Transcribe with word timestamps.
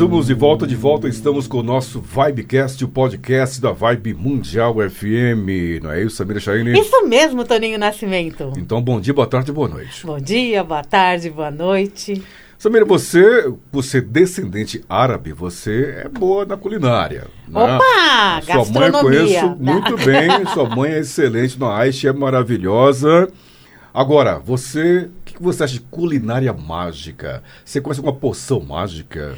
Estamos 0.00 0.28
de 0.28 0.32
volta, 0.32 0.66
de 0.66 0.74
volta, 0.74 1.08
estamos 1.08 1.46
com 1.46 1.58
o 1.58 1.62
nosso 1.62 2.00
Vibecast, 2.00 2.82
o 2.82 2.88
podcast 2.88 3.60
da 3.60 3.70
Vibe 3.70 4.14
Mundial 4.14 4.76
FM, 4.76 5.82
não 5.82 5.92
é 5.92 6.02
isso, 6.02 6.16
Samira 6.16 6.40
Chaine? 6.40 6.72
Isso 6.72 7.06
mesmo, 7.06 7.44
Toninho 7.44 7.78
Nascimento. 7.78 8.50
Então, 8.56 8.80
bom 8.80 8.98
dia, 8.98 9.12
boa 9.12 9.26
tarde, 9.26 9.52
boa 9.52 9.68
noite. 9.68 10.06
Bom 10.06 10.18
dia, 10.18 10.64
boa 10.64 10.82
tarde, 10.82 11.28
boa 11.28 11.50
noite. 11.50 12.22
Samira, 12.56 12.86
você, 12.86 13.52
você 13.70 13.98
é 13.98 14.00
descendente 14.00 14.82
árabe, 14.88 15.34
você 15.34 16.02
é 16.06 16.08
boa 16.08 16.46
na 16.46 16.56
culinária. 16.56 17.26
Né? 17.46 17.60
Opa, 17.62 18.40
Sua 18.40 18.56
gastronomia. 18.56 18.72
mãe 18.72 18.86
eu 18.86 19.02
conheço 19.02 19.56
muito 19.60 19.96
bem, 19.98 20.46
sua 20.54 20.66
mãe 20.66 20.92
é 20.92 21.00
excelente, 21.00 21.60
no 21.60 21.70
Aish 21.70 22.06
é 22.06 22.12
maravilhosa. 22.14 23.28
Agora, 23.92 24.38
você, 24.38 25.10
o 25.20 25.24
que 25.26 25.34
que 25.34 25.42
você 25.42 25.62
acha 25.62 25.74
de 25.74 25.80
culinária 25.80 26.54
mágica? 26.54 27.42
Você 27.62 27.82
conhece 27.82 28.00
alguma 28.00 28.16
poção 28.16 28.60
mágica? 28.60 29.36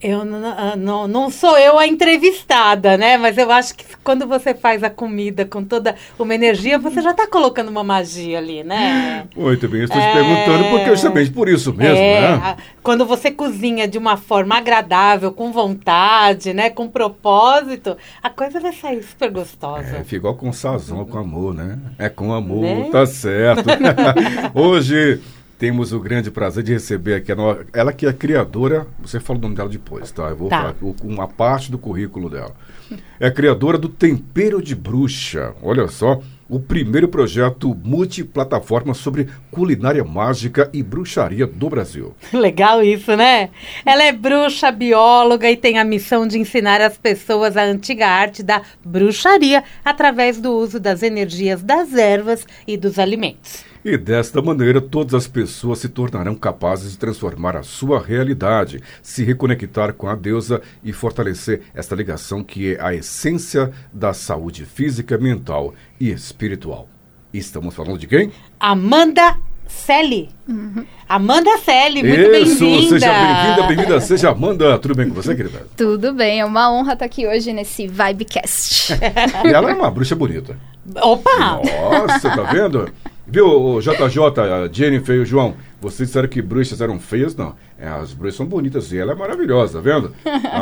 Eu 0.00 0.26
n- 0.26 0.76
não, 0.76 1.08
não 1.08 1.30
sou 1.30 1.56
eu 1.56 1.78
a 1.78 1.86
entrevistada, 1.86 2.98
né? 2.98 3.16
Mas 3.16 3.38
eu 3.38 3.50
acho 3.50 3.74
que 3.74 3.84
quando 4.04 4.26
você 4.26 4.52
faz 4.54 4.84
a 4.84 4.90
comida 4.90 5.46
com 5.46 5.64
toda 5.64 5.96
uma 6.18 6.34
energia, 6.34 6.78
você 6.78 7.00
já 7.00 7.12
está 7.12 7.26
colocando 7.26 7.68
uma 7.70 7.82
magia 7.82 8.36
ali, 8.36 8.62
né? 8.62 9.24
Muito 9.34 9.66
bem, 9.68 9.80
eu 9.80 9.84
estou 9.86 9.98
te 9.98 10.06
É. 10.06 10.12
perguntando 10.12 10.68
porque 10.68 10.90
justamente 10.90 11.30
por 11.30 11.48
isso 11.48 11.72
mesmo, 11.72 11.96
é, 11.96 12.36
né? 12.36 12.56
quando 12.82 13.06
você 13.06 13.30
cozinha 13.30 13.88
de 13.88 13.96
uma 13.96 14.18
forma 14.18 14.56
agradável, 14.58 15.32
com 15.32 15.50
vontade, 15.50 16.52
né? 16.52 16.68
Com 16.68 16.88
propósito, 16.88 17.96
a 18.22 18.28
coisa 18.28 18.60
vai 18.60 18.72
sair 18.74 19.02
super 19.02 19.30
gostosa. 19.30 20.04
É, 20.10 20.14
igual 20.14 20.34
com 20.34 20.52
sazão, 20.52 21.06
com 21.06 21.18
amor, 21.18 21.54
né? 21.54 21.78
É 21.98 22.10
com 22.10 22.34
amor, 22.34 22.62
Né? 22.64 22.88
tá 22.92 23.06
certo. 23.06 23.64
Hoje 24.54 25.20
temos 25.58 25.92
o 25.92 26.00
grande 26.00 26.30
prazer 26.30 26.62
de 26.62 26.72
receber 26.72 27.14
aqui 27.14 27.32
a 27.32 27.34
no... 27.34 27.58
ela 27.72 27.92
que 27.92 28.06
é 28.06 28.12
criadora, 28.12 28.86
você 29.00 29.18
fala 29.18 29.38
o 29.38 29.42
nome 29.42 29.54
dela 29.54 29.68
depois, 29.68 30.10
tá? 30.10 30.24
Eu 30.24 30.36
vou 30.36 30.48
Tá. 30.48 30.58
falar 30.58 30.74
com 30.74 30.94
uma 31.08 31.26
parte 31.28 31.70
do 31.70 31.78
currículo 31.78 32.28
dela. 32.28 32.54
É 33.18 33.30
criadora 33.30 33.78
do 33.78 33.88
Tempero 33.88 34.62
de 34.62 34.74
Bruxa. 34.76 35.54
Olha 35.62 35.88
só, 35.88 36.20
o 36.48 36.60
primeiro 36.60 37.08
projeto 37.08 37.76
multiplataforma 37.82 38.94
sobre 38.94 39.28
culinária 39.50 40.04
mágica 40.04 40.70
e 40.72 40.82
bruxaria 40.82 41.46
do 41.46 41.68
Brasil. 41.68 42.14
Legal 42.32 42.84
isso, 42.84 43.16
né? 43.16 43.50
Ela 43.84 44.04
é 44.04 44.12
bruxa, 44.12 44.70
bióloga 44.70 45.50
e 45.50 45.56
tem 45.56 45.78
a 45.78 45.84
missão 45.84 46.26
de 46.28 46.38
ensinar 46.38 46.80
as 46.80 46.96
pessoas 46.96 47.56
a 47.56 47.64
antiga 47.64 48.06
arte 48.06 48.42
da 48.42 48.62
bruxaria 48.84 49.64
através 49.84 50.40
do 50.40 50.52
uso 50.52 50.78
das 50.78 51.02
energias 51.02 51.62
das 51.62 51.94
ervas 51.94 52.46
e 52.66 52.76
dos 52.76 52.98
alimentos. 52.98 53.64
E 53.88 53.96
desta 53.96 54.42
maneira, 54.42 54.80
todas 54.80 55.14
as 55.14 55.28
pessoas 55.28 55.78
se 55.78 55.88
tornarão 55.88 56.34
capazes 56.34 56.90
de 56.90 56.98
transformar 56.98 57.54
a 57.54 57.62
sua 57.62 58.02
realidade, 58.02 58.82
se 59.00 59.22
reconectar 59.22 59.92
com 59.92 60.08
a 60.08 60.16
deusa 60.16 60.60
e 60.82 60.92
fortalecer 60.92 61.62
esta 61.72 61.94
ligação 61.94 62.42
que 62.42 62.74
é 62.74 62.84
a 62.84 62.92
essência 62.92 63.70
da 63.92 64.12
saúde 64.12 64.64
física, 64.64 65.16
mental 65.16 65.72
e 66.00 66.10
espiritual. 66.10 66.88
Estamos 67.32 67.76
falando 67.76 67.96
de 67.96 68.08
quem? 68.08 68.32
Amanda 68.58 69.36
Selle. 69.68 70.30
Amanda 71.08 71.56
Selle, 71.58 72.02
muito 72.02 72.22
Isso, 72.22 72.58
bem-vinda. 72.64 72.88
seja 72.88 73.12
bem-vinda, 73.12 73.68
bem-vinda, 73.68 74.00
seja 74.00 74.30
Amanda. 74.30 74.78
Tudo 74.80 74.96
bem 74.96 75.08
com 75.08 75.14
você, 75.14 75.32
querida? 75.36 75.64
Tudo 75.76 76.12
bem, 76.12 76.40
é 76.40 76.44
uma 76.44 76.72
honra 76.72 76.94
estar 76.94 77.04
aqui 77.04 77.24
hoje 77.24 77.52
nesse 77.52 77.86
Vibecast. 77.86 78.94
E 79.46 79.48
ela 79.48 79.70
é 79.70 79.74
uma 79.74 79.92
bruxa 79.92 80.16
bonita. 80.16 80.58
Opa! 80.96 81.60
Nossa, 81.62 82.30
tá 82.30 82.42
vendo? 82.50 82.92
Viu, 83.28 83.46
o 83.48 83.80
JJ, 83.80 84.18
a 84.40 84.68
Jennifer 84.72 85.16
e 85.16 85.18
o 85.18 85.26
João? 85.26 85.54
Vocês 85.80 86.08
disseram 86.08 86.28
que 86.28 86.40
bruxas 86.40 86.80
eram 86.80 86.98
feias? 87.00 87.34
Não. 87.34 87.54
É, 87.78 87.88
as 87.88 88.12
bruxas 88.12 88.36
são 88.36 88.46
bonitas 88.46 88.92
e 88.92 88.98
ela 88.98 89.12
é 89.12 89.14
maravilhosa, 89.16 89.74
tá 89.74 89.80
vendo? 89.80 90.14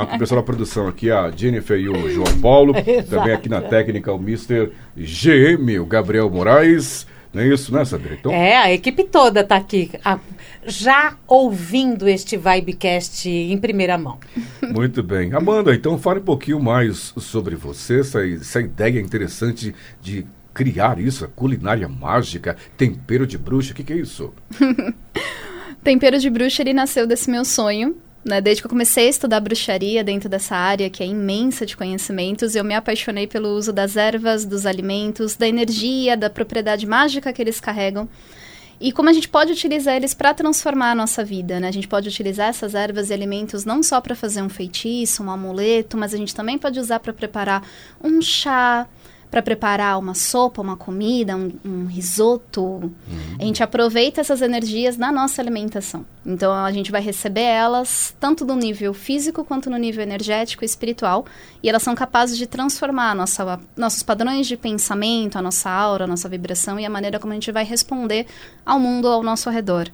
Com 0.08 0.16
o 0.16 0.19
pessoal 0.19 0.41
da 0.41 0.44
produção 0.47 0.88
aqui, 0.88 1.10
a 1.10 1.30
Jennifer 1.30 1.78
e 1.78 1.88
o 1.88 2.10
João 2.10 2.41
Paulo. 2.41 2.72
Também 3.08 3.34
aqui 3.34 3.48
na 3.50 3.60
técnica, 3.60 4.12
o 4.12 4.16
Mr. 4.16 4.70
GM, 4.97 5.78
o 5.78 5.84
Gabriel 5.86 6.30
Moraes. 6.30 7.06
Não 7.34 7.42
é 7.42 7.48
isso, 7.48 7.72
né, 7.75 7.84
Sabrina? 7.84 8.16
Então, 8.19 8.32
É, 8.32 8.56
a 8.56 8.72
equipe 8.72 9.04
toda 9.04 9.41
está 9.41 9.56
aqui, 9.56 9.91
a- 10.04 10.20
já 10.66 11.16
ouvindo 11.26 12.08
este 12.08 12.36
Vibecast 12.36 13.28
em 13.28 13.58
primeira 13.58 13.98
mão. 13.98 14.19
muito 14.62 15.02
bem. 15.02 15.32
Amanda, 15.34 15.75
então 15.75 15.98
fale 15.98 16.20
um 16.20 16.25
pouquinho 16.25 16.60
mais 16.60 17.12
sobre 17.19 17.56
você, 17.56 18.00
essa, 18.00 18.26
essa 18.26 18.60
ideia 18.60 19.00
interessante 19.00 19.75
de 20.00 20.25
criar 20.54 21.00
isso, 21.00 21.28
culinária 21.34 21.88
mágica, 21.88 22.56
tempero 22.78 23.26
de 23.26 23.37
bruxa. 23.37 23.72
O 23.72 23.75
que, 23.75 23.82
que 23.82 23.92
é 23.92 23.97
isso? 23.97 24.32
Tempero 25.82 26.19
de 26.19 26.31
bruxa, 26.31 26.62
ele 26.62 26.72
nasceu 26.72 27.06
desse 27.06 27.31
meu 27.31 27.44
sonho. 27.44 27.97
Né? 28.25 28.41
Desde 28.41 28.62
que 28.62 28.66
eu 28.66 28.70
comecei 28.70 29.06
a 29.06 29.10
estudar 29.10 29.38
bruxaria 29.41 30.03
dentro 30.03 30.31
dessa 30.31 30.56
área 30.56 30.88
que 30.88 31.03
é 31.03 31.06
imensa 31.06 31.66
de 31.66 31.76
conhecimentos, 31.76 32.56
eu 32.56 32.64
me 32.64 32.75
apaixonei 32.75 33.26
pelo 33.26 33.50
uso 33.50 33.70
das 33.70 33.97
ervas, 33.97 34.47
dos 34.47 34.64
alimentos, 34.64 35.37
da 35.37 35.47
energia, 35.47 36.16
da 36.16 36.31
propriedade 36.31 36.87
mágica 36.87 37.34
que 37.34 37.43
eles 37.43 37.60
carregam. 37.60 38.09
E 38.81 38.93
como 38.93 39.10
a 39.10 39.12
gente 39.12 39.28
pode 39.28 39.53
utilizar 39.53 39.94
eles 39.94 40.14
para 40.14 40.32
transformar 40.32 40.93
a 40.93 40.94
nossa 40.94 41.22
vida, 41.22 41.60
né? 41.60 41.69
A 41.69 41.72
gente 41.72 41.87
pode 41.87 42.09
utilizar 42.09 42.48
essas 42.48 42.75
ervas 42.75 43.10
e 43.10 43.12
alimentos 43.12 43.64
não 43.64 43.82
só 43.82 44.00
para 44.00 44.14
fazer 44.14 44.43
um 44.43 44.48
feitiço, 44.48 45.22
um 45.22 45.31
amuleto, 45.31 45.97
mas 45.97 46.14
a 46.14 46.16
gente 46.16 46.34
também 46.34 46.56
pode 46.56 46.81
usar 46.81 47.00
para 47.00 47.12
preparar 47.12 47.62
um 48.03 48.20
chá, 48.20 48.88
para 49.34 49.42
preparar 49.42 49.98
uma 49.98 50.14
sopa, 50.14 50.62
uma 50.62 50.76
comida, 50.76 51.36
um, 51.36 51.50
um 51.64 51.86
risoto. 51.86 52.94
A 53.36 53.42
gente 53.42 53.64
aproveita 53.64 54.20
essas 54.20 54.40
energias 54.40 54.96
na 54.96 55.10
nossa 55.10 55.42
alimentação. 55.42 56.06
Então 56.24 56.52
a 56.54 56.70
gente 56.70 56.92
vai 56.92 57.02
receber 57.02 57.40
elas 57.40 58.14
tanto 58.20 58.44
no 58.44 58.54
nível 58.54 58.94
físico 58.94 59.44
quanto 59.44 59.68
no 59.68 59.76
nível 59.76 60.04
energético 60.04 60.62
e 60.62 60.66
espiritual, 60.66 61.26
e 61.60 61.68
elas 61.68 61.82
são 61.82 61.96
capazes 61.96 62.38
de 62.38 62.46
transformar 62.46 63.12
nossa, 63.16 63.58
nossos 63.76 64.04
padrões 64.04 64.46
de 64.46 64.56
pensamento, 64.56 65.36
a 65.36 65.42
nossa 65.42 65.68
aura, 65.68 66.04
a 66.04 66.06
nossa 66.06 66.28
vibração 66.28 66.78
e 66.78 66.86
a 66.86 66.90
maneira 66.90 67.18
como 67.18 67.32
a 67.32 67.34
gente 67.34 67.50
vai 67.50 67.64
responder 67.64 68.26
ao 68.64 68.78
mundo 68.78 69.08
ao 69.08 69.20
nosso 69.20 69.50
redor. 69.50 69.90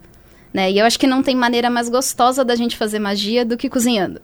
Né? 0.53 0.71
E 0.71 0.79
eu 0.79 0.85
acho 0.85 0.99
que 0.99 1.07
não 1.07 1.23
tem 1.23 1.35
maneira 1.35 1.71
mais 1.71 1.89
gostosa 1.89 2.45
da 2.45 2.55
gente 2.55 2.77
fazer 2.77 2.99
magia 2.99 3.43
do 3.43 3.57
que 3.57 3.71
cozinhando. 3.71 4.21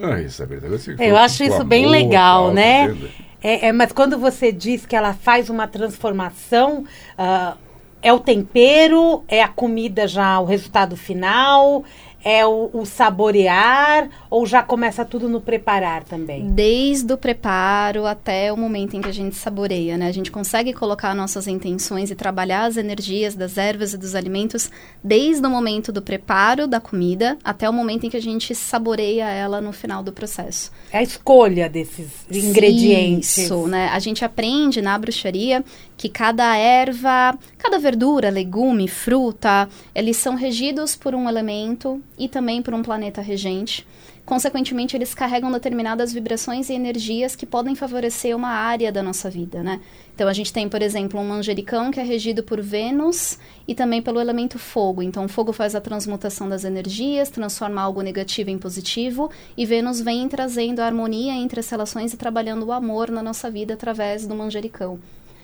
Ah, 0.00 0.20
isso 0.20 0.42
é 0.42 0.46
verdade. 0.46 0.72
Você 0.72 0.96
Eu 0.98 1.16
acho 1.16 1.42
isso 1.42 1.64
bem 1.64 1.84
amor, 1.84 1.92
legal, 1.92 2.44
tal, 2.46 2.54
né? 2.54 2.88
tá? 2.88 2.94
É, 3.42 3.68
é, 3.68 3.72
mas 3.72 3.92
quando 3.92 4.18
você 4.18 4.52
diz 4.52 4.84
que 4.84 4.94
ela 4.94 5.14
faz 5.14 5.48
uma 5.48 5.66
transformação, 5.66 6.84
ah, 7.16 7.56
é 8.02 8.12
o 8.12 8.18
tempero, 8.18 9.24
é 9.28 9.42
a 9.42 9.48
comida 9.48 10.06
já 10.06 10.38
o 10.40 10.44
resultado 10.44 10.96
final, 10.96 11.84
é 12.24 12.46
o, 12.46 12.70
o 12.72 12.84
saborear 12.84 14.08
ou 14.28 14.46
já 14.46 14.62
começa 14.62 15.04
tudo 15.04 15.28
no 15.28 15.40
preparar 15.40 16.04
também? 16.04 16.48
Desde 16.50 17.12
o 17.12 17.18
preparo 17.18 18.06
até 18.06 18.52
o 18.52 18.56
momento 18.56 18.96
em 18.96 19.00
que 19.00 19.08
a 19.08 19.12
gente 19.12 19.36
saboreia, 19.36 19.96
né? 19.96 20.06
A 20.06 20.12
gente 20.12 20.30
consegue 20.30 20.72
colocar 20.72 21.14
nossas 21.14 21.46
intenções 21.46 22.10
e 22.10 22.14
trabalhar 22.14 22.64
as 22.64 22.76
energias 22.76 23.34
das 23.34 23.56
ervas 23.56 23.94
e 23.94 23.98
dos 23.98 24.14
alimentos 24.14 24.70
desde 25.02 25.46
o 25.46 25.50
momento 25.50 25.92
do 25.92 26.02
preparo 26.02 26.66
da 26.66 26.80
comida 26.80 27.38
até 27.42 27.68
o 27.68 27.72
momento 27.72 28.04
em 28.04 28.10
que 28.10 28.16
a 28.16 28.22
gente 28.22 28.54
saboreia 28.54 29.28
ela 29.28 29.60
no 29.60 29.72
final 29.72 30.02
do 30.02 30.12
processo. 30.12 30.70
É 30.92 30.98
a 30.98 31.02
escolha 31.02 31.68
desses 31.68 32.08
ingredientes. 32.30 33.38
Isso, 33.38 33.66
né? 33.66 33.88
A 33.92 33.98
gente 33.98 34.24
aprende 34.24 34.82
na 34.82 34.98
bruxaria 34.98 35.64
que 36.00 36.08
cada 36.08 36.56
erva, 36.56 37.38
cada 37.58 37.78
verdura, 37.78 38.30
legume, 38.30 38.88
fruta, 38.88 39.68
eles 39.94 40.16
são 40.16 40.34
regidos 40.34 40.96
por 40.96 41.14
um 41.14 41.28
elemento 41.28 42.02
e 42.18 42.26
também 42.26 42.62
por 42.62 42.72
um 42.72 42.80
planeta 42.80 43.20
regente. 43.20 43.86
Consequentemente, 44.24 44.96
eles 44.96 45.12
carregam 45.12 45.52
determinadas 45.52 46.10
vibrações 46.10 46.70
e 46.70 46.72
energias 46.72 47.36
que 47.36 47.44
podem 47.44 47.74
favorecer 47.74 48.34
uma 48.34 48.48
área 48.48 48.90
da 48.90 49.02
nossa 49.02 49.28
vida, 49.28 49.62
né? 49.62 49.78
Então, 50.14 50.26
a 50.26 50.32
gente 50.32 50.50
tem, 50.50 50.70
por 50.70 50.80
exemplo, 50.80 51.20
um 51.20 51.28
manjericão 51.28 51.90
que 51.90 52.00
é 52.00 52.02
regido 52.02 52.42
por 52.42 52.62
Vênus 52.62 53.38
e 53.68 53.74
também 53.74 54.00
pelo 54.00 54.20
elemento 54.20 54.58
fogo. 54.58 55.02
Então, 55.02 55.26
o 55.26 55.28
fogo 55.28 55.52
faz 55.52 55.74
a 55.74 55.82
transmutação 55.82 56.48
das 56.48 56.64
energias, 56.64 57.28
transforma 57.28 57.82
algo 57.82 58.00
negativo 58.00 58.48
em 58.48 58.56
positivo, 58.56 59.30
e 59.54 59.66
Vênus 59.66 60.00
vem 60.00 60.26
trazendo 60.28 60.80
a 60.80 60.86
harmonia 60.86 61.34
entre 61.34 61.60
as 61.60 61.68
relações 61.68 62.14
e 62.14 62.16
trabalhando 62.16 62.64
o 62.64 62.72
amor 62.72 63.10
na 63.10 63.22
nossa 63.22 63.50
vida 63.50 63.74
através 63.74 64.26
do 64.26 64.34
manjericão. 64.34 64.98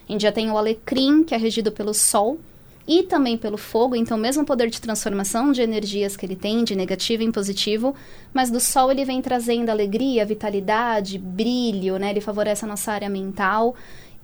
A 0.09 0.13
gente 0.13 0.23
já 0.23 0.33
tem 0.33 0.51
o 0.51 0.57
alecrim, 0.57 1.25
que 1.25 1.35
é 1.35 1.39
regido 1.39 1.73
pelo 1.73 1.93
sol, 1.93 2.39
e 2.87 3.03
também 3.03 3.37
pelo 3.37 3.57
fogo, 3.57 3.97
então 3.97 4.17
mesmo 4.17 4.45
poder 4.45 4.71
de 4.71 4.81
transformação 4.81 5.51
de 5.51 5.61
energias 5.61 6.17
que 6.17 6.25
ele 6.25 6.37
tem, 6.37 6.63
de 6.63 6.77
negativo 6.77 7.23
em 7.23 7.33
positivo, 7.33 7.95
mas 8.33 8.51
do 8.51 8.61
sol 8.61 8.93
ele 8.93 9.05
vem 9.05 9.21
trazendo 9.21 9.71
alegria, 9.71 10.25
vitalidade, 10.25 11.19
brilho, 11.19 11.99
né? 11.99 12.11
Ele 12.11 12.21
favorece 12.21 12.65
a 12.65 12.69
nossa 12.69 12.93
área 12.93 13.09
mental. 13.09 13.75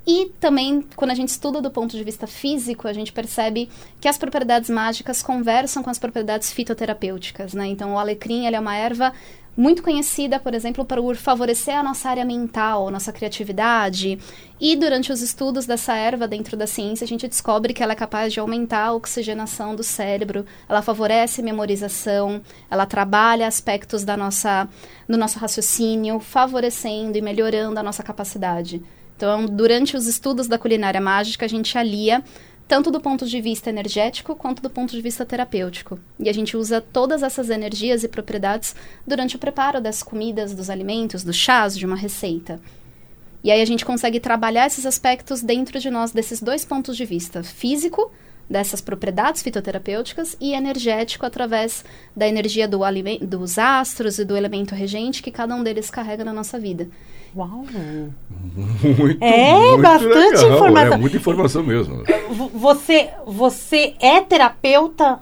E 0.06 0.30
também, 0.40 0.84
quando 0.96 1.12
a 1.12 1.14
gente 1.14 1.28
estuda 1.28 1.60
do 1.60 1.70
ponto 1.70 1.96
de 1.96 2.02
vista 2.02 2.26
físico, 2.26 2.88
a 2.88 2.92
gente 2.92 3.12
percebe 3.12 3.68
que 4.00 4.08
as 4.08 4.18
propriedades 4.18 4.68
mágicas 4.68 5.22
conversam 5.22 5.82
com 5.82 5.90
as 5.90 5.98
propriedades 5.98 6.52
fitoterapêuticas, 6.52 7.54
né? 7.54 7.66
Então, 7.66 7.94
o 7.94 7.98
alecrim, 7.98 8.46
ele 8.46 8.56
é 8.56 8.60
uma 8.60 8.76
erva 8.76 9.12
muito 9.56 9.82
conhecida, 9.82 10.40
por 10.40 10.54
exemplo, 10.54 10.84
por 10.84 11.16
favorecer 11.16 11.76
a 11.76 11.82
nossa 11.82 12.08
área 12.08 12.24
mental, 12.24 12.90
nossa 12.90 13.12
criatividade. 13.12 14.18
E 14.60 14.74
durante 14.76 15.12
os 15.12 15.20
estudos 15.20 15.66
dessa 15.66 15.94
erva 15.94 16.26
dentro 16.26 16.56
da 16.56 16.66
ciência, 16.66 17.04
a 17.04 17.08
gente 17.08 17.28
descobre 17.28 17.74
que 17.74 17.82
ela 17.82 17.92
é 17.92 17.96
capaz 17.96 18.32
de 18.32 18.40
aumentar 18.40 18.86
a 18.86 18.92
oxigenação 18.94 19.74
do 19.74 19.82
cérebro, 19.82 20.46
ela 20.68 20.80
favorece 20.80 21.42
memorização, 21.42 22.40
ela 22.70 22.86
trabalha 22.86 23.46
aspectos 23.46 24.04
da 24.04 24.16
nossa, 24.16 24.68
do 25.08 25.18
nosso 25.18 25.38
raciocínio, 25.38 26.18
favorecendo 26.18 27.18
e 27.18 27.22
melhorando 27.22 27.78
a 27.78 27.82
nossa 27.82 28.02
capacidade. 28.02 28.82
Então, 29.16 29.46
durante 29.46 29.96
os 29.96 30.06
estudos 30.06 30.48
da 30.48 30.58
culinária 30.58 31.00
mágica, 31.00 31.44
a 31.44 31.48
gente 31.48 31.78
alia 31.78 32.24
tanto 32.72 32.90
do 32.90 33.02
ponto 33.02 33.26
de 33.26 33.38
vista 33.38 33.68
energético 33.68 34.34
quanto 34.34 34.62
do 34.62 34.70
ponto 34.70 34.92
de 34.92 35.02
vista 35.02 35.26
terapêutico. 35.26 36.00
E 36.18 36.26
a 36.26 36.32
gente 36.32 36.56
usa 36.56 36.80
todas 36.80 37.22
essas 37.22 37.50
energias 37.50 38.02
e 38.02 38.08
propriedades 38.08 38.74
durante 39.06 39.36
o 39.36 39.38
preparo 39.38 39.78
das 39.78 40.02
comidas, 40.02 40.54
dos 40.54 40.70
alimentos, 40.70 41.22
dos 41.22 41.36
chás, 41.36 41.76
de 41.76 41.84
uma 41.84 41.94
receita. 41.94 42.58
E 43.44 43.50
aí 43.50 43.60
a 43.60 43.64
gente 43.66 43.84
consegue 43.84 44.18
trabalhar 44.18 44.66
esses 44.66 44.86
aspectos 44.86 45.42
dentro 45.42 45.78
de 45.78 45.90
nós, 45.90 46.12
desses 46.12 46.40
dois 46.40 46.64
pontos 46.64 46.96
de 46.96 47.04
vista: 47.04 47.42
físico, 47.42 48.10
dessas 48.48 48.80
propriedades 48.80 49.42
fitoterapêuticas, 49.42 50.34
e 50.40 50.54
energético, 50.54 51.26
através 51.26 51.84
da 52.16 52.26
energia 52.26 52.66
do 52.66 52.78
dos 53.20 53.58
astros 53.58 54.18
e 54.18 54.24
do 54.24 54.34
elemento 54.34 54.74
regente 54.74 55.22
que 55.22 55.30
cada 55.30 55.54
um 55.54 55.62
deles 55.62 55.90
carrega 55.90 56.24
na 56.24 56.32
nossa 56.32 56.58
vida. 56.58 56.88
Uau! 57.34 57.64
Muito, 58.82 59.22
é, 59.22 59.54
muito 59.54 59.82
bastante 59.82 60.42
legal. 60.42 60.54
informação. 60.54 60.92
É 60.92 60.96
muita 60.98 61.16
informação 61.16 61.62
mesmo. 61.62 62.02
Você, 62.54 63.10
você 63.26 63.94
é 64.00 64.20
terapeuta? 64.20 65.20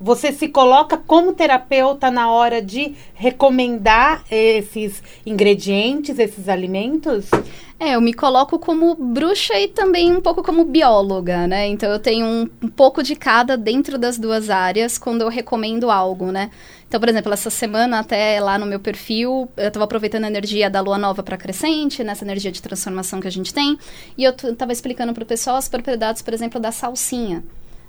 Você 0.00 0.32
se 0.32 0.48
coloca 0.48 0.96
como 0.96 1.32
terapeuta 1.32 2.10
na 2.10 2.30
hora 2.30 2.60
de 2.60 2.94
recomendar 3.14 4.24
esses 4.30 5.02
ingredientes, 5.24 6.18
esses 6.18 6.48
alimentos? 6.48 7.30
É, 7.78 7.96
eu 7.96 8.00
me 8.00 8.12
coloco 8.12 8.58
como 8.58 8.94
bruxa 8.94 9.58
e 9.58 9.68
também 9.68 10.10
um 10.10 10.20
pouco 10.20 10.42
como 10.42 10.64
bióloga, 10.64 11.46
né? 11.46 11.68
Então 11.68 11.90
eu 11.90 11.98
tenho 11.98 12.26
um, 12.26 12.48
um 12.62 12.68
pouco 12.68 13.02
de 13.02 13.14
cada 13.14 13.56
dentro 13.56 13.98
das 13.98 14.18
duas 14.18 14.50
áreas 14.50 14.98
quando 14.98 15.22
eu 15.22 15.28
recomendo 15.28 15.90
algo, 15.90 16.32
né? 16.32 16.50
Então, 16.92 17.00
por 17.00 17.08
exemplo, 17.08 17.32
essa 17.32 17.48
semana 17.48 18.00
até 18.00 18.38
lá 18.38 18.58
no 18.58 18.66
meu 18.66 18.78
perfil, 18.78 19.50
eu 19.56 19.68
estava 19.68 19.86
aproveitando 19.86 20.24
a 20.24 20.26
energia 20.26 20.68
da 20.68 20.82
lua 20.82 20.98
nova 20.98 21.22
para 21.22 21.38
crescente, 21.38 22.04
nessa 22.04 22.22
energia 22.22 22.52
de 22.52 22.60
transformação 22.60 23.18
que 23.18 23.26
a 23.26 23.30
gente 23.30 23.54
tem, 23.54 23.78
e 24.14 24.24
eu 24.24 24.30
estava 24.30 24.72
explicando 24.72 25.14
para 25.14 25.22
o 25.22 25.26
pessoal 25.26 25.56
as 25.56 25.70
propriedades, 25.70 26.20
por 26.20 26.34
exemplo, 26.34 26.60
da 26.60 26.70
salsinha 26.70 27.42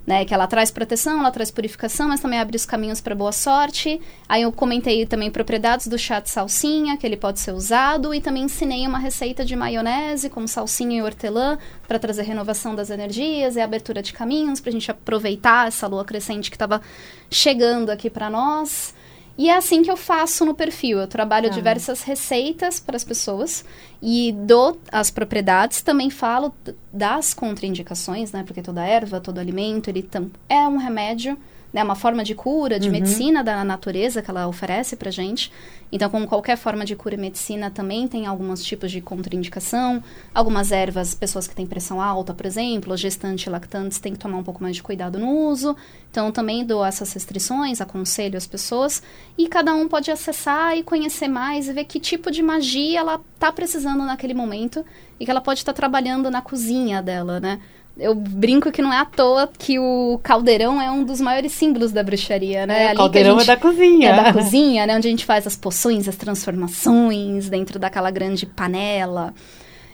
né? 0.05 0.25
Que 0.25 0.33
ela 0.33 0.47
traz 0.47 0.69
proteção, 0.69 1.19
ela 1.19 1.31
traz 1.31 1.49
purificação, 1.49 2.09
mas 2.09 2.19
também 2.19 2.39
abre 2.39 2.55
os 2.55 2.65
caminhos 2.65 2.99
para 2.99 3.15
boa 3.15 3.31
sorte. 3.31 4.01
Aí 4.27 4.41
eu 4.41 4.51
comentei 4.51 5.05
também 5.05 5.31
propriedades 5.31 5.87
do 5.87 5.97
chá 5.97 6.19
de 6.19 6.29
salsinha, 6.29 6.97
que 6.97 7.05
ele 7.05 7.17
pode 7.17 7.39
ser 7.39 7.53
usado, 7.53 8.13
e 8.13 8.19
também 8.19 8.43
ensinei 8.43 8.85
uma 8.85 8.99
receita 8.99 9.45
de 9.45 9.55
maionese 9.55 10.29
com 10.29 10.45
salsinha 10.45 10.97
e 10.97 11.01
hortelã 11.01 11.57
para 11.87 11.99
trazer 11.99 12.23
renovação 12.23 12.75
das 12.75 12.89
energias 12.89 13.55
e 13.55 13.61
abertura 13.61 14.01
de 14.01 14.13
caminhos 14.13 14.59
para 14.59 14.69
a 14.69 14.73
gente 14.73 14.91
aproveitar 14.91 15.67
essa 15.67 15.87
lua 15.87 16.03
crescente 16.03 16.49
que 16.49 16.55
estava 16.55 16.81
chegando 17.29 17.89
aqui 17.89 18.09
para 18.09 18.29
nós. 18.29 18.93
E 19.37 19.49
é 19.49 19.55
assim 19.55 19.81
que 19.81 19.89
eu 19.89 19.97
faço 19.97 20.45
no 20.45 20.53
perfil. 20.53 20.99
Eu 20.99 21.07
trabalho 21.07 21.47
ah. 21.47 21.51
diversas 21.51 22.03
receitas 22.03 22.79
para 22.79 22.95
as 22.95 23.03
pessoas 23.03 23.65
e 24.01 24.31
dou 24.31 24.79
as 24.91 25.09
propriedades. 25.09 25.81
Também 25.81 26.09
falo 26.09 26.53
das 26.91 27.33
contraindicações, 27.33 28.31
né? 28.31 28.43
Porque 28.45 28.61
toda 28.61 28.85
erva, 28.85 29.19
todo 29.19 29.39
alimento, 29.39 29.89
ele 29.89 30.07
é 30.47 30.67
um 30.67 30.77
remédio 30.77 31.37
né, 31.73 31.83
uma 31.83 31.95
forma 31.95 32.23
de 32.23 32.35
cura, 32.35 32.79
de 32.79 32.87
uhum. 32.87 32.93
medicina 32.93 33.43
da 33.43 33.63
natureza 33.63 34.21
que 34.21 34.29
ela 34.29 34.47
oferece 34.47 34.95
para 34.95 35.09
gente. 35.09 35.51
Então, 35.91 36.09
como 36.09 36.27
qualquer 36.27 36.55
forma 36.55 36.85
de 36.85 36.95
cura 36.95 37.15
e 37.15 37.17
medicina, 37.17 37.69
também 37.69 38.07
tem 38.07 38.25
alguns 38.25 38.63
tipos 38.63 38.91
de 38.91 39.01
contraindicação. 39.01 40.03
Algumas 40.33 40.71
ervas, 40.71 41.13
pessoas 41.15 41.47
que 41.47 41.55
têm 41.55 41.65
pressão 41.65 42.01
alta, 42.01 42.33
por 42.33 42.45
exemplo, 42.45 42.95
gestantes 42.95 43.45
e 43.45 43.49
lactantes, 43.49 43.99
têm 43.99 44.13
que 44.13 44.19
tomar 44.19 44.37
um 44.37 44.43
pouco 44.43 44.61
mais 44.61 44.75
de 44.75 44.83
cuidado 44.83 45.17
no 45.17 45.29
uso. 45.47 45.75
Então, 46.09 46.31
também 46.31 46.65
dou 46.65 46.85
essas 46.85 47.11
restrições, 47.13 47.81
aconselho 47.81 48.37
as 48.37 48.47
pessoas. 48.47 49.01
E 49.37 49.47
cada 49.47 49.73
um 49.73 49.87
pode 49.87 50.11
acessar 50.11 50.77
e 50.77 50.83
conhecer 50.83 51.27
mais 51.27 51.67
e 51.67 51.73
ver 51.73 51.85
que 51.85 51.99
tipo 51.99 52.29
de 52.29 52.41
magia 52.41 52.99
ela 52.99 53.19
está 53.33 53.51
precisando 53.51 54.03
naquele 54.03 54.33
momento 54.33 54.85
e 55.19 55.25
que 55.25 55.31
ela 55.31 55.41
pode 55.41 55.59
estar 55.59 55.73
tá 55.73 55.77
trabalhando 55.77 56.29
na 56.29 56.41
cozinha 56.41 57.01
dela, 57.01 57.39
né? 57.39 57.59
Eu 57.97 58.15
brinco 58.15 58.71
que 58.71 58.81
não 58.81 58.91
é 58.91 58.97
à 58.97 59.05
toa 59.05 59.47
que 59.47 59.77
o 59.77 60.19
caldeirão 60.23 60.81
é 60.81 60.89
um 60.89 61.03
dos 61.03 61.21
maiores 61.21 61.51
símbolos 61.51 61.91
da 61.91 62.01
bruxaria, 62.01 62.65
né? 62.65 62.87
É, 62.87 62.93
o 62.93 62.97
caldeirão 62.97 63.39
gente, 63.39 63.49
é 63.49 63.55
da 63.55 63.61
cozinha. 63.61 64.09
É 64.09 64.23
da 64.23 64.33
cozinha, 64.33 64.87
né? 64.87 64.97
Onde 64.97 65.07
a 65.07 65.11
gente 65.11 65.25
faz 65.25 65.45
as 65.45 65.55
poções, 65.55 66.07
as 66.07 66.15
transformações 66.15 67.49
dentro 67.49 67.77
daquela 67.77 68.09
grande 68.09 68.45
panela. 68.45 69.33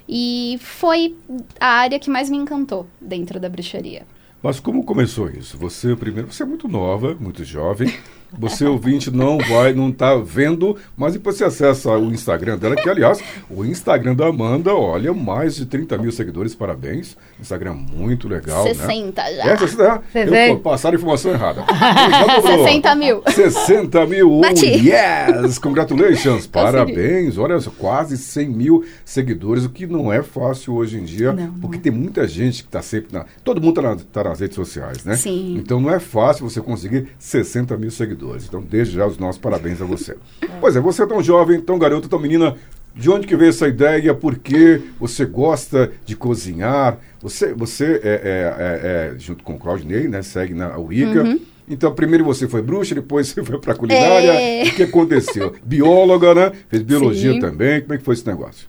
E 0.08 0.58
foi 0.62 1.16
a 1.60 1.68
área 1.68 2.00
que 2.00 2.10
mais 2.10 2.30
me 2.30 2.38
encantou 2.38 2.88
dentro 3.02 3.40
da 3.40 3.50
bruxaria. 3.50 4.08
Mas 4.42 4.60
como 4.60 4.84
começou 4.84 5.30
isso? 5.30 5.58
Você 5.58 5.96
primeiro, 5.96 6.32
você 6.32 6.44
é 6.44 6.46
muito 6.46 6.68
nova, 6.68 7.16
muito 7.20 7.44
jovem. 7.44 7.94
Você 8.38 8.64
ouvinte 8.66 9.10
não 9.10 9.38
vai, 9.40 9.74
não 9.74 9.90
está 9.90 10.16
vendo, 10.16 10.78
mas 10.96 11.14
depois 11.14 11.36
você 11.36 11.46
acessa 11.46 11.98
o 11.98 12.12
Instagram 12.12 12.58
dela, 12.58 12.76
que 12.76 12.88
aliás, 12.88 13.20
o 13.50 13.66
Instagram 13.66 14.16
da 14.16 14.28
Amanda, 14.28 14.74
olha, 14.74 15.14
mais 15.14 15.56
de 15.56 15.66
30 15.66 15.98
mil 15.98 16.12
seguidores, 16.12 16.54
parabéns. 16.54 17.18
Instagram 17.40 17.74
muito 17.74 18.28
legal, 18.28 18.64
60 18.64 19.22
né? 19.22 19.36
já. 19.36 19.52
É, 19.52 19.58
60, 19.58 20.04
eu 20.20 20.60
passaram 20.60 20.96
a 20.96 21.00
informação 21.00 21.32
errada. 21.32 21.66
60 22.42 22.96
mil. 22.96 23.24
60 23.28 24.06
mil, 24.06 24.42
Bati. 24.42 24.66
yes! 24.66 25.58
Congratulations, 25.58 26.46
parabéns. 26.46 27.38
Olha, 27.38 27.60
quase 27.78 28.18
100 28.18 28.50
mil 28.50 28.86
seguidores, 29.04 29.66
o 29.66 29.70
que 29.70 29.88
não 29.88 30.14
é 30.14 30.22
fácil 30.22 30.76
hoje 30.76 30.98
em 30.98 31.04
dia, 31.04 31.34
não, 31.34 31.52
porque 31.60 31.78
não. 31.78 31.84
tem 31.84 31.92
muita 31.92 32.28
gente 32.28 32.64
que 32.64 32.70
está 32.70 32.82
sempre 32.82 33.18
na... 33.18 33.26
Todo 33.44 33.60
mundo 33.60 33.80
está 33.80 33.96
na, 33.96 34.02
tá 34.12 34.30
nas 34.30 34.40
redes 34.40 34.56
sociais, 34.56 35.04
né? 35.04 35.16
Sim. 35.16 35.56
Então 35.58 35.82
não 35.82 35.90
é 35.90 36.00
fácil 36.00 36.48
você 36.48 36.62
conseguir 36.62 37.08
60 37.18 37.76
mil 37.78 37.90
seguidores 37.90 38.19
Então, 38.48 38.62
desde 38.62 38.96
já, 38.96 39.06
os 39.06 39.18
nossos 39.18 39.42
parabéns 39.42 39.82
a 39.82 39.86
você. 39.86 40.18
Pois 40.60 40.76
é, 40.76 40.80
você 40.80 41.04
é 41.04 41.06
tão 41.06 41.22
jovem, 41.24 41.62
tão 41.62 41.80
garoto, 41.80 42.10
tão 42.10 42.20
menina. 42.20 42.56
De 42.96 43.10
onde 43.10 43.28
que 43.28 43.36
veio 43.36 43.50
essa 43.50 43.68
ideia? 43.68 44.14
Por 44.14 44.38
que 44.38 44.82
você 45.00 45.24
gosta 45.24 45.92
de 46.06 46.16
cozinhar? 46.16 46.98
Você, 47.22 47.54
você 47.54 48.02
é, 48.04 48.10
é, 48.10 49.14
é, 49.14 49.16
é 49.16 49.20
junto 49.20 49.44
com 49.44 49.54
o 49.54 49.60
Claudinei, 49.60 50.08
né? 50.08 50.22
Segue 50.22 50.54
na 50.54 50.78
Wicca. 50.78 51.24
Uhum. 51.24 51.40
Então, 51.70 51.94
primeiro 51.94 52.26
você 52.26 52.48
foi 52.48 52.62
bruxa, 52.62 52.96
depois 52.96 53.28
você 53.30 53.44
foi 53.44 53.60
para 53.60 53.76
culinária. 53.76 54.32
É. 54.32 54.64
O 54.64 54.76
que 54.76 54.84
aconteceu? 54.84 55.56
Bióloga, 55.64 56.34
né? 56.34 56.52
Fez 56.68 56.82
biologia 56.82 57.34
Sim. 57.34 57.40
também. 57.40 57.82
Como 57.82 57.94
é 57.94 57.98
que 57.98 58.04
foi 58.04 58.16
esse 58.16 58.26
negócio? 58.26 58.68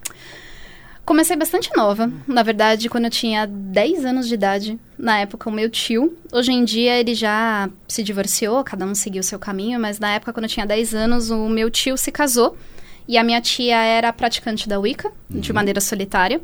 Comecei 1.05 1.37
bastante 1.37 1.71
nova. 1.77 2.11
Na 2.27 2.43
verdade, 2.43 2.89
quando 2.89 3.07
eu 3.07 3.11
tinha 3.11 3.47
10 3.47 4.05
anos 4.05 4.29
de 4.29 4.35
idade, 4.35 4.79
na 4.99 5.19
época, 5.19 5.49
o 5.49 5.53
meu 5.53 5.69
tio. 5.69 6.17
Hoje 6.33 6.53
em 6.53 6.65
dia, 6.65 6.99
ele 6.99 7.15
já 7.15 7.69
se 7.89 8.03
divorciou, 8.03 8.63
cada 8.63 8.85
um 8.85 8.95
seguiu 8.95 9.21
o 9.21 9.25
seu 9.25 9.39
caminho, 9.39 9.81
mas 9.81 9.99
na 9.99 10.13
época, 10.13 10.33
quando 10.33 10.45
eu 10.45 10.51
tinha 10.51 10.67
10 10.67 10.95
anos, 10.95 11.31
o 11.31 11.49
meu 11.49 11.71
tio 11.71 11.97
se 11.97 12.13
casou 12.13 12.57
e 13.09 13.19
a 13.19 13.25
minha 13.25 13.41
tia 13.41 13.77
era 13.77 14.13
praticante 14.13 14.69
da 14.69 14.79
Wicca, 14.79 15.11
uhum. 15.29 15.41
de 15.41 15.53
maneira 15.53 15.81
solitária. 15.81 16.41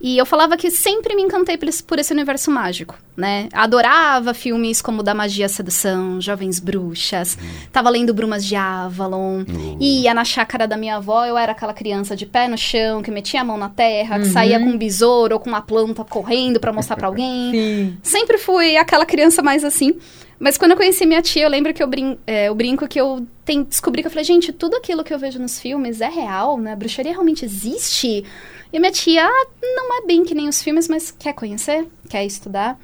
E 0.00 0.16
eu 0.16 0.24
falava 0.24 0.56
que 0.56 0.70
sempre 0.70 1.16
me 1.16 1.22
encantei 1.22 1.56
por 1.56 1.68
esse, 1.68 1.82
por 1.82 1.98
esse 1.98 2.12
universo 2.12 2.50
mágico, 2.52 2.96
né? 3.16 3.48
Adorava 3.52 4.32
filmes 4.32 4.80
como 4.80 5.02
Da 5.02 5.12
Magia 5.12 5.46
a 5.46 5.48
Sedução, 5.48 6.20
Jovens 6.20 6.60
Bruxas. 6.60 7.36
Uhum. 7.40 7.48
Tava 7.72 7.90
lendo 7.90 8.14
Brumas 8.14 8.44
de 8.44 8.54
Avalon. 8.54 9.44
Uhum. 9.48 9.76
Ia 9.80 10.14
na 10.14 10.24
chácara 10.24 10.68
da 10.68 10.76
minha 10.76 10.96
avó, 10.96 11.24
eu 11.24 11.36
era 11.36 11.50
aquela 11.50 11.74
criança 11.74 12.14
de 12.14 12.26
pé 12.26 12.46
no 12.46 12.56
chão, 12.56 13.02
que 13.02 13.10
metia 13.10 13.40
a 13.40 13.44
mão 13.44 13.58
na 13.58 13.68
terra, 13.68 14.20
que 14.20 14.26
uhum. 14.26 14.32
saía 14.32 14.60
com 14.60 14.66
um 14.66 14.78
besouro 14.78 15.34
ou 15.34 15.40
com 15.40 15.48
uma 15.48 15.62
planta 15.62 16.04
correndo 16.04 16.60
para 16.60 16.72
mostrar 16.72 16.96
para 16.96 17.06
alguém. 17.08 17.50
Sim. 17.50 17.98
Sempre 18.02 18.38
fui 18.38 18.76
aquela 18.76 19.04
criança 19.04 19.42
mais 19.42 19.64
assim. 19.64 19.96
Mas 20.38 20.56
quando 20.56 20.70
eu 20.70 20.76
conheci 20.76 21.04
minha 21.04 21.20
tia, 21.20 21.42
eu 21.42 21.50
lembro 21.50 21.74
que 21.74 21.82
eu, 21.82 21.86
brin 21.88 22.16
é, 22.24 22.48
eu 22.48 22.54
brinco 22.54 22.86
que 22.86 23.00
eu 23.00 23.26
tem, 23.44 23.64
descobri 23.64 24.02
que 24.02 24.06
eu 24.06 24.10
falei, 24.10 24.24
gente, 24.24 24.52
tudo 24.52 24.76
aquilo 24.76 25.02
que 25.02 25.12
eu 25.12 25.18
vejo 25.18 25.40
nos 25.40 25.58
filmes 25.58 26.00
é 26.00 26.08
real, 26.08 26.56
né? 26.58 26.72
A 26.72 26.76
bruxaria 26.76 27.10
realmente 27.10 27.44
existe. 27.44 28.24
E 28.72 28.78
minha 28.78 28.92
tia, 28.92 29.26
ah, 29.26 29.46
não 29.62 30.02
é 30.02 30.06
bem 30.06 30.24
que 30.24 30.34
nem 30.34 30.48
os 30.48 30.62
filmes, 30.62 30.88
mas 30.88 31.10
quer 31.10 31.32
conhecer? 31.32 31.86
Quer 32.08 32.24
estudar? 32.24 32.78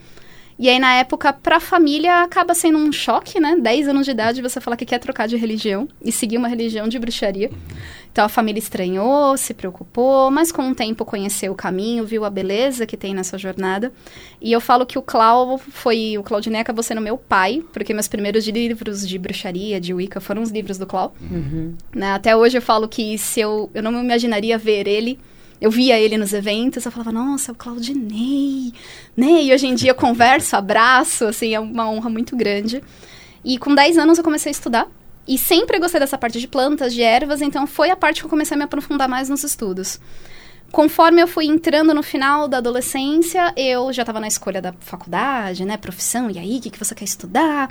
E 0.57 0.69
aí, 0.69 0.79
na 0.79 0.95
época, 0.95 1.33
pra 1.33 1.59
família, 1.59 2.23
acaba 2.23 2.55
sendo 2.55 2.79
um 2.79 2.93
choque, 2.93 3.41
né? 3.41 3.57
10 3.61 3.89
anos 3.89 4.05
de 4.05 4.13
idade, 4.13 4.41
você 4.41 4.61
falar 4.61 4.77
que 4.77 4.87
quer 4.87 5.01
trocar 5.01 5.27
de 5.27 5.37
religião 5.37 5.89
e 6.01 6.13
seguir 6.13 6.37
uma 6.37 6.47
religião 6.47 6.87
de 6.87 6.97
bruxaria. 6.97 7.51
Então, 8.13 8.25
a 8.25 8.29
família 8.29 8.61
estranhou, 8.61 9.37
se 9.37 9.53
preocupou, 9.53 10.31
mas 10.31 10.53
com 10.53 10.71
o 10.71 10.75
tempo 10.75 11.05
conheceu 11.05 11.51
o 11.51 11.57
caminho, 11.57 12.05
viu 12.05 12.25
a 12.25 12.31
beleza 12.31 12.87
que 12.87 12.97
tem 12.97 13.13
nessa 13.13 13.37
jornada. 13.37 13.93
E 14.41 14.53
eu 14.53 14.61
falo 14.61 14.87
que 14.87 14.97
o 14.97 15.03
Clau 15.03 15.59
foi... 15.59 16.17
O 16.17 16.23
Claudinei 16.23 16.61
acabou 16.61 16.85
sendo 16.85 17.01
meu 17.01 17.19
pai, 17.19 17.61
porque 17.73 17.93
meus 17.93 18.07
primeiros 18.07 18.47
livros 18.47 19.07
de 19.07 19.19
bruxaria, 19.19 19.81
de 19.81 19.93
Wicca, 19.93 20.21
foram 20.21 20.41
os 20.41 20.51
livros 20.51 20.79
do 20.79 20.87
Clau. 20.87 21.13
Uhum. 21.21 21.75
Né? 21.93 22.13
Até 22.13 22.37
hoje 22.37 22.59
eu 22.59 22.63
falo 22.63 22.87
que 22.87 23.19
se 23.19 23.41
eu... 23.41 23.69
Eu 23.75 23.83
não 23.83 23.91
me 23.91 23.99
imaginaria 23.99 24.57
ver 24.57 24.87
ele 24.87 25.19
eu 25.65 25.71
via 25.71 25.99
ele 25.99 26.19
nos 26.19 26.35
eventos, 26.35 26.85
eu 26.85 26.93
falava, 26.93 27.11
nossa, 27.11 27.51
o 27.51 27.55
Claudinei, 27.55 28.71
né? 29.17 29.45
E 29.45 29.51
hoje 29.51 29.67
em 29.67 29.75
dia 29.75 29.93
eu 29.93 29.95
converso, 29.95 30.55
abraço, 30.57 31.25
assim, 31.25 31.55
é 31.55 31.59
uma 31.59 31.89
honra 31.89 32.11
muito 32.11 32.37
grande. 32.37 32.85
E 33.43 33.57
com 33.57 33.75
10 33.75 33.97
anos 33.97 34.19
eu 34.19 34.25
comecei 34.25 34.51
a 34.51 34.53
estudar. 34.53 34.87
E 35.27 35.39
sempre 35.39 35.79
gostei 35.79 35.99
dessa 35.99 36.19
parte 36.19 36.39
de 36.39 36.47
plantas, 36.47 36.93
de 36.93 37.01
ervas, 37.01 37.41
então 37.41 37.67
foi 37.67 37.89
a 37.89 37.97
parte 37.97 38.21
que 38.21 38.27
eu 38.27 38.31
comecei 38.31 38.55
a 38.55 38.59
me 38.59 38.65
aprofundar 38.65 39.09
mais 39.09 39.31
nos 39.31 39.43
estudos. 39.43 39.99
Conforme 40.71 41.23
eu 41.23 41.27
fui 41.27 41.47
entrando 41.47 41.95
no 41.95 42.03
final 42.03 42.47
da 42.47 42.59
adolescência, 42.59 43.55
eu 43.57 43.91
já 43.91 44.03
estava 44.03 44.21
na 44.21 44.29
escolha 44.29 44.61
da 44.61 44.75
faculdade, 44.81 45.65
né, 45.65 45.79
profissão, 45.79 46.31
e 46.31 46.39
aí, 46.39 46.59
o 46.59 46.61
que, 46.61 46.69
que 46.69 46.79
você 46.79 46.95
quer 46.95 47.05
estudar? 47.05 47.71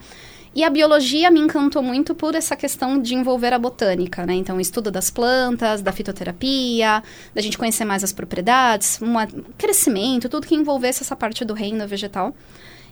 E 0.56 0.64
a 0.64 0.70
biologia 0.70 1.32
me 1.32 1.40
encantou 1.40 1.82
muito 1.82 2.14
por 2.14 2.36
essa 2.36 2.56
questão 2.56 3.02
de 3.02 3.16
envolver 3.16 3.52
a 3.54 3.58
botânica, 3.58 4.24
né? 4.24 4.36
Então, 4.36 4.58
o 4.58 4.62
estudo 4.62 4.92
das 4.92 5.10
plantas, 5.10 5.82
da 5.82 5.92
fitoterapia, 5.92 7.02
da 7.34 7.42
gente 7.42 7.58
conhecer 7.58 7.86
mais 7.86 8.04
as 8.04 8.14
propriedades, 8.14 9.00
um 9.02 9.16
crescimento, 9.58 10.30
tudo 10.30 10.46
que 10.46 10.54
envolvesse 10.54 11.02
essa 11.02 11.16
parte 11.16 11.44
do 11.44 11.56
reino 11.56 11.88
vegetal. 11.88 12.36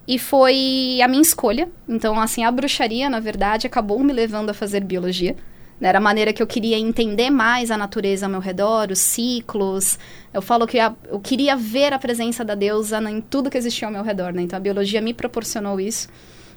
E 0.07 0.17
foi 0.17 0.99
a 1.03 1.07
minha 1.07 1.21
escolha. 1.21 1.69
Então, 1.87 2.19
assim, 2.19 2.43
a 2.43 2.49
bruxaria, 2.49 3.07
na 3.11 3.19
verdade, 3.19 3.67
acabou 3.67 3.99
me 4.03 4.11
levando 4.11 4.49
a 4.49 4.55
fazer 4.55 4.83
biologia. 4.83 5.35
Era 5.79 5.99
a 5.99 6.01
maneira 6.01 6.33
que 6.33 6.41
eu 6.41 6.47
queria 6.47 6.79
entender 6.79 7.29
mais 7.29 7.69
a 7.69 7.77
natureza 7.77 8.25
ao 8.25 8.31
meu 8.31 8.39
redor, 8.39 8.91
os 8.91 8.99
ciclos. 8.99 9.99
Eu 10.33 10.41
falo 10.41 10.65
que 10.65 10.77
eu 10.77 11.19
queria 11.19 11.55
ver 11.55 11.93
a 11.93 11.99
presença 11.99 12.43
da 12.43 12.55
deusa 12.55 12.99
em 13.07 13.21
tudo 13.21 13.51
que 13.51 13.57
existia 13.57 13.87
ao 13.87 13.91
meu 13.91 14.03
redor, 14.03 14.33
né? 14.33 14.41
Então, 14.41 14.57
a 14.57 14.59
biologia 14.59 14.99
me 14.99 15.13
proporcionou 15.13 15.79
isso 15.79 16.07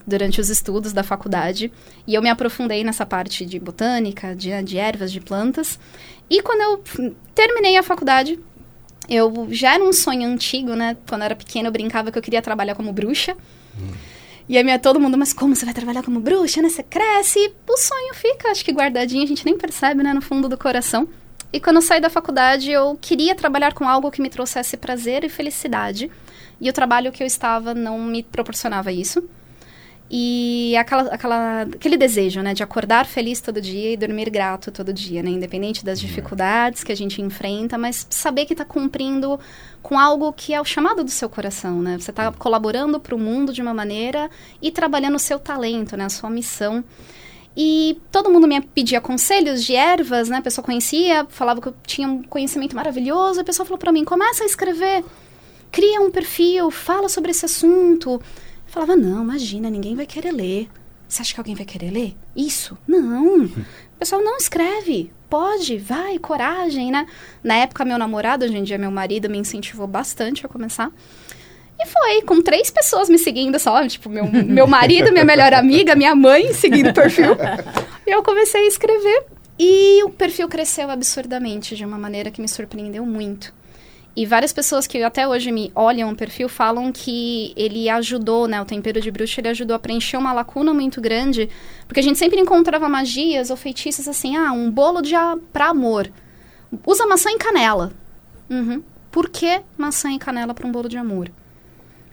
durante 0.06 0.40
os 0.40 0.48
estudos 0.48 0.92
da 0.92 1.02
faculdade. 1.02 1.72
E 2.06 2.14
eu 2.14 2.22
me 2.22 2.28
aprofundei 2.28 2.84
nessa 2.84 3.06
parte 3.06 3.44
de 3.44 3.58
botânica, 3.58 4.34
de, 4.34 4.62
de 4.62 4.78
ervas, 4.78 5.10
de 5.10 5.20
plantas. 5.20 5.78
E 6.28 6.42
quando 6.42 6.60
eu 6.60 7.12
terminei 7.34 7.76
a 7.76 7.82
faculdade, 7.82 8.38
eu 9.08 9.48
já 9.50 9.74
era 9.74 9.84
um 9.84 9.92
sonho 9.92 10.28
antigo, 10.28 10.74
né? 10.74 10.96
Quando 11.08 11.22
eu 11.22 11.26
era 11.26 11.36
pequena, 11.36 11.68
eu 11.68 11.72
brincava 11.72 12.10
que 12.10 12.18
eu 12.18 12.22
queria 12.22 12.42
trabalhar 12.42 12.74
como 12.74 12.92
bruxa. 12.92 13.36
Hum. 13.78 13.92
E 14.46 14.58
aí, 14.58 14.64
minha, 14.64 14.78
todo 14.78 15.00
mundo, 15.00 15.16
mas 15.16 15.32
como 15.32 15.56
você 15.56 15.64
vai 15.64 15.72
trabalhar 15.72 16.02
como 16.02 16.20
bruxa, 16.20 16.60
né? 16.60 16.68
Você 16.68 16.82
cresce 16.82 17.38
e 17.38 17.52
o 17.66 17.76
sonho 17.76 18.14
fica, 18.14 18.50
acho 18.50 18.64
que 18.64 18.72
guardadinho, 18.72 19.22
a 19.22 19.26
gente 19.26 19.44
nem 19.44 19.56
percebe, 19.56 20.02
né? 20.02 20.12
No 20.12 20.20
fundo 20.20 20.48
do 20.48 20.58
coração. 20.58 21.08
E 21.52 21.60
quando 21.60 21.76
eu 21.76 21.82
saí 21.82 22.00
da 22.00 22.10
faculdade, 22.10 22.70
eu 22.70 22.98
queria 23.00 23.34
trabalhar 23.34 23.72
com 23.72 23.88
algo 23.88 24.10
que 24.10 24.20
me 24.20 24.28
trouxesse 24.28 24.76
prazer 24.76 25.24
e 25.24 25.28
felicidade. 25.28 26.10
E 26.60 26.68
o 26.68 26.72
trabalho 26.72 27.12
que 27.12 27.22
eu 27.22 27.26
estava 27.26 27.74
não 27.74 27.98
me 28.00 28.22
proporcionava 28.22 28.90
isso. 28.92 29.22
E 30.10 30.76
aquela, 30.76 31.02
aquela, 31.14 31.62
aquele 31.62 31.96
desejo, 31.96 32.42
né, 32.42 32.52
de 32.52 32.62
acordar 32.62 33.06
feliz 33.06 33.40
todo 33.40 33.60
dia 33.60 33.94
e 33.94 33.96
dormir 33.96 34.28
grato 34.28 34.70
todo 34.70 34.92
dia, 34.92 35.22
né, 35.22 35.30
independente 35.30 35.84
das 35.84 35.98
uhum. 36.00 36.06
dificuldades 36.06 36.84
que 36.84 36.92
a 36.92 36.94
gente 36.96 37.22
enfrenta, 37.22 37.78
mas 37.78 38.06
saber 38.10 38.44
que 38.44 38.52
está 38.52 38.64
cumprindo 38.64 39.40
com 39.82 39.98
algo 39.98 40.32
que 40.32 40.52
é 40.52 40.60
o 40.60 40.64
chamado 40.64 41.02
do 41.02 41.10
seu 41.10 41.28
coração, 41.28 41.80
né? 41.82 41.98
Você 41.98 42.10
está 42.10 42.30
colaborando 42.32 43.00
para 43.00 43.14
o 43.14 43.18
mundo 43.18 43.52
de 43.52 43.62
uma 43.62 43.74
maneira 43.74 44.30
e 44.60 44.70
trabalhando 44.70 45.16
o 45.16 45.18
seu 45.18 45.38
talento, 45.38 45.96
né, 45.96 46.04
a 46.04 46.10
sua 46.10 46.30
missão. 46.30 46.84
E 47.56 47.98
todo 48.10 48.30
mundo 48.30 48.48
me 48.48 48.60
pedia 48.60 49.00
conselhos 49.00 49.64
de 49.64 49.74
ervas, 49.74 50.28
né? 50.28 50.38
A 50.38 50.42
pessoa 50.42 50.64
conhecia, 50.64 51.24
falava 51.28 51.60
que 51.60 51.68
eu 51.68 51.74
tinha 51.86 52.08
um 52.08 52.22
conhecimento 52.22 52.74
maravilhoso. 52.74 53.40
A 53.40 53.44
pessoa 53.44 53.64
falou 53.64 53.78
para 53.78 53.92
mim: 53.92 54.04
começa 54.04 54.42
a 54.42 54.46
escrever, 54.46 55.04
cria 55.70 56.00
um 56.00 56.10
perfil, 56.10 56.70
fala 56.70 57.08
sobre 57.08 57.30
esse 57.30 57.44
assunto. 57.44 58.20
Falava, 58.74 58.96
não, 58.96 59.22
imagina, 59.22 59.70
ninguém 59.70 59.94
vai 59.94 60.04
querer 60.04 60.32
ler. 60.32 60.68
Você 61.06 61.22
acha 61.22 61.32
que 61.32 61.38
alguém 61.38 61.54
vai 61.54 61.64
querer 61.64 61.92
ler? 61.92 62.16
Isso? 62.34 62.76
Não. 62.88 63.48
O 63.94 63.96
pessoal 64.04 64.20
não 64.20 64.36
escreve. 64.36 65.12
Pode, 65.30 65.78
vai, 65.78 66.18
coragem, 66.18 66.90
né? 66.90 67.06
Na 67.44 67.54
época, 67.54 67.84
meu 67.84 67.96
namorado, 67.96 68.44
hoje 68.44 68.56
em 68.56 68.64
dia 68.64 68.76
meu 68.76 68.90
marido, 68.90 69.30
me 69.30 69.38
incentivou 69.38 69.86
bastante 69.86 70.44
a 70.44 70.48
começar. 70.48 70.90
E 71.78 71.86
foi, 71.86 72.22
com 72.22 72.42
três 72.42 72.70
pessoas 72.72 73.08
me 73.08 73.16
seguindo 73.16 73.56
só, 73.60 73.86
tipo, 73.86 74.10
meu, 74.10 74.26
meu 74.26 74.66
marido, 74.66 75.12
minha 75.12 75.24
melhor 75.24 75.54
amiga, 75.54 75.94
minha 75.94 76.14
mãe 76.14 76.52
seguindo 76.52 76.90
o 76.90 76.92
perfil. 76.92 77.36
E 78.04 78.10
eu 78.10 78.22
comecei 78.24 78.62
a 78.62 78.66
escrever. 78.66 79.26
E 79.56 80.02
o 80.02 80.10
perfil 80.10 80.48
cresceu 80.48 80.90
absurdamente, 80.90 81.76
de 81.76 81.84
uma 81.84 81.96
maneira 81.96 82.32
que 82.32 82.40
me 82.40 82.48
surpreendeu 82.48 83.06
muito. 83.06 83.54
E 84.16 84.24
várias 84.24 84.52
pessoas 84.52 84.86
que 84.86 85.02
até 85.02 85.26
hoje 85.26 85.50
me 85.50 85.72
olham 85.74 86.10
o 86.10 86.16
perfil 86.16 86.48
falam 86.48 86.92
que 86.92 87.52
ele 87.56 87.88
ajudou, 87.88 88.46
né? 88.46 88.62
O 88.62 88.64
tempero 88.64 89.00
de 89.00 89.10
bruxa, 89.10 89.40
ele 89.40 89.48
ajudou 89.48 89.74
a 89.74 89.78
preencher 89.78 90.16
uma 90.16 90.32
lacuna 90.32 90.72
muito 90.72 91.00
grande. 91.00 91.48
Porque 91.88 91.98
a 91.98 92.02
gente 92.02 92.18
sempre 92.18 92.40
encontrava 92.40 92.88
magias 92.88 93.50
ou 93.50 93.56
feitiços 93.56 94.06
assim, 94.06 94.36
ah, 94.36 94.52
um 94.52 94.70
bolo 94.70 95.02
de 95.02 95.16
a, 95.16 95.36
pra 95.52 95.70
amor. 95.70 96.10
Usa 96.86 97.06
maçã 97.06 97.30
e 97.30 97.38
canela. 97.38 97.92
Uhum. 98.48 98.82
Por 99.10 99.28
que 99.28 99.62
maçã 99.76 100.12
e 100.12 100.18
canela 100.18 100.54
para 100.54 100.66
um 100.66 100.72
bolo 100.72 100.88
de 100.88 100.96
amor? 100.96 101.30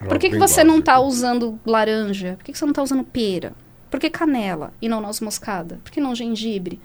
Por 0.08 0.18
que, 0.18 0.32
que 0.32 0.38
você 0.38 0.64
não 0.64 0.80
está 0.80 1.00
usando 1.00 1.60
laranja? 1.64 2.34
Por 2.38 2.46
que, 2.46 2.52
que 2.52 2.58
você 2.58 2.66
não 2.66 2.72
está 2.72 2.82
usando 2.82 3.04
pera? 3.04 3.54
Por 3.92 4.00
que 4.00 4.10
canela 4.10 4.74
e 4.82 4.90
não 4.90 5.02
noz 5.02 5.20
moscada? 5.20 5.80
Por 5.84 5.92
que 5.92 6.02
não 6.02 6.16
gengibre? 6.16 6.80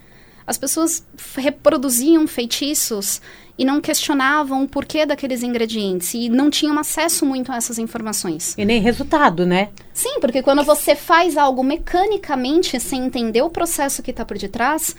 As 0.47 0.57
pessoas 0.57 1.05
reproduziam 1.37 2.27
feitiços 2.27 3.21
e 3.59 3.65
não 3.65 3.81
questionavam 3.81 4.65
o 4.65 4.69
porquê 4.69 5.05
daqueles 5.05 5.43
ingredientes 5.43 6.15
e 6.15 6.29
não 6.29 6.51
tinham 6.51 6.79
acesso 6.79 7.25
muito 7.25 7.51
a 7.51 7.57
essas 7.57 7.79
informações. 7.79 8.55
E 8.57 8.65
nem 8.65 8.81
resultado, 8.81 9.47
né? 9.47 9.71
Sim, 9.93 10.21
porque 10.21 10.43
quando 10.43 10.63
você 10.63 10.95
faz 10.95 11.37
algo 11.37 11.65
mecanicamente 11.65 12.79
sem 12.79 13.07
entender 13.07 13.43
o 13.43 13.51
processo 13.51 14.03
que 14.03 14.11
está 14.11 14.25
por 14.25 14.39
detrás, 14.39 14.95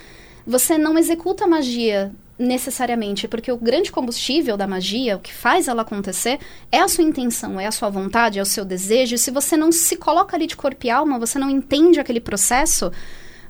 você 0.45 0.77
não 0.77 0.97
executa 0.97 1.45
magia 1.45 2.11
necessariamente, 2.39 3.27
porque 3.27 3.51
o 3.51 3.57
grande 3.57 3.91
combustível 3.91 4.55
da 4.55 4.67
magia, 4.67 5.17
o 5.17 5.19
que 5.19 5.33
faz 5.33 5.67
ela 5.67 5.81
acontecer, 5.81 6.39
é 6.71 6.79
a 6.79 6.87
sua 6.87 7.03
intenção, 7.03 7.59
é 7.59 7.65
a 7.65 7.71
sua 7.71 7.89
vontade, 7.89 8.37
é 8.37 8.41
o 8.41 8.45
seu 8.45 8.63
desejo. 8.63 9.15
E 9.15 9.17
se 9.17 9.31
você 9.31 9.57
não 9.57 9.71
se 9.71 9.95
coloca 9.95 10.35
ali 10.35 10.45
de 10.45 10.55
corpo 10.55 10.85
e 10.85 10.89
alma, 10.89 11.17
você 11.17 11.39
não 11.39 11.49
entende 11.49 11.99
aquele 11.99 12.19
processo, 12.19 12.91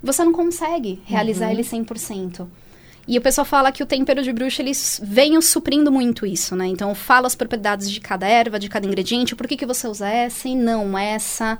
você 0.01 0.23
não 0.23 0.33
consegue 0.33 1.01
realizar 1.05 1.47
uhum. 1.47 1.53
ele 1.53 1.63
100%. 1.63 2.47
E 3.07 3.17
o 3.17 3.21
pessoal 3.21 3.45
fala 3.45 3.71
que 3.71 3.81
o 3.81 3.85
tempero 3.85 4.21
de 4.21 4.33
bruxa, 4.33 4.61
eles 4.61 4.99
vem 5.01 5.39
suprindo 5.41 5.89
muito 5.89 6.25
isso, 6.25 6.57
né? 6.57 6.67
Então, 6.67 6.93
fala 6.93 7.25
as 7.25 7.35
propriedades 7.35 7.89
de 7.89 8.01
cada 8.01 8.27
erva, 8.27 8.59
de 8.59 8.67
cada 8.67 8.85
ingrediente, 8.85 9.33
por 9.33 9.47
que, 9.47 9.55
que 9.55 9.65
você 9.65 9.87
usa 9.87 10.09
essa 10.09 10.49
e 10.49 10.55
não 10.55 10.97
essa, 10.97 11.57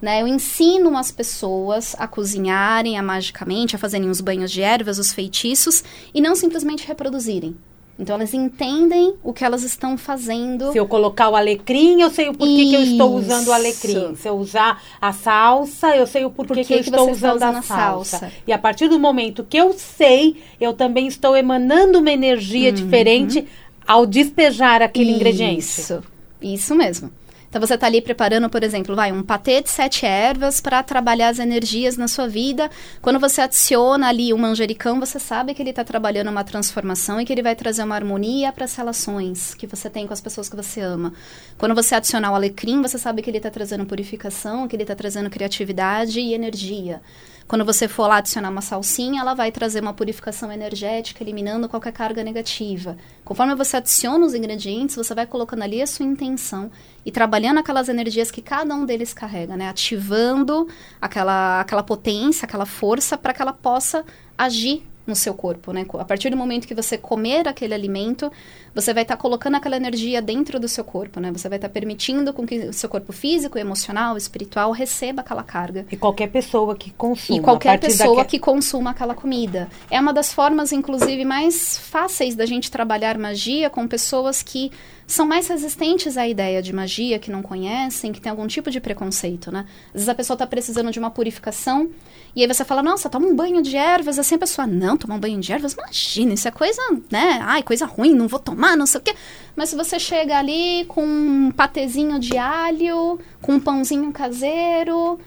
né? 0.00 0.22
Eu 0.22 0.26
ensino 0.26 0.96
as 0.96 1.10
pessoas 1.10 1.94
a 1.98 2.08
cozinharem, 2.08 2.98
a 2.98 3.02
magicamente, 3.02 3.76
a 3.76 3.78
fazerem 3.78 4.08
os 4.08 4.22
banhos 4.22 4.50
de 4.50 4.62
ervas, 4.62 4.98
os 4.98 5.12
feitiços, 5.12 5.84
e 6.14 6.20
não 6.20 6.34
simplesmente 6.34 6.86
reproduzirem. 6.86 7.54
Então 7.98 8.16
elas 8.16 8.34
entendem 8.34 9.14
o 9.22 9.32
que 9.32 9.44
elas 9.44 9.62
estão 9.62 9.96
fazendo. 9.96 10.70
Se 10.70 10.78
eu 10.78 10.86
colocar 10.86 11.30
o 11.30 11.36
alecrim, 11.36 12.02
eu 12.02 12.10
sei 12.10 12.28
o 12.28 12.34
porquê 12.34 12.52
Isso. 12.52 12.70
que 12.70 12.76
eu 12.76 12.82
estou 12.82 13.14
usando 13.16 13.48
o 13.48 13.52
alecrim. 13.52 14.14
Se 14.16 14.28
eu 14.28 14.36
usar 14.36 14.82
a 15.00 15.12
salsa, 15.12 15.96
eu 15.96 16.06
sei 16.06 16.24
o 16.24 16.30
porquê 16.30 16.56
que, 16.56 16.64
que 16.64 16.74
eu 16.74 16.80
estou 16.80 17.10
usando, 17.10 17.36
usando, 17.36 17.56
a 17.56 17.62
salsa. 17.62 18.18
salsa. 18.18 18.32
E 18.46 18.52
a 18.52 18.58
partir 18.58 18.88
do 18.88 18.98
momento 18.98 19.46
que 19.48 19.56
eu 19.56 19.72
sei, 19.72 20.36
eu 20.60 20.74
também 20.74 21.06
estou 21.06 21.34
emanando 21.34 21.98
uma 21.98 22.10
energia 22.10 22.68
uhum. 22.68 22.74
diferente 22.74 23.46
ao 23.86 24.04
despejar 24.04 24.82
aquele 24.82 25.10
Isso. 25.10 25.16
ingrediente. 25.16 25.58
Isso, 25.58 26.02
isso 26.42 26.74
mesmo. 26.74 27.10
Então 27.56 27.66
você 27.66 27.72
está 27.72 27.86
ali 27.86 28.02
preparando, 28.02 28.50
por 28.50 28.62
exemplo, 28.62 28.94
vai 28.94 29.10
um 29.10 29.22
patê 29.22 29.62
de 29.62 29.70
sete 29.70 30.04
ervas 30.04 30.60
para 30.60 30.82
trabalhar 30.82 31.30
as 31.30 31.38
energias 31.38 31.96
na 31.96 32.06
sua 32.06 32.28
vida. 32.28 32.70
Quando 33.00 33.18
você 33.18 33.40
adiciona 33.40 34.08
ali 34.08 34.30
o 34.30 34.36
manjericão, 34.36 35.00
você 35.00 35.18
sabe 35.18 35.54
que 35.54 35.62
ele 35.62 35.70
está 35.70 35.82
trabalhando 35.82 36.28
uma 36.28 36.44
transformação 36.44 37.18
e 37.18 37.24
que 37.24 37.32
ele 37.32 37.42
vai 37.42 37.56
trazer 37.56 37.82
uma 37.82 37.94
harmonia 37.94 38.52
para 38.52 38.66
as 38.66 38.76
relações 38.76 39.54
que 39.54 39.66
você 39.66 39.88
tem 39.88 40.06
com 40.06 40.12
as 40.12 40.20
pessoas 40.20 40.50
que 40.50 40.54
você 40.54 40.82
ama. 40.82 41.14
Quando 41.56 41.74
você 41.74 41.94
adicionar 41.94 42.30
o 42.30 42.34
alecrim, 42.34 42.82
você 42.82 42.98
sabe 42.98 43.22
que 43.22 43.30
ele 43.30 43.38
está 43.38 43.50
trazendo 43.50 43.86
purificação, 43.86 44.68
que 44.68 44.76
ele 44.76 44.82
está 44.82 44.94
trazendo 44.94 45.30
criatividade 45.30 46.20
e 46.20 46.34
energia. 46.34 47.00
Quando 47.48 47.64
você 47.64 47.86
for 47.86 48.08
lá 48.08 48.16
adicionar 48.16 48.50
uma 48.50 48.60
salsinha, 48.60 49.20
ela 49.20 49.32
vai 49.32 49.52
trazer 49.52 49.80
uma 49.80 49.94
purificação 49.94 50.50
energética, 50.50 51.22
eliminando 51.22 51.68
qualquer 51.68 51.92
carga 51.92 52.24
negativa. 52.24 52.96
Conforme 53.24 53.54
você 53.54 53.76
adiciona 53.76 54.26
os 54.26 54.34
ingredientes, 54.34 54.96
você 54.96 55.14
vai 55.14 55.26
colocando 55.26 55.62
ali 55.62 55.80
a 55.80 55.86
sua 55.86 56.04
intenção 56.04 56.70
e 57.04 57.12
trabalhando 57.12 57.58
aquelas 57.58 57.88
energias 57.88 58.32
que 58.32 58.42
cada 58.42 58.74
um 58.74 58.84
deles 58.84 59.14
carrega, 59.14 59.56
né? 59.56 59.68
Ativando 59.68 60.66
aquela, 61.00 61.60
aquela 61.60 61.84
potência, 61.84 62.46
aquela 62.46 62.66
força 62.66 63.16
para 63.16 63.32
que 63.32 63.40
ela 63.40 63.52
possa 63.52 64.04
agir 64.36 64.84
no 65.06 65.14
seu 65.14 65.32
corpo, 65.32 65.72
né? 65.72 65.86
A 65.98 66.04
partir 66.04 66.30
do 66.30 66.36
momento 66.36 66.66
que 66.66 66.74
você 66.74 66.98
comer 66.98 67.46
aquele 67.46 67.72
alimento, 67.72 68.30
você 68.74 68.92
vai 68.92 69.04
estar 69.04 69.16
tá 69.16 69.22
colocando 69.22 69.54
aquela 69.54 69.76
energia 69.76 70.20
dentro 70.20 70.58
do 70.58 70.68
seu 70.68 70.84
corpo, 70.84 71.20
né? 71.20 71.30
Você 71.32 71.48
vai 71.48 71.58
estar 71.58 71.68
tá 71.68 71.72
permitindo 71.72 72.32
com 72.32 72.46
que 72.46 72.58
o 72.58 72.72
seu 72.72 72.88
corpo 72.88 73.12
físico, 73.12 73.58
emocional, 73.58 74.16
espiritual 74.16 74.72
receba 74.72 75.20
aquela 75.20 75.42
carga. 75.42 75.86
E 75.90 75.96
qualquer 75.96 76.28
pessoa 76.28 76.74
que 76.74 76.90
consuma. 76.90 77.38
E 77.38 77.42
qualquer 77.42 77.78
pessoa 77.78 78.24
que 78.24 78.38
consuma 78.38 78.90
aquela 78.90 79.14
comida. 79.14 79.68
É 79.90 80.00
uma 80.00 80.12
das 80.12 80.32
formas, 80.32 80.72
inclusive, 80.72 81.24
mais 81.24 81.78
fáceis 81.78 82.34
da 82.34 82.44
gente 82.44 82.70
trabalhar 82.70 83.16
magia 83.16 83.70
com 83.70 83.86
pessoas 83.86 84.42
que 84.42 84.72
são 85.06 85.24
mais 85.24 85.46
resistentes 85.46 86.16
à 86.16 86.26
ideia 86.26 86.60
de 86.60 86.72
magia, 86.72 87.18
que 87.18 87.30
não 87.30 87.40
conhecem, 87.40 88.12
que 88.12 88.20
tem 88.20 88.30
algum 88.30 88.46
tipo 88.46 88.70
de 88.70 88.80
preconceito, 88.80 89.52
né? 89.52 89.64
Às 89.88 89.92
vezes 89.92 90.08
a 90.08 90.14
pessoa 90.14 90.34
está 90.34 90.46
precisando 90.46 90.90
de 90.90 90.98
uma 90.98 91.10
purificação 91.10 91.88
e 92.36 92.42
aí 92.42 92.46
você 92.46 92.66
fala, 92.66 92.82
nossa, 92.82 93.08
toma 93.08 93.26
um 93.26 93.34
banho 93.34 93.62
de 93.62 93.78
ervas. 93.78 94.18
Assim 94.18 94.34
a 94.34 94.38
pessoa, 94.38 94.66
não, 94.66 94.94
tomar 94.94 95.14
um 95.14 95.18
banho 95.18 95.40
de 95.40 95.50
ervas? 95.50 95.72
Imagina, 95.72 96.34
isso 96.34 96.46
é 96.46 96.50
coisa, 96.50 96.82
né? 97.10 97.40
Ai, 97.40 97.62
coisa 97.62 97.86
ruim, 97.86 98.14
não 98.14 98.28
vou 98.28 98.38
tomar 98.38 98.76
não 98.76 98.84
sei 98.84 99.00
o 99.00 99.02
quê. 99.02 99.14
Mas 99.56 99.70
se 99.70 99.76
você 99.76 99.98
chega 99.98 100.36
ali 100.36 100.84
com 100.84 101.02
um 101.02 101.50
patezinho 101.50 102.18
de 102.18 102.36
alho, 102.36 103.18
com 103.40 103.52
um 103.52 103.60
pãozinho 103.60 104.12
caseiro, 104.12 105.18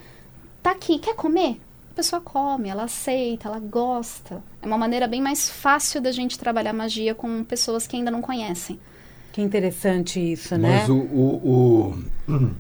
tá 0.61 0.69
aqui, 0.69 0.99
quer 0.99 1.15
comer? 1.15 1.59
A 1.91 1.95
pessoa 1.95 2.21
come, 2.21 2.69
ela 2.69 2.83
aceita, 2.83 3.47
ela 3.47 3.59
gosta. 3.59 4.43
É 4.61 4.67
uma 4.67 4.77
maneira 4.77 5.07
bem 5.07 5.19
mais 5.19 5.49
fácil 5.49 5.99
da 5.99 6.11
gente 6.11 6.37
trabalhar 6.37 6.73
magia 6.73 7.15
com 7.15 7.43
pessoas 7.43 7.87
que 7.87 7.95
ainda 7.95 8.11
não 8.11 8.21
conhecem. 8.21 8.79
Que 9.31 9.41
interessante 9.41 10.19
isso, 10.19 10.55
né? 10.59 10.81
Mas 10.81 10.89
o, 10.89 10.95
o, 10.95 11.95
o, 12.27 12.51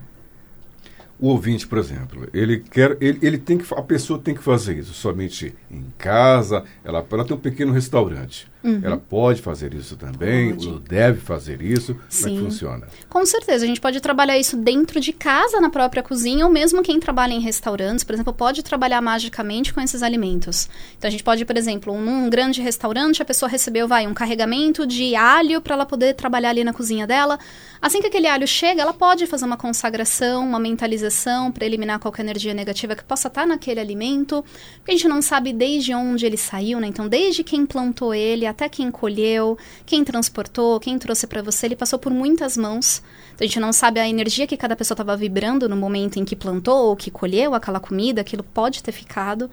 o 1.19 1.27
ouvinte, 1.27 1.67
por 1.67 1.77
exemplo, 1.77 2.27
ele 2.33 2.59
quer, 2.59 2.97
ele, 3.01 3.19
ele 3.21 3.37
tem 3.37 3.57
que, 3.57 3.73
a 3.73 3.81
pessoa 3.81 4.17
tem 4.17 4.33
que 4.33 4.41
fazer 4.41 4.77
isso 4.77 4.93
somente 4.93 5.53
em 5.69 5.85
casa. 5.97 6.63
Ela, 6.83 7.05
ela 7.11 7.25
tem 7.25 7.35
um 7.35 7.39
pequeno 7.39 7.73
restaurante. 7.73 8.47
Uhum. 8.61 8.81
Ela 8.83 8.97
pode 8.97 9.41
fazer 9.41 9.73
isso 9.73 9.95
também, 9.95 10.53
pode. 10.53 10.79
deve 10.81 11.21
fazer 11.21 11.61
isso. 11.61 11.95
Sim. 12.09 12.23
Como 12.23 12.33
é 12.33 12.37
que 12.37 12.45
funciona? 12.45 12.87
Com 13.07 13.25
certeza, 13.25 13.63
a 13.63 13.67
gente 13.67 13.79
pode 13.79 14.01
trabalhar 14.01 14.37
isso 14.37 14.57
dentro 14.57 14.99
de 14.99 15.13
casa, 15.13 15.61
na 15.61 15.69
própria 15.69 16.03
cozinha, 16.03 16.45
ou 16.45 16.51
mesmo 16.51 16.83
quem 16.83 16.99
trabalha 16.99 17.33
em 17.33 17.39
restaurantes, 17.39 18.03
por 18.03 18.13
exemplo, 18.13 18.33
pode 18.33 18.61
trabalhar 18.61 19.01
magicamente 19.01 19.73
com 19.73 19.79
esses 19.79 20.03
alimentos. 20.03 20.69
Então 20.97 21.07
a 21.07 21.11
gente 21.11 21.23
pode, 21.23 21.45
por 21.45 21.55
exemplo, 21.55 21.97
num 21.97 22.29
grande 22.29 22.61
restaurante, 22.61 23.21
a 23.21 23.25
pessoa 23.25 23.49
recebeu, 23.49 23.87
vai, 23.87 24.05
um 24.05 24.13
carregamento 24.13 24.85
de 24.85 25.15
alho 25.15 25.61
para 25.61 25.75
ela 25.75 25.85
poder 25.85 26.13
trabalhar 26.15 26.49
ali 26.49 26.63
na 26.63 26.73
cozinha 26.73 27.07
dela. 27.07 27.39
Assim 27.81 28.01
que 28.01 28.07
aquele 28.07 28.27
alho 28.27 28.45
chega, 28.45 28.81
ela 28.81 28.93
pode 28.93 29.25
fazer 29.25 29.45
uma 29.45 29.55
consagração, 29.55 30.43
uma 30.43 30.59
mentalização 30.59 31.49
para 31.49 31.65
eliminar 31.65 31.97
qualquer 31.97 32.23
energia 32.23 32.53
negativa 32.53 32.93
que 32.93 33.05
possa 33.05 33.29
estar 33.29 33.47
naquele 33.47 33.79
alimento, 33.79 34.43
porque 34.79 34.91
a 34.91 34.93
gente 34.93 35.07
não 35.07 35.21
sabe 35.21 35.53
desde 35.53 35.93
onde 35.93 36.25
ele 36.25 36.35
saiu, 36.35 36.79
né? 36.81 36.87
Então, 36.87 37.07
desde 37.07 37.41
quem 37.41 37.65
plantou 37.65 38.13
ele 38.13 38.48
até 38.49 38.67
quem 38.67 38.91
colheu, 38.91 39.57
quem 39.85 40.03
transportou, 40.03 40.79
quem 40.79 40.97
trouxe 40.97 41.27
para 41.27 41.41
você, 41.41 41.67
ele 41.67 41.75
passou 41.75 41.97
por 41.97 42.11
muitas 42.11 42.57
mãos. 42.57 43.01
Então, 43.33 43.45
a 43.45 43.47
gente 43.47 43.59
não 43.59 43.71
sabe 43.71 43.99
a 43.99 44.07
energia 44.07 44.45
que 44.45 44.57
cada 44.57 44.75
pessoa 44.75 44.95
estava 44.95 45.15
vibrando 45.15 45.69
no 45.69 45.75
momento 45.75 46.19
em 46.19 46.25
que 46.25 46.35
plantou 46.35 46.87
ou 46.87 46.95
que 46.95 47.09
colheu 47.09 47.53
aquela 47.53 47.79
comida, 47.79 48.21
aquilo 48.21 48.43
pode 48.43 48.83
ter 48.83 48.91
ficado. 48.91 49.49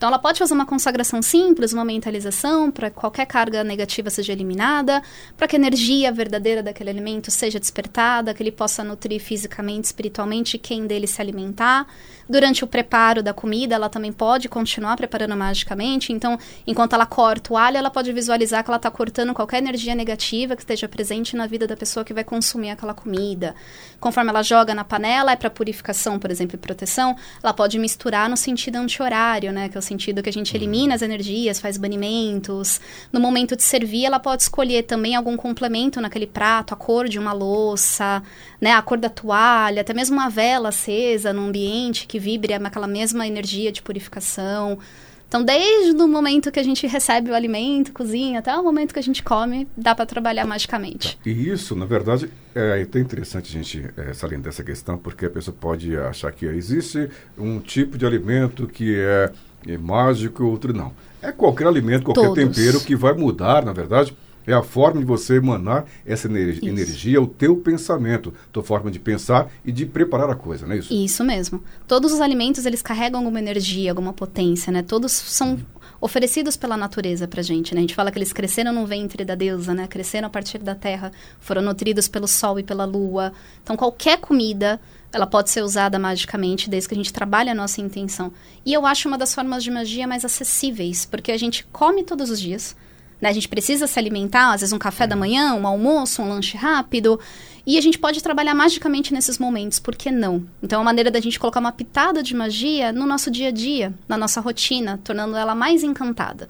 Então, 0.00 0.08
ela 0.08 0.18
pode 0.18 0.38
fazer 0.38 0.54
uma 0.54 0.64
consagração 0.64 1.20
simples, 1.20 1.74
uma 1.74 1.84
mentalização, 1.84 2.70
para 2.70 2.90
qualquer 2.90 3.26
carga 3.26 3.62
negativa 3.62 4.08
seja 4.08 4.32
eliminada, 4.32 5.02
para 5.36 5.46
que 5.46 5.54
a 5.54 5.58
energia 5.58 6.10
verdadeira 6.10 6.62
daquele 6.62 6.88
alimento 6.88 7.30
seja 7.30 7.60
despertada, 7.60 8.32
que 8.32 8.42
ele 8.42 8.50
possa 8.50 8.82
nutrir 8.82 9.20
fisicamente, 9.20 9.84
espiritualmente 9.84 10.56
quem 10.56 10.86
dele 10.86 11.06
se 11.06 11.20
alimentar. 11.20 11.86
Durante 12.30 12.62
o 12.62 12.66
preparo 12.68 13.24
da 13.24 13.34
comida, 13.34 13.74
ela 13.74 13.88
também 13.88 14.12
pode 14.12 14.48
continuar 14.48 14.96
preparando 14.96 15.36
magicamente. 15.36 16.12
Então, 16.12 16.38
enquanto 16.64 16.92
ela 16.92 17.04
corta 17.04 17.52
o 17.52 17.56
alho, 17.56 17.76
ela 17.76 17.90
pode 17.90 18.12
visualizar 18.12 18.62
que 18.62 18.70
ela 18.70 18.76
está 18.76 18.88
cortando 18.88 19.34
qualquer 19.34 19.58
energia 19.58 19.96
negativa 19.96 20.54
que 20.54 20.62
esteja 20.62 20.86
presente 20.88 21.34
na 21.34 21.48
vida 21.48 21.66
da 21.66 21.76
pessoa 21.76 22.04
que 22.04 22.14
vai 22.14 22.22
consumir 22.22 22.70
aquela 22.70 22.94
comida. 22.94 23.52
Conforme 23.98 24.30
ela 24.30 24.44
joga 24.44 24.72
na 24.76 24.84
panela, 24.84 25.32
é 25.32 25.36
para 25.36 25.50
purificação, 25.50 26.20
por 26.20 26.30
exemplo, 26.30 26.54
e 26.54 26.58
proteção, 26.58 27.16
ela 27.42 27.52
pode 27.52 27.80
misturar 27.80 28.30
no 28.30 28.36
sentido 28.36 28.76
anti-horário, 28.76 29.50
né? 29.52 29.68
Que 29.68 29.76
é 29.76 29.80
o 29.80 29.82
sentido 29.82 30.22
que 30.22 30.28
a 30.28 30.32
gente 30.32 30.56
elimina 30.56 30.94
as 30.94 31.02
energias, 31.02 31.58
faz 31.58 31.76
banimentos. 31.76 32.80
No 33.12 33.18
momento 33.18 33.56
de 33.56 33.64
servir, 33.64 34.04
ela 34.04 34.20
pode 34.20 34.42
escolher 34.42 34.84
também 34.84 35.16
algum 35.16 35.36
complemento 35.36 36.00
naquele 36.00 36.28
prato, 36.28 36.74
a 36.74 36.76
cor 36.76 37.08
de 37.08 37.18
uma 37.18 37.32
louça, 37.32 38.22
né, 38.60 38.72
a 38.72 38.82
cor 38.82 38.98
da 38.98 39.08
toalha, 39.08 39.80
até 39.80 39.94
mesmo 39.94 40.16
uma 40.16 40.28
vela 40.28 40.68
acesa 40.68 41.32
no 41.32 41.46
ambiente 41.46 42.06
que 42.06 42.18
vibre 42.18 42.52
aquela 42.52 42.86
mesma 42.86 43.26
energia 43.26 43.72
de 43.72 43.80
purificação. 43.82 44.78
Então, 45.26 45.44
desde 45.44 45.92
o 46.02 46.08
momento 46.08 46.50
que 46.50 46.58
a 46.58 46.62
gente 46.62 46.84
recebe 46.88 47.30
o 47.30 47.34
alimento, 47.34 47.92
cozinha, 47.92 48.40
até 48.40 48.52
o 48.56 48.64
momento 48.64 48.92
que 48.92 48.98
a 48.98 49.02
gente 49.02 49.22
come, 49.22 49.68
dá 49.76 49.94
para 49.94 50.04
trabalhar 50.04 50.44
magicamente. 50.44 51.16
E 51.24 51.48
isso, 51.48 51.76
na 51.76 51.86
verdade, 51.86 52.28
é 52.52 52.82
até 52.82 52.98
interessante 52.98 53.48
a 53.48 53.62
gente 53.62 53.88
é, 53.96 54.12
salientar 54.12 54.48
essa 54.48 54.64
questão, 54.64 54.98
porque 54.98 55.26
a 55.26 55.30
pessoa 55.30 55.56
pode 55.58 55.96
achar 55.96 56.32
que 56.32 56.46
existe 56.46 57.08
um 57.38 57.60
tipo 57.60 57.96
de 57.96 58.04
alimento 58.04 58.66
que 58.66 58.96
é 58.98 59.30
é 59.66 59.76
mágico, 59.76 60.44
outro 60.44 60.72
não. 60.72 60.92
É 61.20 61.32
qualquer 61.32 61.66
alimento, 61.66 62.04
qualquer 62.04 62.28
Todos. 62.28 62.56
tempero 62.56 62.80
que 62.80 62.96
vai 62.96 63.12
mudar, 63.12 63.64
na 63.64 63.72
verdade, 63.72 64.16
é 64.50 64.54
a 64.54 64.62
forma 64.62 65.00
de 65.00 65.06
você 65.06 65.36
emanar 65.36 65.84
essa 66.04 66.26
energia, 66.26 66.68
energia, 66.68 67.22
o 67.22 67.26
teu 67.26 67.56
pensamento, 67.56 68.32
tua 68.52 68.62
forma 68.62 68.90
de 68.90 68.98
pensar 68.98 69.50
e 69.64 69.70
de 69.70 69.86
preparar 69.86 70.30
a 70.30 70.34
coisa, 70.34 70.66
não 70.66 70.74
é 70.74 70.78
isso? 70.78 70.92
Isso 70.92 71.24
mesmo. 71.24 71.62
Todos 71.86 72.12
os 72.12 72.20
alimentos, 72.20 72.66
eles 72.66 72.82
carregam 72.82 73.20
alguma 73.20 73.38
energia, 73.38 73.90
alguma 73.90 74.12
potência, 74.12 74.72
né? 74.72 74.82
Todos 74.82 75.12
são 75.12 75.58
oferecidos 76.00 76.56
pela 76.56 76.76
natureza 76.76 77.28
pra 77.28 77.42
gente, 77.42 77.74
né? 77.74 77.80
A 77.80 77.82
gente 77.82 77.94
fala 77.94 78.10
que 78.10 78.18
eles 78.18 78.32
cresceram 78.32 78.72
no 78.72 78.86
ventre 78.86 79.24
da 79.24 79.34
deusa, 79.34 79.74
né? 79.74 79.86
Cresceram 79.86 80.26
a 80.28 80.30
partir 80.30 80.58
da 80.58 80.74
terra, 80.74 81.12
foram 81.38 81.60
nutridos 81.60 82.08
pelo 82.08 82.26
sol 82.26 82.58
e 82.58 82.62
pela 82.62 82.84
lua. 82.84 83.32
Então, 83.62 83.76
qualquer 83.76 84.18
comida 84.18 84.80
ela 85.12 85.26
pode 85.26 85.50
ser 85.50 85.62
usada 85.62 85.98
magicamente 85.98 86.70
desde 86.70 86.88
que 86.88 86.94
a 86.94 86.96
gente 86.96 87.12
trabalhe 87.12 87.50
a 87.50 87.54
nossa 87.54 87.80
intenção. 87.80 88.32
E 88.64 88.72
eu 88.72 88.86
acho 88.86 89.08
uma 89.08 89.18
das 89.18 89.34
formas 89.34 89.62
de 89.62 89.70
magia 89.70 90.06
mais 90.06 90.24
acessíveis, 90.24 91.04
porque 91.04 91.32
a 91.32 91.36
gente 91.36 91.64
come 91.66 92.04
todos 92.04 92.30
os 92.30 92.40
dias, 92.40 92.76
né? 93.20 93.28
A 93.28 93.32
gente 93.32 93.48
precisa 93.48 93.86
se 93.86 93.98
alimentar, 93.98 94.52
às 94.52 94.60
vezes 94.60 94.72
um 94.72 94.78
café 94.78 95.06
da 95.06 95.16
manhã, 95.16 95.54
um 95.54 95.66
almoço, 95.66 96.22
um 96.22 96.28
lanche 96.28 96.56
rápido, 96.56 97.20
e 97.66 97.76
a 97.76 97.80
gente 97.80 97.98
pode 97.98 98.22
trabalhar 98.22 98.54
magicamente 98.54 99.12
nesses 99.12 99.38
momentos, 99.38 99.78
por 99.78 99.94
que 99.94 100.10
não? 100.10 100.46
Então 100.62 100.78
é 100.78 100.80
uma 100.80 100.86
maneira 100.86 101.10
da 101.10 101.20
gente 101.20 101.38
colocar 101.38 101.60
uma 101.60 101.72
pitada 101.72 102.22
de 102.22 102.34
magia 102.34 102.92
no 102.92 103.06
nosso 103.06 103.30
dia 103.30 103.48
a 103.48 103.52
dia, 103.52 103.92
na 104.08 104.16
nossa 104.16 104.40
rotina, 104.40 104.98
tornando 105.04 105.36
ela 105.36 105.54
mais 105.54 105.82
encantada. 105.82 106.48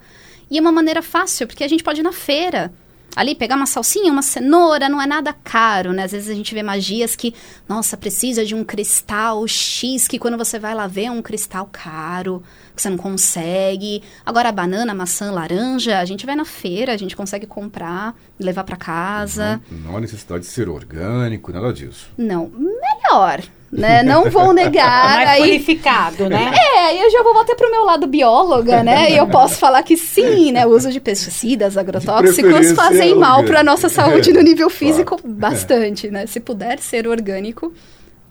E 0.49 0.57
é 0.57 0.61
uma 0.61 0.71
maneira 0.71 1.01
fácil, 1.01 1.47
porque 1.47 1.63
a 1.63 1.67
gente 1.67 1.83
pode 1.83 1.99
ir 1.99 2.03
na 2.03 2.11
feira, 2.11 2.73
ali 3.15 3.35
pegar 3.35 3.55
uma 3.55 3.65
salsinha, 3.65 4.11
uma 4.11 4.21
cenoura, 4.21 4.87
não 4.87 5.01
é 5.01 5.05
nada 5.05 5.33
caro, 5.33 5.91
né? 5.91 6.03
Às 6.03 6.11
vezes 6.11 6.29
a 6.29 6.33
gente 6.33 6.53
vê 6.53 6.63
magias 6.63 7.15
que, 7.15 7.33
nossa, 7.67 7.97
precisa 7.97 8.45
de 8.45 8.55
um 8.55 8.63
cristal 8.63 9.45
X, 9.47 10.07
que 10.07 10.17
quando 10.17 10.37
você 10.37 10.57
vai 10.57 10.73
lá 10.73 10.87
ver 10.87 11.05
é 11.05 11.11
um 11.11 11.21
cristal 11.21 11.69
caro, 11.71 12.43
que 12.75 12.81
você 12.81 12.89
não 12.89 12.97
consegue. 12.97 14.01
Agora, 14.25 14.51
banana, 14.51 14.93
maçã, 14.93 15.31
laranja, 15.31 15.99
a 15.99 16.05
gente 16.05 16.25
vai 16.25 16.35
na 16.35 16.45
feira, 16.45 16.93
a 16.93 16.97
gente 16.97 17.15
consegue 17.15 17.45
comprar, 17.45 18.15
levar 18.39 18.63
para 18.63 18.77
casa. 18.77 19.61
Não, 19.69 19.91
não 19.91 19.97
há 19.97 20.01
necessidade 20.01 20.43
de 20.43 20.49
ser 20.49 20.69
orgânico, 20.69 21.51
nada 21.51 21.73
disso. 21.73 22.09
Não, 22.17 22.49
melhor 22.49 23.41
né? 23.71 24.03
Não 24.03 24.29
vou 24.29 24.53
negar. 24.53 25.15
Mais 25.15 25.29
aí, 25.29 25.41
purificado, 25.41 26.27
né? 26.27 26.51
É, 26.53 26.79
aí 26.87 26.99
eu 26.99 27.09
já 27.09 27.23
vou 27.23 27.39
até 27.39 27.55
pro 27.55 27.71
meu 27.71 27.85
lado 27.85 28.05
bióloga, 28.05 28.83
né? 28.83 29.11
E 29.11 29.17
eu 29.17 29.27
posso 29.27 29.55
falar 29.55 29.81
que 29.83 29.95
sim, 29.95 30.51
né? 30.51 30.65
O 30.65 30.71
uso 30.71 30.91
de 30.91 30.99
pesticidas, 30.99 31.77
agrotóxicos 31.77 32.71
fazem 32.73 33.15
mal 33.15 33.43
para 33.43 33.63
nossa 33.63 33.87
saúde 33.87 34.33
no 34.33 34.41
nível 34.41 34.69
físico 34.69 35.17
claro. 35.17 35.35
bastante, 35.35 36.09
né? 36.09 36.25
Se 36.25 36.39
puder 36.39 36.79
ser 36.79 37.07
orgânico, 37.07 37.73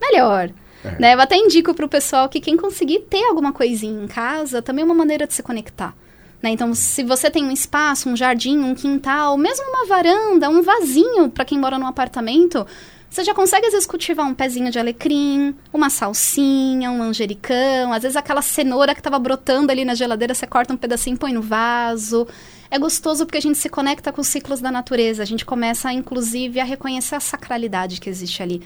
melhor. 0.01 0.51
É. 0.85 1.01
Né? 1.01 1.15
Eu 1.15 1.21
até 1.21 1.37
indico 1.37 1.75
pro 1.75 1.89
pessoal 1.89 2.29
que 2.29 2.41
quem 2.41 2.57
conseguir 2.57 3.01
ter 3.01 3.25
alguma 3.25 3.53
coisinha 3.53 4.03
em 4.03 4.07
casa, 4.07 4.61
também 4.61 4.83
é 4.83 4.85
uma 4.85 4.95
maneira 4.95 5.27
de 5.27 5.35
se 5.35 5.43
conectar. 5.43 5.95
Né? 6.43 6.51
Então, 6.51 6.75
se 6.75 7.03
você 7.03 7.31
tem 7.31 7.45
um 7.45 7.51
espaço, 7.51 8.09
um 8.09 8.17
jardim, 8.17 8.59
um 8.59 8.75
quintal, 8.75 9.37
mesmo 9.37 9.65
uma 9.69 9.87
varanda, 9.87 10.49
um 10.49 10.63
vasinho 10.63 11.29
para 11.31 11.45
quem 11.45 11.59
mora 11.59 11.79
num 11.79 11.87
apartamento, 11.87 12.67
você 13.11 13.25
já 13.25 13.35
consegue, 13.35 13.67
às 13.67 13.73
vezes, 13.73 13.89
cultivar 13.89 14.25
um 14.25 14.33
pezinho 14.33 14.71
de 14.71 14.79
alecrim, 14.79 15.53
uma 15.73 15.91
salsinha, 15.91 16.93
um 16.93 16.99
manjericão, 16.99 17.93
às 17.93 18.05
vezes 18.05 18.17
aquela 18.17 18.41
cenoura 18.41 18.95
que 18.95 19.01
estava 19.01 19.19
brotando 19.19 19.73
ali 19.73 19.85
na 19.85 19.97
geladeira, 19.97 20.33
você 20.33 20.47
corta 20.47 20.73
um 20.73 20.77
pedacinho 20.77 21.17
e 21.17 21.19
põe 21.19 21.33
no 21.33 21.43
vaso. 21.43 22.27
É 22.71 22.79
gostoso 22.79 23.27
porque 23.27 23.39
a 23.39 23.43
gente 23.43 23.59
se 23.59 23.69
conecta 23.69 24.13
com 24.13 24.21
os 24.21 24.29
ciclos 24.29 24.61
da 24.61 24.71
natureza, 24.71 25.25
a 25.25 25.27
gente 25.27 25.45
começa, 25.45 25.93
inclusive, 25.93 26.61
a 26.61 26.65
reconhecer 26.65 27.17
a 27.17 27.21
sacralidade 27.21 28.01
que 28.01 28.09
existe 28.09 28.45
ali. 28.45 28.63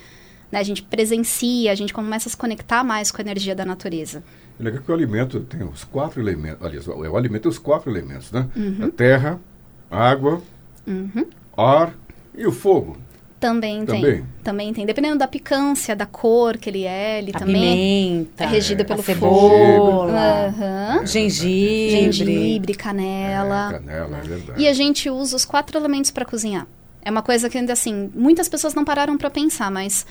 Né? 0.52 0.58
A 0.58 0.62
gente 0.62 0.82
presencia, 0.82 1.72
a 1.72 1.74
gente 1.74 1.94
começa 1.94 2.28
a 2.28 2.30
se 2.30 2.36
conectar 2.36 2.84
mais 2.84 3.10
com 3.10 3.22
a 3.22 3.24
energia 3.24 3.54
da 3.54 3.64
natureza. 3.64 4.22
É 4.60 4.62
legal 4.62 4.82
que 4.82 4.90
o 4.90 4.94
alimento 4.94 5.40
tem 5.40 5.62
os 5.62 5.84
quatro 5.84 6.20
elementos, 6.20 6.64
aliás, 6.64 6.86
o 6.86 7.16
alimento 7.16 7.42
tem 7.44 7.50
os 7.50 7.58
quatro 7.58 7.90
elementos, 7.90 8.30
né? 8.30 8.46
Uhum. 8.54 8.88
A 8.88 8.90
terra, 8.90 9.40
a 9.90 10.10
água, 10.10 10.42
uhum. 10.86 11.26
ar 11.56 11.94
e 12.36 12.46
o 12.46 12.52
fogo. 12.52 12.98
Também, 13.44 13.84
também 13.84 14.02
tem. 14.02 14.24
Também 14.42 14.72
tem. 14.72 14.86
Dependendo 14.86 15.18
da 15.18 15.28
picância, 15.28 15.94
da 15.94 16.06
cor 16.06 16.56
que 16.56 16.70
ele 16.70 16.84
é, 16.84 17.18
ele 17.18 17.30
a 17.34 17.38
também 17.38 18.24
pimenta, 18.24 18.44
é 18.44 18.46
regido 18.46 18.86
pelo 18.86 19.02
fogo. 19.02 20.06
Uhum. 20.06 21.06
Gengibre. 21.06 21.90
Gengibre, 21.90 22.74
canela. 22.74 23.68
É, 23.68 23.72
canela, 23.78 24.16
é 24.16 24.20
verdade. 24.22 24.62
E 24.62 24.66
a 24.66 24.72
gente 24.72 25.10
usa 25.10 25.36
os 25.36 25.44
quatro 25.44 25.78
elementos 25.78 26.10
para 26.10 26.24
cozinhar. 26.24 26.66
É 27.02 27.10
uma 27.10 27.20
coisa 27.20 27.50
que 27.50 27.58
ainda 27.58 27.74
assim, 27.74 28.10
muitas 28.14 28.48
pessoas 28.48 28.72
não 28.72 28.82
pararam 28.82 29.18
para 29.18 29.28
pensar, 29.28 29.70
mas 29.70 30.06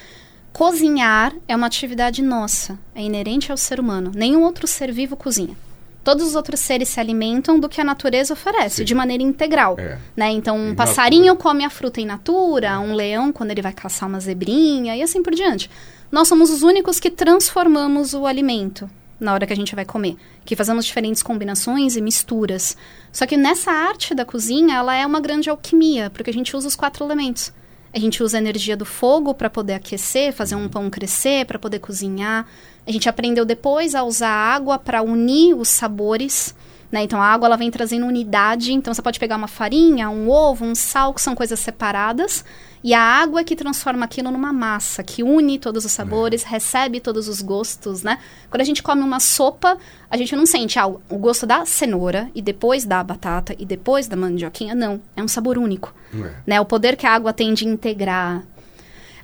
cozinhar 0.52 1.34
é 1.48 1.56
uma 1.56 1.66
atividade 1.66 2.22
nossa, 2.22 2.78
é 2.94 3.02
inerente 3.02 3.50
ao 3.50 3.58
ser 3.58 3.80
humano. 3.80 4.12
Nenhum 4.14 4.44
outro 4.44 4.68
ser 4.68 4.92
vivo 4.92 5.16
cozinha 5.16 5.58
todos 6.04 6.28
os 6.28 6.36
outros 6.36 6.60
seres 6.60 6.90
se 6.90 7.00
alimentam 7.00 7.60
do 7.60 7.70
que 7.70 7.80
a 7.80 7.84
natureza 7.84 8.34
oferece, 8.34 8.78
Sim. 8.78 8.84
de 8.84 8.94
maneira 8.94 9.24
integral. 9.24 9.76
É. 9.80 9.98
Né? 10.16 10.32
Então, 10.32 10.58
um 10.58 10.76
passarinho 10.76 11.36
come 11.36 11.64
a 11.64 11.70
fruta 11.70 12.02
in 12.02 12.06
natura, 12.06 12.80
um 12.80 12.94
leão 12.94 13.32
quando 13.32 13.52
ele 13.52 13.62
vai 13.62 13.74
caçar 13.74 14.10
uma 14.10 14.20
zebrinha 14.20 14.96
e 14.96 15.02
assim 15.02 15.24
por 15.24 15.34
diante. 15.34 15.70
Nós 16.12 16.28
somos 16.28 16.50
os 16.50 16.62
únicos 16.62 17.00
que 17.00 17.10
transformamos 17.10 18.14
o 18.14 18.26
alimento. 18.26 18.90
na 19.20 19.34
hora 19.34 19.48
que 19.48 19.54
a 19.54 19.56
gente 19.56 19.74
vai 19.74 19.86
comer, 19.86 20.18
que 20.44 20.56
fazemos 20.56 20.86
diferentes 20.86 21.24
combinações 21.24 21.96
e 21.96 22.02
misturas. 22.02 22.76
Só 23.12 23.26
que 23.26 23.38
nessa 23.38 23.72
arte 23.72 24.14
da 24.14 24.26
cozinha, 24.26 24.76
ela 24.76 24.94
é 24.94 25.06
uma 25.06 25.22
grande 25.22 25.50
alquimia, 25.50 26.10
porque 26.10 26.30
a 26.30 26.34
gente 26.34 26.56
usa 26.58 26.68
os 26.68 26.76
quatro 26.76 27.06
elementos. 27.06 27.54
A 27.94 28.00
gente 28.00 28.24
usa 28.24 28.38
a 28.38 28.42
energia 28.42 28.76
do 28.76 28.86
fogo 28.86 29.36
para 29.36 29.50
poder 29.50 29.76
aquecer, 29.76 30.34
fazer 30.34 30.56
um 30.56 30.68
pão 30.68 30.90
crescer, 30.90 31.46
para 31.46 31.60
poder 31.60 31.78
cozinhar. 31.78 32.48
A 32.88 32.92
gente 32.92 33.08
aprendeu 33.08 33.46
depois 33.46 33.94
a 33.94 34.04
usar 34.04 34.30
água 34.30 34.80
para 34.80 35.04
unir 35.04 35.54
os 35.54 35.70
sabores. 35.70 36.56
Né? 36.94 37.02
Então 37.02 37.20
a 37.20 37.26
água 37.26 37.48
ela 37.48 37.58
vem 37.58 37.72
trazendo 37.72 38.06
unidade. 38.06 38.72
Então 38.72 38.94
você 38.94 39.02
pode 39.02 39.20
pegar 39.20 39.36
uma 39.36 39.48
farinha, 39.48 40.12
um 40.12 40.30
ovo, 40.30 40.64
um 40.64 40.76
sal, 40.76 41.12
que 41.12 41.20
são 41.20 41.34
coisas 41.34 41.60
separadas. 41.60 42.46
E 42.84 42.94
a 42.94 43.02
água 43.02 43.42
é 43.42 43.44
que 43.44 43.56
transforma 43.56 44.06
aquilo 44.06 44.30
numa 44.30 44.54
massa, 44.54 45.02
que 45.02 45.24
une 45.24 45.58
todos 45.58 45.86
os 45.86 45.92
sabores, 45.92 46.46
é. 46.46 46.50
recebe 46.50 47.00
todos 47.00 47.28
os 47.28 47.42
gostos, 47.42 48.04
né? 48.04 48.20
Quando 48.48 48.62
a 48.62 48.64
gente 48.64 48.84
come 48.84 49.02
uma 49.02 49.20
sopa, 49.20 49.76
a 50.08 50.16
gente 50.18 50.36
não 50.36 50.46
sente 50.46 50.78
ah, 50.78 50.86
o 50.86 51.18
gosto 51.18 51.48
da 51.48 51.66
cenoura 51.66 52.30
e 52.36 52.44
depois 52.44 52.86
da 52.86 53.04
batata 53.04 53.56
e 53.58 53.66
depois 53.66 54.08
da 54.08 54.16
mandioquinha. 54.16 54.76
Não, 54.76 55.02
é 55.16 55.24
um 55.24 55.28
sabor 55.28 55.58
único. 55.58 55.96
É. 56.14 56.32
Né? 56.46 56.62
O 56.62 56.66
poder 56.66 56.96
que 56.96 57.08
a 57.08 57.14
água 57.14 57.34
tem 57.34 57.56
de 57.56 57.68
integrar. 57.68 58.44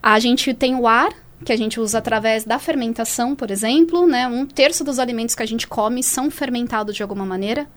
A 0.01 0.17
gente 0.17 0.55
tem 0.55 0.73
o 0.73 0.87
ar, 0.87 1.13
que 1.43 1.51
a 1.51 1.57
gente 1.57 1.79
usa 1.79 1.97
através 1.97 2.43
da 2.43 2.59
fermentação, 2.59 3.35
por 3.35 3.49
exemplo, 3.49 4.05
né? 4.05 4.27
Um 4.27 4.45
terço 4.45 4.83
dos 4.83 4.99
alimentos 4.99 5.35
que 5.35 5.43
a 5.43 5.45
gente 5.45 5.67
come 5.67 6.03
são 6.03 6.29
fermentados 6.29 6.95
de 6.95 7.01
alguma 7.01 7.25
maneira. 7.25 7.67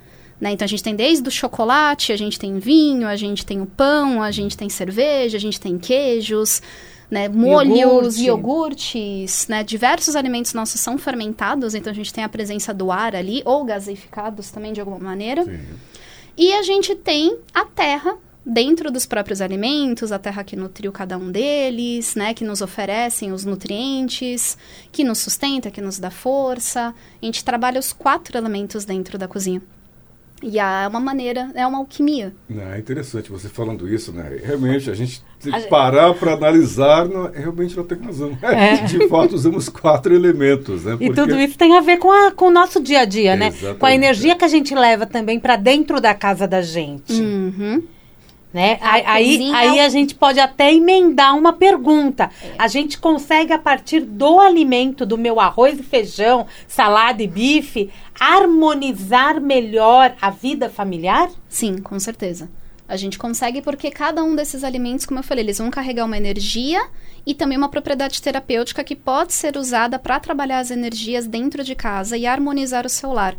Né? 0.40 0.50
Então 0.50 0.64
a 0.64 0.68
gente 0.68 0.82
tem 0.82 0.96
desde 0.96 1.28
o 1.28 1.30
chocolate, 1.30 2.12
a 2.12 2.16
gente 2.16 2.36
tem 2.36 2.58
vinho, 2.58 3.06
a 3.06 3.14
gente 3.14 3.46
tem 3.46 3.60
o 3.60 3.66
pão, 3.66 4.20
a 4.20 4.32
gente 4.32 4.56
tem 4.56 4.68
cerveja, 4.68 5.36
a 5.36 5.40
gente 5.40 5.60
tem 5.60 5.78
queijos, 5.78 6.60
né? 7.08 7.28
molhos, 7.28 8.16
Iogurte. 8.16 8.24
iogurtes, 8.24 9.46
né? 9.46 9.62
Diversos 9.62 10.16
alimentos 10.16 10.52
nossos 10.52 10.80
são 10.80 10.98
fermentados, 10.98 11.76
então 11.76 11.92
a 11.92 11.94
gente 11.94 12.12
tem 12.12 12.24
a 12.24 12.28
presença 12.28 12.74
do 12.74 12.90
ar 12.90 13.14
ali, 13.14 13.40
ou 13.44 13.64
gaseificados 13.64 14.50
também 14.50 14.72
de 14.72 14.80
alguma 14.80 14.98
maneira. 14.98 15.44
Sim. 15.44 15.60
E 16.36 16.52
a 16.54 16.62
gente 16.62 16.94
tem 16.96 17.38
a 17.54 17.64
terra, 17.64 18.16
dentro 18.44 18.90
dos 18.90 19.06
próprios 19.06 19.40
alimentos, 19.40 20.12
a 20.12 20.18
terra 20.18 20.44
que 20.44 20.56
nutriu 20.56 20.92
cada 20.92 21.16
um 21.16 21.30
deles, 21.30 22.14
né, 22.14 22.34
que 22.34 22.44
nos 22.44 22.60
oferecem 22.60 23.32
os 23.32 23.44
nutrientes, 23.44 24.58
que 24.90 25.04
nos 25.04 25.18
sustenta, 25.18 25.70
que 25.70 25.80
nos 25.80 25.98
dá 25.98 26.10
força. 26.10 26.94
A 27.20 27.24
gente 27.24 27.44
trabalha 27.44 27.78
os 27.78 27.92
quatro 27.92 28.36
elementos 28.36 28.84
dentro 28.84 29.16
da 29.16 29.28
cozinha. 29.28 29.62
E 30.42 30.58
é 30.58 30.88
uma 30.88 30.98
maneira, 30.98 31.52
é 31.54 31.64
uma 31.64 31.78
alquimia. 31.78 32.34
É 32.50 32.76
interessante 32.76 33.30
você 33.30 33.48
falando 33.48 33.88
isso, 33.88 34.12
né? 34.12 34.40
Realmente, 34.42 34.90
a 34.90 34.94
gente 34.94 35.22
tem 35.40 35.52
que 35.52 35.68
parar 35.68 36.12
para 36.14 36.32
analisar, 36.32 37.08
não, 37.08 37.30
realmente 37.30 37.76
não 37.76 37.84
tem 37.84 37.96
razão. 37.98 38.36
É. 38.42 38.78
De 38.84 39.06
fato, 39.08 39.36
usamos 39.36 39.68
quatro 39.68 40.12
elementos, 40.12 40.84
né? 40.84 40.92
Porque... 40.92 41.04
E 41.06 41.14
tudo 41.14 41.38
isso 41.38 41.56
tem 41.56 41.76
a 41.76 41.80
ver 41.80 41.98
com, 41.98 42.10
a, 42.10 42.32
com 42.32 42.46
o 42.46 42.50
nosso 42.50 42.82
dia 42.82 43.02
a 43.02 43.04
dia, 43.04 43.36
né? 43.36 43.48
Exatamente. 43.48 43.78
Com 43.78 43.86
a 43.86 43.94
energia 43.94 44.34
que 44.34 44.44
a 44.44 44.48
gente 44.48 44.74
leva 44.74 45.06
também 45.06 45.38
para 45.38 45.54
dentro 45.54 46.00
da 46.00 46.12
casa 46.12 46.48
da 46.48 46.60
gente. 46.60 47.12
Uhum. 47.12 47.84
Né? 48.52 48.78
Aí, 48.82 49.50
aí 49.54 49.80
a 49.80 49.88
gente 49.88 50.14
pode 50.14 50.38
até 50.38 50.74
emendar 50.74 51.34
uma 51.36 51.54
pergunta. 51.54 52.30
É. 52.42 52.54
A 52.58 52.68
gente 52.68 52.98
consegue, 52.98 53.50
a 53.52 53.58
partir 53.58 54.00
do 54.00 54.40
alimento, 54.40 55.06
do 55.06 55.16
meu 55.16 55.40
arroz 55.40 55.80
e 55.80 55.82
feijão, 55.82 56.46
salada 56.68 57.22
e 57.22 57.26
bife, 57.26 57.90
harmonizar 58.20 59.40
melhor 59.40 60.14
a 60.20 60.28
vida 60.28 60.68
familiar? 60.68 61.30
Sim, 61.48 61.78
com 61.78 61.98
certeza. 61.98 62.50
A 62.86 62.96
gente 62.96 63.18
consegue 63.18 63.62
porque 63.62 63.90
cada 63.90 64.22
um 64.22 64.36
desses 64.36 64.62
alimentos, 64.62 65.06
como 65.06 65.20
eu 65.20 65.24
falei, 65.24 65.44
eles 65.44 65.56
vão 65.56 65.70
carregar 65.70 66.04
uma 66.04 66.18
energia 66.18 66.86
e 67.24 67.32
também 67.32 67.56
uma 67.56 67.70
propriedade 67.70 68.20
terapêutica 68.20 68.84
que 68.84 68.94
pode 68.94 69.32
ser 69.32 69.56
usada 69.56 69.98
para 69.98 70.20
trabalhar 70.20 70.58
as 70.58 70.70
energias 70.70 71.26
dentro 71.26 71.64
de 71.64 71.74
casa 71.74 72.18
e 72.18 72.26
harmonizar 72.26 72.84
o 72.84 72.90
seu 72.90 73.10
lar. 73.10 73.34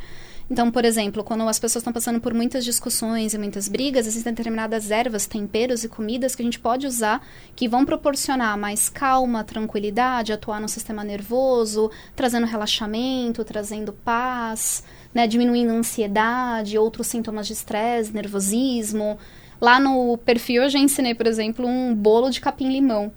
Então, 0.54 0.70
por 0.70 0.86
exemplo, 0.86 1.24
quando 1.24 1.50
as 1.50 1.58
pessoas 1.58 1.82
estão 1.82 1.92
passando 1.92 2.22
por 2.22 2.32
muitas 2.32 2.64
discussões 2.64 3.34
e 3.34 3.40
muitas 3.40 3.68
brigas, 3.68 4.06
existem 4.06 4.32
determinadas 4.32 4.92
ervas, 4.92 5.26
temperos 5.26 5.84
e 5.84 5.90
comidas 5.90 6.36
que 6.36 6.44
a 6.44 6.46
gente 6.46 6.60
pode 6.60 6.86
usar 6.86 7.26
que 7.56 7.68
vão 7.68 7.84
proporcionar 7.84 8.56
mais 8.56 8.88
calma, 8.88 9.44
tranquilidade, 9.44 10.32
atuar 10.32 10.62
no 10.62 10.70
sistema 10.70 11.04
nervoso, 11.04 11.90
trazendo 12.16 12.46
relaxamento, 12.46 13.44
trazendo 13.44 13.94
paz, 13.94 14.84
né, 15.12 15.26
diminuindo 15.26 15.72
a 15.72 15.78
ansiedade, 15.78 16.78
outros 16.78 17.08
sintomas 17.08 17.48
de 17.48 17.54
estresse, 17.54 18.14
nervosismo. 18.14 19.18
Lá 19.60 19.80
no 19.80 20.20
perfil 20.20 20.62
eu 20.62 20.70
já 20.70 20.78
ensinei, 20.78 21.16
por 21.16 21.26
exemplo, 21.26 21.66
um 21.66 21.96
bolo 21.96 22.30
de 22.30 22.40
capim-limão, 22.40 23.12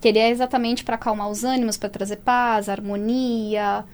que 0.00 0.08
ele 0.08 0.18
é 0.18 0.30
exatamente 0.30 0.82
para 0.82 0.96
acalmar 0.96 1.30
os 1.30 1.44
ânimos, 1.44 1.76
para 1.76 1.88
trazer 1.88 2.16
paz, 2.16 2.68
harmonia, 2.68 3.84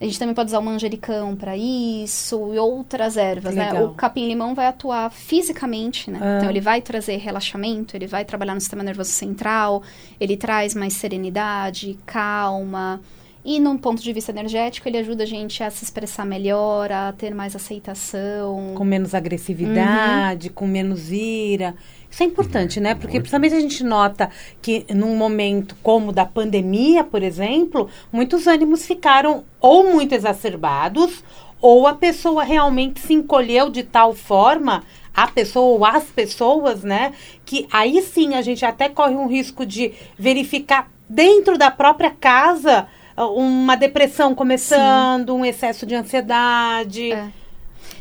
a 0.00 0.04
gente 0.04 0.18
também 0.18 0.34
pode 0.34 0.48
usar 0.48 0.60
o 0.60 0.62
manjericão 0.62 1.36
para 1.36 1.54
isso 1.56 2.54
e 2.54 2.58
outras 2.58 3.18
ervas, 3.18 3.54
né? 3.54 3.74
O 3.82 3.90
capim-limão 3.90 4.54
vai 4.54 4.66
atuar 4.66 5.10
fisicamente, 5.10 6.10
né? 6.10 6.18
Ah. 6.22 6.38
Então, 6.38 6.48
ele 6.48 6.60
vai 6.60 6.80
trazer 6.80 7.16
relaxamento, 7.18 7.94
ele 7.94 8.06
vai 8.06 8.24
trabalhar 8.24 8.54
no 8.54 8.60
sistema 8.60 8.82
nervoso 8.82 9.10
central, 9.10 9.82
ele 10.18 10.38
traz 10.38 10.74
mais 10.74 10.94
serenidade, 10.94 11.98
calma. 12.06 12.98
E, 13.44 13.60
num 13.60 13.76
ponto 13.76 14.02
de 14.02 14.12
vista 14.12 14.32
energético, 14.32 14.88
ele 14.88 14.98
ajuda 14.98 15.22
a 15.24 15.26
gente 15.26 15.62
a 15.62 15.70
se 15.70 15.84
expressar 15.84 16.24
melhor, 16.24 16.90
a 16.90 17.12
ter 17.12 17.34
mais 17.34 17.54
aceitação. 17.54 18.72
Com 18.74 18.84
menos 18.84 19.14
agressividade, 19.14 20.48
uhum. 20.48 20.54
com 20.54 20.66
menos 20.66 21.10
ira. 21.10 21.74
Isso 22.10 22.22
é 22.24 22.26
importante, 22.26 22.80
né? 22.80 22.94
Porque 22.94 23.20
principalmente 23.20 23.54
a 23.54 23.60
gente 23.60 23.84
nota 23.84 24.30
que 24.60 24.84
num 24.92 25.16
momento 25.16 25.76
como 25.82 26.12
da 26.12 26.26
pandemia, 26.26 27.04
por 27.04 27.22
exemplo, 27.22 27.88
muitos 28.12 28.48
ânimos 28.48 28.84
ficaram 28.84 29.44
ou 29.60 29.92
muito 29.92 30.12
exacerbados, 30.12 31.22
ou 31.60 31.86
a 31.86 31.94
pessoa 31.94 32.42
realmente 32.42 33.00
se 33.00 33.14
encolheu 33.14 33.70
de 33.70 33.84
tal 33.84 34.14
forma, 34.14 34.82
a 35.14 35.26
pessoa 35.26 35.76
ou 35.76 35.84
as 35.84 36.04
pessoas, 36.04 36.82
né? 36.82 37.12
Que 37.44 37.68
aí 37.70 38.02
sim 38.02 38.34
a 38.34 38.42
gente 38.42 38.64
até 38.64 38.88
corre 38.88 39.14
um 39.14 39.28
risco 39.28 39.64
de 39.64 39.92
verificar 40.18 40.90
dentro 41.08 41.58
da 41.58 41.70
própria 41.70 42.10
casa 42.10 42.88
ah, 43.16 43.26
uma 43.26 43.76
depressão 43.76 44.34
começando, 44.34 45.32
sim. 45.32 45.38
um 45.38 45.44
excesso 45.44 45.84
de 45.86 45.94
ansiedade. 45.94 47.12
É. 47.12 47.39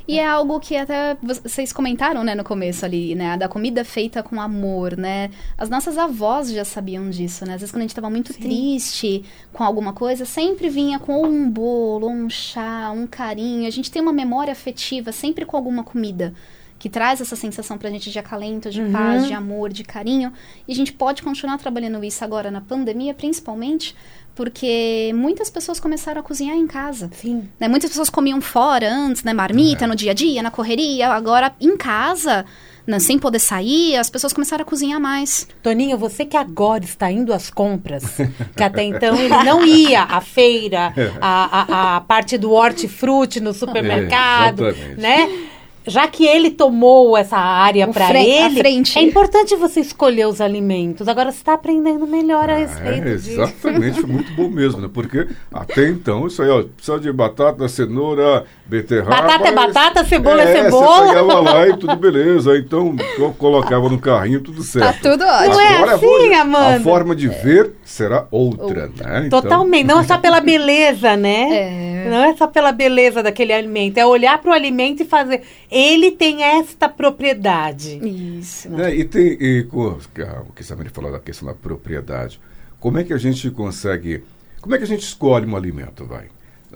E 0.09 0.17
é 0.17 0.25
algo 0.25 0.59
que 0.59 0.75
até 0.75 1.15
vocês 1.21 1.71
comentaram, 1.71 2.23
né, 2.23 2.33
no 2.33 2.43
começo 2.43 2.83
ali, 2.83 3.13
né? 3.13 3.37
Da 3.37 3.47
comida 3.47 3.85
feita 3.85 4.23
com 4.23 4.41
amor, 4.41 4.97
né? 4.97 5.29
As 5.55 5.69
nossas 5.69 5.99
avós 5.99 6.51
já 6.51 6.65
sabiam 6.65 7.11
disso, 7.11 7.45
né? 7.45 7.53
Às 7.53 7.61
vezes 7.61 7.71
quando 7.71 7.81
a 7.81 7.83
gente 7.83 7.91
estava 7.91 8.09
muito 8.09 8.33
Sim. 8.33 8.39
triste 8.39 9.23
com 9.53 9.63
alguma 9.63 9.93
coisa, 9.93 10.25
sempre 10.25 10.67
vinha 10.67 10.97
com 10.97 11.21
um 11.21 11.47
bolo, 11.47 12.09
um 12.09 12.27
chá, 12.27 12.91
um 12.91 13.05
carinho. 13.05 13.67
A 13.67 13.69
gente 13.69 13.91
tem 13.91 14.01
uma 14.01 14.11
memória 14.11 14.51
afetiva 14.51 15.11
sempre 15.11 15.45
com 15.45 15.55
alguma 15.55 15.83
comida 15.83 16.33
que 16.79 16.89
traz 16.89 17.19
essa 17.19 17.35
sensação 17.35 17.77
pra 17.77 17.91
gente 17.91 18.09
de 18.09 18.17
acalento, 18.17 18.71
de 18.71 18.81
uhum. 18.81 18.91
paz, 18.91 19.27
de 19.27 19.33
amor, 19.33 19.69
de 19.71 19.83
carinho. 19.83 20.31
E 20.67 20.71
a 20.71 20.75
gente 20.75 20.93
pode 20.93 21.21
continuar 21.21 21.57
trabalhando 21.57 22.03
isso 22.03 22.23
agora 22.23 22.49
na 22.49 22.61
pandemia, 22.61 23.13
principalmente, 23.13 23.93
porque 24.39 25.11
muitas 25.13 25.49
pessoas 25.49 25.81
começaram 25.81 26.21
a 26.21 26.23
cozinhar 26.23 26.55
em 26.55 26.65
casa. 26.65 27.09
Sim. 27.11 27.49
Né? 27.59 27.67
Muitas 27.67 27.89
pessoas 27.89 28.09
comiam 28.09 28.39
fora 28.39 28.89
antes, 28.89 29.21
né? 29.21 29.33
Marmita, 29.33 29.83
é. 29.83 29.87
no 29.87 29.97
dia 29.97 30.11
a 30.11 30.13
dia, 30.13 30.41
na 30.41 30.49
correria. 30.49 31.09
Agora, 31.09 31.51
em 31.59 31.75
casa, 31.75 32.45
né? 32.87 32.99
sem 32.99 33.19
poder 33.19 33.39
sair, 33.39 33.97
as 33.97 34.09
pessoas 34.09 34.31
começaram 34.31 34.61
a 34.61 34.65
cozinhar 34.65 34.97
mais. 34.97 35.45
Toninho, 35.61 35.97
você 35.97 36.23
que 36.23 36.37
agora 36.37 36.85
está 36.85 37.11
indo 37.11 37.33
às 37.33 37.49
compras, 37.49 38.15
que 38.55 38.63
até 38.63 38.81
então 38.81 39.13
ele 39.17 39.43
não 39.43 39.65
ia 39.65 40.03
à 40.03 40.21
feira, 40.21 40.93
a, 41.19 41.59
a, 41.59 41.95
a 41.97 41.99
parte 41.99 42.37
do 42.37 42.53
hortifruti 42.53 43.41
no 43.41 43.53
supermercado, 43.53 44.69
é, 44.69 44.95
né? 44.97 45.49
Já 45.89 46.07
que 46.07 46.25
ele 46.25 46.51
tomou 46.51 47.17
essa 47.17 47.37
área 47.37 47.87
para 47.87 48.19
ele, 48.19 48.61
é 48.95 49.01
importante 49.01 49.55
você 49.55 49.79
escolher 49.79 50.27
os 50.27 50.39
alimentos. 50.39 51.07
Agora 51.07 51.31
você 51.31 51.39
está 51.39 51.53
aprendendo 51.53 52.05
melhor 52.07 52.49
a 52.49 52.53
é, 52.53 52.65
respeito 52.65 53.07
é, 53.07 53.15
disso. 53.15 53.31
Exatamente, 53.31 54.01
foi 54.01 54.09
muito 54.09 54.31
bom 54.33 54.49
mesmo, 54.49 54.81
né? 54.81 54.89
Porque 54.93 55.27
até 55.51 55.87
então, 55.87 56.27
isso 56.27 56.41
aí, 56.41 56.49
ó, 56.49 56.63
precisa 56.63 56.99
de 56.99 57.11
batata, 57.11 57.67
cenoura, 57.67 58.45
beterraba. 58.65 59.21
Batata 59.21 59.47
é 59.47 59.51
batata, 59.51 60.05
cebola 60.05 60.41
é, 60.41 60.51
é 60.51 60.63
cebola. 60.63 60.97
Você 60.97 61.07
pegava 61.07 61.39
lá 61.39 61.67
e 61.67 61.77
tudo 61.77 61.95
beleza. 61.97 62.57
Então, 62.57 62.95
colocava 63.37 63.89
no 63.89 63.99
carrinho, 63.99 64.41
tudo 64.41 64.63
certo. 64.63 65.01
Tá 65.01 65.09
tudo 65.11 65.23
ótimo. 65.23 65.53
Não 65.53 65.61
é 65.61 65.93
assim, 65.93 66.33
Amanda? 66.35 66.77
A 66.77 66.79
forma 66.81 67.15
de 67.15 67.27
ver 67.27 67.73
será 67.83 68.27
outra, 68.31 68.87
né? 68.87 69.23
Então... 69.25 69.41
Totalmente. 69.41 69.87
Não 69.87 69.99
é 69.99 70.03
só 70.03 70.17
pela 70.17 70.39
beleza, 70.39 71.17
né? 71.17 71.49
É. 71.99 72.09
Não 72.09 72.23
é 72.23 72.35
só 72.35 72.47
pela 72.47 72.71
beleza 72.71 73.21
daquele 73.21 73.51
alimento. 73.51 73.97
É 73.97 74.05
olhar 74.05 74.37
para 74.37 74.51
o 74.51 74.53
alimento 74.53 75.03
e 75.03 75.05
fazer. 75.05 75.41
Ele 75.69 76.11
tem 76.11 76.43
esta 76.43 76.89
propriedade. 76.89 77.99
Isso. 78.39 78.69
É, 78.79 78.95
e 78.95 79.05
tem. 79.05 79.37
E, 79.39 79.67
o 79.71 80.53
que 80.55 80.63
Samir 80.63 80.89
falou 80.91 81.11
da 81.11 81.19
questão 81.19 81.47
da 81.47 81.53
propriedade. 81.53 82.39
Como 82.79 82.97
é 82.97 83.03
que 83.03 83.13
a 83.13 83.17
gente 83.17 83.51
consegue. 83.51 84.23
Como 84.61 84.73
é 84.73 84.77
que 84.77 84.83
a 84.83 84.87
gente 84.87 85.03
escolhe 85.03 85.45
um 85.45 85.55
alimento, 85.55 86.05
vai? 86.05 86.27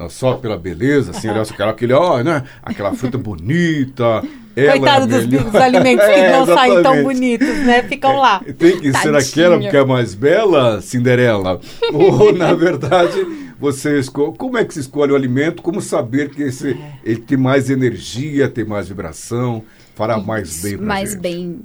Só 0.09 0.33
pela 0.35 0.57
beleza, 0.57 1.11
assim, 1.11 1.29
olhar 1.29 1.41
aquela, 1.43 1.71
aquele, 1.71 1.93
ó, 1.93 2.21
né? 2.23 2.43
Aquela 2.61 2.93
fruta 2.93 3.17
bonita. 3.17 4.23
Coitado 4.55 5.05
é 5.05 5.07
dos, 5.17 5.25
melhor. 5.27 5.43
dos 5.45 5.55
alimentos 5.55 6.05
que 6.05 6.11
É, 6.19 6.31
não 6.31 6.45
saem 6.45 6.83
tão 6.83 7.03
bonitos, 7.03 7.57
né? 7.65 7.83
Ficam 7.83 8.17
lá. 8.17 8.39
Tem 8.57 8.79
que 8.79 8.91
ser 8.93 9.11
Tadinho. 9.11 9.17
aquela 9.17 9.59
porque 9.59 9.77
é 9.77 9.85
mais 9.85 10.13
bela, 10.13 10.81
Cinderela. 10.81 11.59
Ou, 11.91 12.31
na 12.33 12.53
verdade, 12.53 13.25
você 13.59 13.99
escolhe. 13.99 14.37
Como 14.37 14.57
é 14.57 14.63
que 14.63 14.73
se 14.73 14.81
escolhe 14.81 15.11
o 15.11 15.15
alimento? 15.15 15.61
Como 15.63 15.81
saber 15.81 16.29
que 16.29 16.43
esse, 16.43 16.71
É. 16.71 16.93
ele 17.03 17.19
tem 17.21 17.37
mais 17.37 17.69
energia, 17.69 18.47
tem 18.47 18.63
mais 18.65 18.87
vibração, 18.87 19.63
fará 19.95 20.19
mais 20.19 20.61
bem 20.61 20.77
pra 20.77 20.85
mais 20.85 21.11
gente? 21.11 21.19
bem. 21.21 21.59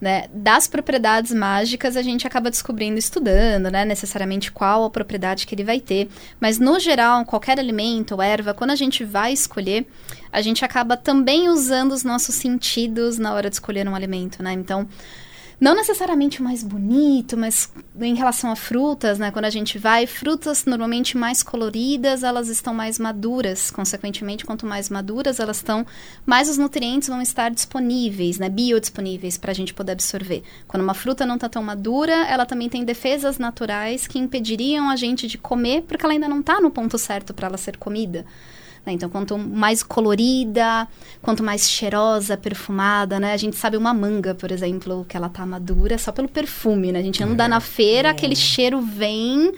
Né? 0.00 0.28
Das 0.32 0.66
propriedades 0.66 1.30
mágicas, 1.30 1.94
a 1.94 2.00
gente 2.00 2.26
acaba 2.26 2.50
descobrindo 2.50 2.98
estudando, 2.98 3.70
né? 3.70 3.84
Necessariamente 3.84 4.50
qual 4.50 4.84
a 4.84 4.90
propriedade 4.90 5.46
que 5.46 5.54
ele 5.54 5.62
vai 5.62 5.78
ter. 5.78 6.08
Mas, 6.40 6.58
no 6.58 6.80
geral, 6.80 7.22
qualquer 7.26 7.58
alimento 7.58 8.12
ou 8.12 8.22
erva, 8.22 8.54
quando 8.54 8.70
a 8.70 8.76
gente 8.76 9.04
vai 9.04 9.32
escolher, 9.32 9.86
a 10.32 10.40
gente 10.40 10.64
acaba 10.64 10.96
também 10.96 11.50
usando 11.50 11.92
os 11.92 12.02
nossos 12.02 12.34
sentidos 12.34 13.18
na 13.18 13.34
hora 13.34 13.50
de 13.50 13.56
escolher 13.56 13.86
um 13.86 13.94
alimento, 13.94 14.42
né? 14.42 14.52
Então, 14.54 14.88
não 15.60 15.74
necessariamente 15.74 16.40
o 16.40 16.44
mais 16.44 16.62
bonito, 16.62 17.36
mas 17.36 17.70
em 18.00 18.14
relação 18.14 18.50
a 18.50 18.56
frutas, 18.56 19.18
né? 19.18 19.30
Quando 19.30 19.44
a 19.44 19.50
gente 19.50 19.78
vai, 19.78 20.06
frutas 20.06 20.64
normalmente 20.64 21.18
mais 21.18 21.42
coloridas, 21.42 22.22
elas 22.22 22.48
estão 22.48 22.72
mais 22.72 22.98
maduras. 22.98 23.70
Consequentemente, 23.70 24.46
quanto 24.46 24.64
mais 24.64 24.88
maduras 24.88 25.38
elas 25.38 25.58
estão, 25.58 25.86
mais 26.24 26.48
os 26.48 26.56
nutrientes 26.56 27.08
vão 27.08 27.20
estar 27.20 27.50
disponíveis, 27.50 28.38
né? 28.38 28.48
Biodisponíveis 28.48 29.36
para 29.36 29.50
a 29.50 29.54
gente 29.54 29.74
poder 29.74 29.92
absorver. 29.92 30.42
Quando 30.66 30.82
uma 30.82 30.94
fruta 30.94 31.26
não 31.26 31.34
está 31.34 31.48
tão 31.48 31.62
madura, 31.62 32.26
ela 32.26 32.46
também 32.46 32.70
tem 32.70 32.82
defesas 32.82 33.38
naturais 33.38 34.06
que 34.06 34.18
impediriam 34.18 34.88
a 34.88 34.96
gente 34.96 35.26
de 35.26 35.36
comer, 35.36 35.82
porque 35.82 36.04
ela 36.06 36.14
ainda 36.14 36.28
não 36.28 36.40
está 36.40 36.58
no 36.58 36.70
ponto 36.70 36.96
certo 36.96 37.34
para 37.34 37.48
ela 37.48 37.58
ser 37.58 37.76
comida. 37.76 38.24
Né? 38.90 38.94
Então, 38.94 39.08
quanto 39.08 39.38
mais 39.38 39.82
colorida, 39.82 40.86
quanto 41.22 41.42
mais 41.42 41.70
cheirosa, 41.70 42.36
perfumada, 42.36 43.20
né? 43.20 43.32
A 43.32 43.36
gente 43.36 43.56
sabe 43.56 43.76
uma 43.76 43.94
manga, 43.94 44.34
por 44.34 44.50
exemplo, 44.50 45.06
que 45.08 45.16
ela 45.16 45.28
tá 45.28 45.46
madura 45.46 45.96
só 45.96 46.10
pelo 46.12 46.28
perfume, 46.28 46.92
né? 46.92 46.98
A 46.98 47.02
gente 47.02 47.22
anda 47.22 47.48
na 47.48 47.60
feira, 47.60 48.10
aquele 48.10 48.36
cheiro 48.36 48.80
vem 48.80 49.52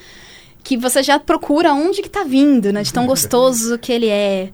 que 0.62 0.76
você 0.76 1.02
já 1.02 1.18
procura 1.18 1.72
onde 1.72 2.02
que 2.02 2.10
tá 2.10 2.22
vindo, 2.22 2.72
né? 2.72 2.82
De 2.82 2.92
tão 2.92 3.06
gostoso 3.06 3.78
que 3.78 3.90
ele 3.90 4.08
é. 4.08 4.50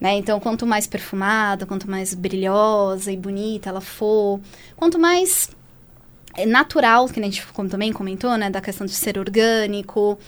Né? 0.00 0.14
Então, 0.14 0.40
quanto 0.40 0.66
mais 0.66 0.86
perfumada, 0.86 1.66
quanto 1.66 1.90
mais 1.90 2.14
brilhosa 2.14 3.12
e 3.12 3.16
bonita 3.16 3.68
ela 3.68 3.82
for, 3.82 4.40
quanto 4.74 4.98
mais 4.98 5.50
é, 6.34 6.46
natural, 6.46 7.06
que 7.06 7.20
a 7.20 7.22
gente 7.22 7.46
como 7.48 7.68
também 7.68 7.92
comentou, 7.92 8.36
né? 8.36 8.48
Da 8.48 8.60
questão 8.60 8.86
de 8.86 8.94
ser 8.94 9.18
orgânico, 9.18 10.18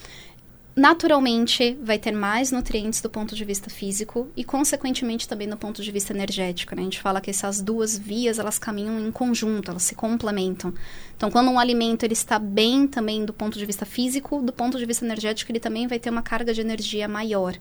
naturalmente 0.75 1.77
vai 1.83 1.99
ter 1.99 2.13
mais 2.13 2.51
nutrientes 2.51 3.03
do 3.03 3.11
ponto 3.11 3.35
de 3.35 3.45
vista 3.45 3.69
físico 3.69 4.29
e 4.37 4.43
consequentemente 4.43 5.29
também 5.29 5.49
do 5.49 5.57
ponto 5.57 5.83
de 5.83 5.93
vista 5.93 6.13
energético, 6.13 6.75
né? 6.75 6.81
A 6.81 6.85
gente 6.85 7.01
fala 7.01 7.21
que 7.21 7.31
essas 7.31 7.61
duas 7.61 7.99
vias 7.99 8.39
elas 8.39 8.59
caminham 8.59 8.99
em 9.01 9.13
conjunto, 9.13 9.71
elas 9.71 9.83
se 9.83 9.95
complementam. 9.95 10.73
Então, 11.17 11.31
quando 11.31 11.51
um 11.51 11.59
alimento 11.59 12.05
ele 12.05 12.15
está 12.15 12.39
bem 12.39 12.87
também 12.87 13.25
do 13.25 13.33
ponto 13.33 13.59
de 13.59 13.67
vista 13.67 13.85
físico, 13.85 14.41
do 14.41 14.53
ponto 14.53 14.79
de 14.79 14.87
vista 14.87 15.05
energético, 15.05 15.53
ele 15.53 15.61
também 15.61 15.87
vai 15.87 15.99
ter 15.99 16.11
uma 16.11 16.23
carga 16.23 16.55
de 16.55 16.63
energia 16.63 17.07
maior. 17.07 17.55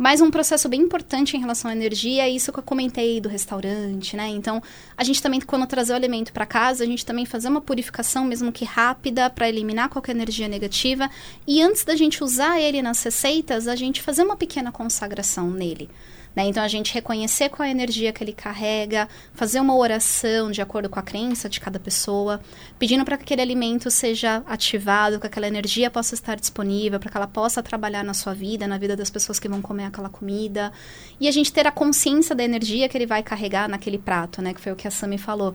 Mas 0.00 0.22
um 0.22 0.30
processo 0.30 0.66
bem 0.66 0.80
importante 0.80 1.36
em 1.36 1.40
relação 1.40 1.70
à 1.70 1.74
energia 1.74 2.22
é 2.22 2.30
isso 2.30 2.50
que 2.50 2.58
eu 2.58 2.62
comentei 2.62 3.20
do 3.20 3.28
restaurante, 3.28 4.16
né? 4.16 4.28
Então, 4.28 4.62
a 4.96 5.04
gente 5.04 5.22
também, 5.22 5.42
quando 5.42 5.66
trazer 5.66 5.92
o 5.92 5.96
alimento 5.96 6.32
para 6.32 6.46
casa, 6.46 6.84
a 6.84 6.86
gente 6.86 7.04
também 7.04 7.26
fazer 7.26 7.48
uma 7.48 7.60
purificação, 7.60 8.24
mesmo 8.24 8.50
que 8.50 8.64
rápida, 8.64 9.28
para 9.28 9.46
eliminar 9.46 9.90
qualquer 9.90 10.12
energia 10.12 10.48
negativa. 10.48 11.10
E 11.46 11.60
antes 11.60 11.84
da 11.84 11.94
gente 11.94 12.24
usar 12.24 12.58
ele 12.58 12.80
nas 12.80 13.02
receitas, 13.02 13.68
a 13.68 13.76
gente 13.76 14.00
fazer 14.00 14.22
uma 14.22 14.36
pequena 14.36 14.72
consagração 14.72 15.50
nele. 15.50 15.90
Né? 16.34 16.44
Então, 16.44 16.62
a 16.62 16.68
gente 16.68 16.94
reconhecer 16.94 17.48
qual 17.48 17.64
é 17.66 17.68
a 17.68 17.70
energia 17.72 18.12
que 18.12 18.22
ele 18.22 18.32
carrega, 18.32 19.08
fazer 19.34 19.60
uma 19.60 19.76
oração 19.76 20.50
de 20.50 20.62
acordo 20.62 20.88
com 20.88 20.98
a 20.98 21.02
crença 21.02 21.48
de 21.48 21.60
cada 21.60 21.78
pessoa, 21.78 22.40
pedindo 22.78 23.04
para 23.04 23.16
que 23.16 23.24
aquele 23.24 23.42
alimento 23.42 23.90
seja 23.90 24.42
ativado, 24.46 25.18
que 25.18 25.26
aquela 25.26 25.48
energia 25.48 25.90
possa 25.90 26.14
estar 26.14 26.36
disponível, 26.36 27.00
para 27.00 27.10
que 27.10 27.16
ela 27.16 27.26
possa 27.26 27.62
trabalhar 27.62 28.04
na 28.04 28.14
sua 28.14 28.32
vida, 28.32 28.66
na 28.68 28.78
vida 28.78 28.96
das 28.96 29.10
pessoas 29.10 29.38
que 29.40 29.48
vão 29.48 29.60
comer 29.60 29.84
aquela 29.84 30.08
comida. 30.08 30.72
E 31.18 31.26
a 31.26 31.32
gente 31.32 31.52
ter 31.52 31.66
a 31.66 31.72
consciência 31.72 32.34
da 32.34 32.44
energia 32.44 32.88
que 32.88 32.96
ele 32.96 33.06
vai 33.06 33.22
carregar 33.22 33.68
naquele 33.68 33.98
prato, 33.98 34.40
né? 34.40 34.54
Que 34.54 34.60
foi 34.60 34.72
o 34.72 34.76
que 34.76 34.86
a 34.86 34.90
Sami 34.90 35.18
falou. 35.18 35.52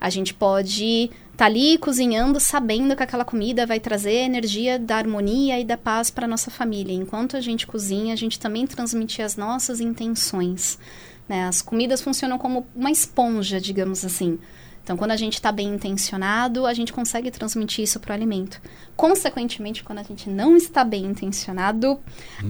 A 0.00 0.08
gente 0.08 0.32
pode 0.32 1.10
tá 1.40 1.46
ali 1.46 1.78
cozinhando 1.78 2.38
sabendo 2.38 2.94
que 2.94 3.02
aquela 3.02 3.24
comida 3.24 3.64
vai 3.64 3.80
trazer 3.80 4.12
energia 4.12 4.78
da 4.78 4.96
harmonia 4.96 5.58
e 5.58 5.64
da 5.64 5.78
paz 5.78 6.10
para 6.10 6.28
nossa 6.28 6.50
família. 6.50 6.92
Enquanto 6.92 7.34
a 7.34 7.40
gente 7.40 7.66
cozinha, 7.66 8.12
a 8.12 8.16
gente 8.16 8.38
também 8.38 8.66
transmite 8.66 9.22
as 9.22 9.38
nossas 9.38 9.80
intenções. 9.80 10.78
Né? 11.26 11.44
As 11.44 11.62
comidas 11.62 12.02
funcionam 12.02 12.36
como 12.36 12.66
uma 12.76 12.90
esponja, 12.90 13.58
digamos 13.58 14.04
assim. 14.04 14.38
Então, 14.82 14.96
quando 14.96 15.12
a 15.12 15.16
gente 15.16 15.34
está 15.34 15.52
bem 15.52 15.68
intencionado, 15.68 16.66
a 16.66 16.74
gente 16.74 16.92
consegue 16.92 17.30
transmitir 17.30 17.84
isso 17.84 18.00
para 18.00 18.10
o 18.10 18.14
alimento. 18.14 18.60
Consequentemente, 18.96 19.84
quando 19.84 19.98
a 19.98 20.02
gente 20.02 20.28
não 20.28 20.56
está 20.56 20.82
bem 20.82 21.04
intencionado, 21.04 22.00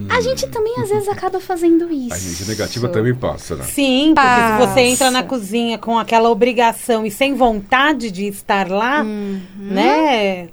a 0.09 0.21
gente 0.21 0.47
também 0.47 0.73
às 0.79 0.89
vezes 0.89 1.07
acaba 1.07 1.39
fazendo 1.39 1.91
isso. 1.91 2.13
A 2.13 2.17
energia 2.17 2.47
negativa 2.47 2.89
também 2.89 3.13
passa, 3.13 3.55
né? 3.55 3.63
Sim, 3.63 4.13
porque 4.15 4.29
se 4.29 4.57
você 4.57 4.67
Passa. 4.67 4.81
entra 4.81 5.11
na 5.11 5.23
cozinha 5.23 5.77
com 5.77 5.99
aquela 5.99 6.29
obrigação 6.29 7.05
e 7.05 7.11
sem 7.11 7.35
vontade 7.35 8.09
de 8.09 8.25
estar 8.25 8.69
lá, 8.69 9.03
né? 9.03 10.49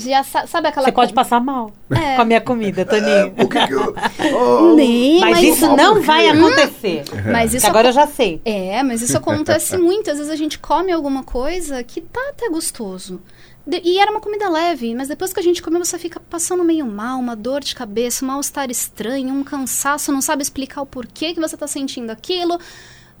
Já 0.00 0.22
sa- 0.24 0.46
sabe 0.46 0.68
aquela 0.68 0.86
Você 0.86 0.92
pode 0.92 1.12
passar 1.12 1.40
mal 1.40 1.72
É. 1.90 2.16
com 2.16 2.22
a 2.22 2.24
minha 2.24 2.40
comida, 2.40 2.84
Toninho. 2.84 3.34
O 3.38 3.48
que 3.48 3.66
que 3.66 3.72
eu... 3.74 3.94
Oh, 4.36 4.74
Nem, 4.74 5.20
Mas, 5.20 5.30
mas, 5.40 5.44
isso 5.44 5.76
não 5.76 6.00
vai 6.02 6.28
acontecer. 6.28 7.04
mas 7.30 7.50
Que 7.52 7.56
isso 7.58 7.66
agora 7.66 7.88
eu 7.88 7.92
já 7.92 8.06
sei. 8.06 8.40
É, 8.44 8.82
mas 8.82 9.02
isso 9.02 9.16
acontece 9.16 9.76
muito. 9.78 10.10
Às 10.10 10.18
vezes 10.18 10.32
a 10.32 10.36
gente 10.36 10.58
come 10.58 10.90
alguma 10.92 11.22
coisa 11.22 11.82
que 11.84 12.00
tá 12.00 12.20
até 12.30 12.48
gostoso. 12.48 13.20
De- 13.66 13.80
e 13.84 13.98
era 13.98 14.10
uma 14.10 14.20
comida 14.20 14.48
leve, 14.48 14.94
mas 14.94 15.08
depois 15.08 15.32
que 15.32 15.38
a 15.38 15.42
gente 15.42 15.62
comeu, 15.62 15.84
você 15.84 15.98
fica 15.98 16.18
passando 16.30 16.64
meio 16.64 16.86
mal, 16.86 17.18
uma 17.20 17.36
dor 17.36 17.60
de 17.60 17.74
cabeça, 17.74 18.24
um 18.24 18.28
mal-estar 18.28 18.70
estranho, 18.70 19.34
um 19.34 19.44
cansaço, 19.44 20.10
não 20.10 20.20
sabe 20.22 20.42
explicar 20.42 20.80
o 20.82 20.86
porquê 20.86 21.34
que 21.34 21.40
você 21.40 21.56
tá 21.56 21.66
sentindo 21.66 22.10
aquilo. 22.10 22.58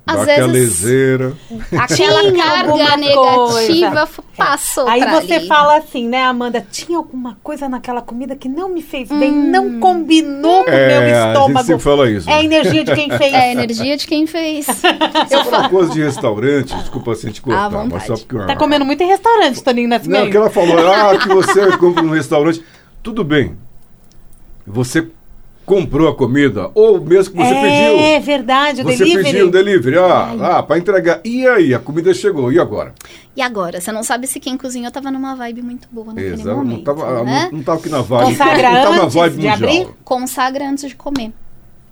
Às 0.06 0.22
aquela 0.22 0.48
vezes 0.52 0.82
leseira. 0.82 1.32
aquela 1.78 1.86
Tinha 1.86 2.32
carga 2.44 2.70
alguma 2.72 2.96
negativa 2.96 4.06
coisa. 4.06 4.22
passou 4.36 4.88
Aí 4.88 5.00
pra 5.00 5.20
você 5.20 5.34
ali. 5.34 5.46
fala 5.46 5.76
assim, 5.76 6.08
né, 6.08 6.24
Amanda? 6.24 6.66
Tinha 6.68 6.98
alguma 6.98 7.38
coisa 7.42 7.68
naquela 7.68 8.02
comida 8.02 8.34
que 8.34 8.48
não 8.48 8.68
me 8.70 8.82
fez 8.82 9.08
bem, 9.08 9.30
não 9.30 9.78
combinou 9.78 10.64
com 10.64 10.70
o 10.70 10.74
meu 10.74 10.80
É, 10.80 10.96
a 10.96 11.06
gente 11.06 11.28
estômago. 11.38 11.78
fala 11.78 12.10
isso. 12.10 12.28
É 12.28 12.32
a 12.34 12.42
energia 12.42 12.82
de 12.84 12.92
quem 12.94 13.08
fez. 13.10 13.32
É 13.32 13.36
a 13.36 13.52
energia 13.52 13.96
de 13.96 14.06
quem 14.06 14.26
fez. 14.26 14.66
Você 15.28 15.44
fala 15.44 15.68
coisa 15.68 15.92
de 15.92 16.02
restaurante, 16.02 16.74
desculpa 16.74 17.12
assim 17.12 17.30
te 17.30 17.40
cortar, 17.40 17.70
mas 17.86 18.02
só 18.06 18.16
porque... 18.16 18.36
Tá 18.46 18.56
comendo 18.56 18.84
muito 18.84 19.00
em 19.02 19.06
restaurante, 19.06 19.62
Toninho 19.62 19.88
Não, 19.88 19.96
Nascimento. 19.96 20.30
que 20.30 20.36
ela 20.36 20.50
falou, 20.50 20.76
ah, 20.92 21.16
que 21.18 21.28
você 21.28 21.76
compra 21.76 22.02
no 22.02 22.12
restaurante. 22.12 22.64
Tudo 23.02 23.22
bem. 23.22 23.56
Você 24.66 25.08
comprou 25.70 26.08
a 26.08 26.14
comida, 26.16 26.68
ou 26.74 27.00
mesmo 27.00 27.32
que 27.32 27.38
você 27.38 27.54
é 27.54 28.18
pediu. 28.18 28.26
verdade, 28.26 28.80
o 28.80 28.84
Você 28.84 28.96
delivery. 28.98 29.24
pediu 29.24 29.46
o 29.46 29.50
delivery, 29.52 29.98
ah, 29.98 30.56
ah, 30.58 30.62
pra 30.64 30.76
entregar. 30.78 31.20
E 31.24 31.46
aí, 31.46 31.72
a 31.72 31.78
comida 31.78 32.12
chegou, 32.12 32.52
e 32.52 32.58
agora? 32.58 32.92
E 33.36 33.40
agora? 33.40 33.80
Você 33.80 33.92
não 33.92 34.02
sabe 34.02 34.26
se 34.26 34.40
quem 34.40 34.56
cozinhou 34.56 34.90
tava 34.90 35.12
numa 35.12 35.36
vibe 35.36 35.62
muito 35.62 35.86
boa 35.92 36.08
naquele 36.08 36.34
Exato, 36.34 36.56
momento, 36.56 36.76
não 36.78 36.82
tava, 36.82 37.22
né? 37.22 37.48
não, 37.52 37.58
não 37.58 37.64
tava 37.64 37.78
aqui 37.78 37.88
na 37.88 38.02
vibe. 38.02 38.30
Consagra 38.30 38.70
não 38.72 38.82
tava 38.82 38.96
na 38.96 39.02
antes 39.04 39.14
vibe 39.14 39.30
de 39.30 39.36
mundial. 39.48 39.54
abrir? 39.54 39.88
Consagra 40.02 40.68
antes 40.68 40.88
de 40.88 40.96
comer. 40.96 41.32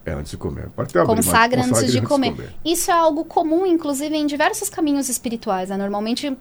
É, 0.05 0.13
antes 0.13 0.31
de 0.33 0.37
comer. 0.37 0.69
Pode 0.75 0.99
abrir, 0.99 1.15
mas 1.15 1.25
consagra 1.27 1.65
antes 1.65 1.93
de 1.93 2.01
comer. 2.03 2.35
Isso 2.65 2.91
é 2.91 2.95
algo 2.95 3.25
comum, 3.25 3.65
inclusive, 3.65 4.17
em 4.17 4.27
diversos 4.27 4.69
caminhos 4.69 5.09
espirituais. 5.09 5.69
Né? 5.69 5.77
Normalmente, 5.77 6.37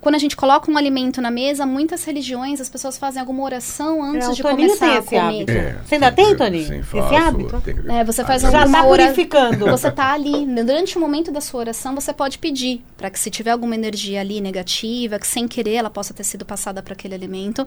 quando 0.00 0.14
a 0.14 0.18
gente 0.18 0.36
coloca 0.36 0.70
um 0.70 0.76
alimento 0.76 1.20
na 1.20 1.30
mesa, 1.30 1.64
muitas 1.66 2.04
religiões, 2.04 2.60
as 2.60 2.68
pessoas 2.68 2.96
fazem 2.98 3.20
alguma 3.20 3.42
oração 3.42 4.02
antes 4.02 4.28
É, 4.28 4.32
de 4.32 4.42
Toninho 4.42 4.68
começar 4.68 4.86
tem 4.86 4.94
a 4.96 4.98
esse 4.98 5.08
comer. 5.08 5.20
hábito. 5.20 5.50
É, 5.52 5.76
Você 5.84 5.94
ainda 5.94 6.12
tem, 6.12 6.26
sim, 6.26 6.82
sim, 6.82 6.98
Esse 6.98 7.14
hábito? 7.16 7.60
que- 7.62 7.90
É, 7.92 8.04
você 8.04 8.24
faz 8.24 8.44
Ah, 8.44 8.50
Já 8.50 8.64
uma 8.66 8.78
tá 8.82 8.86
ora- 8.86 9.02
purificando. 9.04 9.66
Você 9.70 9.90
tá 9.90 10.12
ali, 10.12 10.46
durante 10.46 10.96
o 10.96 11.00
momento 11.00 11.30
da 11.32 11.40
sua 11.40 11.60
oração, 11.60 11.94
você 11.94 12.12
pode 12.12 12.38
pedir 12.38 12.82
para 12.96 13.10
que 13.10 13.18
se 13.18 13.30
tiver 13.30 13.50
alguma 13.50 13.74
energia 13.74 14.20
ali 14.20 14.40
negativa, 14.40 15.18
que 15.18 15.26
sem 15.26 15.46
querer 15.48 15.74
ela 15.74 15.90
possa 15.90 16.12
ter 16.14 16.24
sido 16.24 16.44
passada 16.44 16.82
para 16.82 16.92
aquele 16.94 17.14
alimento, 17.14 17.66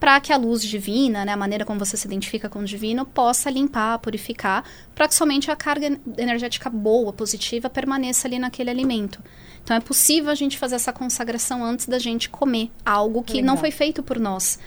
para 0.00 0.18
que 0.18 0.32
a 0.32 0.36
luz 0.38 0.62
divina, 0.62 1.26
né, 1.26 1.32
a 1.32 1.36
maneira 1.36 1.66
como 1.66 1.78
você 1.78 1.94
se 1.94 2.06
identifica 2.06 2.48
com 2.48 2.60
o 2.60 2.64
divino, 2.64 3.04
possa 3.04 3.50
limpar, 3.50 3.98
purificar, 3.98 4.64
para 4.94 5.06
que 5.06 5.14
somente 5.14 5.50
a 5.50 5.56
carga 5.56 6.00
energética 6.16 6.70
boa, 6.70 7.12
positiva, 7.12 7.68
permaneça 7.68 8.26
ali 8.26 8.38
naquele 8.38 8.70
alimento. 8.70 9.22
Então 9.62 9.76
é 9.76 9.80
possível 9.80 10.30
a 10.30 10.34
gente 10.34 10.56
fazer 10.56 10.76
essa 10.76 10.92
consagração 10.92 11.62
antes 11.62 11.86
da 11.86 11.98
gente 11.98 12.30
comer 12.30 12.70
algo 12.84 13.22
que 13.22 13.42
não 13.42 13.54
Legal. 13.54 13.58
foi 13.58 13.70
feito 13.70 14.02
por 14.02 14.18
nós. 14.18 14.58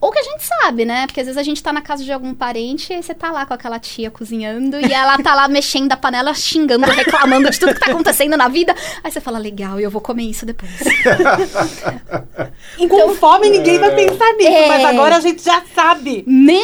Ou 0.00 0.12
que 0.12 0.18
a 0.18 0.22
gente 0.22 0.44
sabe, 0.44 0.84
né? 0.84 1.06
Porque 1.06 1.20
às 1.20 1.26
vezes 1.26 1.38
a 1.38 1.42
gente 1.42 1.62
tá 1.62 1.72
na 1.72 1.80
casa 1.80 2.04
de 2.04 2.12
algum 2.12 2.34
parente 2.34 2.92
e 2.92 2.96
aí 2.96 3.02
você 3.02 3.14
tá 3.14 3.30
lá 3.30 3.46
com 3.46 3.54
aquela 3.54 3.78
tia 3.78 4.10
cozinhando 4.10 4.78
e 4.78 4.92
ela 4.92 5.18
tá 5.18 5.34
lá 5.34 5.48
mexendo 5.48 5.92
a 5.92 5.96
panela, 5.96 6.34
xingando, 6.34 6.84
reclamando 6.84 7.50
de 7.50 7.58
tudo 7.58 7.74
que 7.74 7.80
tá 7.80 7.90
acontecendo 7.90 8.36
na 8.36 8.48
vida. 8.48 8.74
Aí 9.02 9.10
você 9.10 9.20
fala, 9.20 9.38
legal, 9.38 9.80
eu 9.80 9.90
vou 9.90 10.00
comer 10.00 10.24
isso 10.24 10.44
depois. 10.44 10.70
então, 12.78 13.08
com 13.08 13.14
fome 13.14 13.48
ninguém 13.48 13.78
vai 13.78 13.94
pensar 13.94 14.32
nisso, 14.34 14.50
é... 14.50 14.68
mas 14.68 14.84
agora 14.84 15.16
a 15.16 15.20
gente 15.20 15.42
já 15.42 15.62
sabe. 15.74 16.24
Né? 16.26 16.60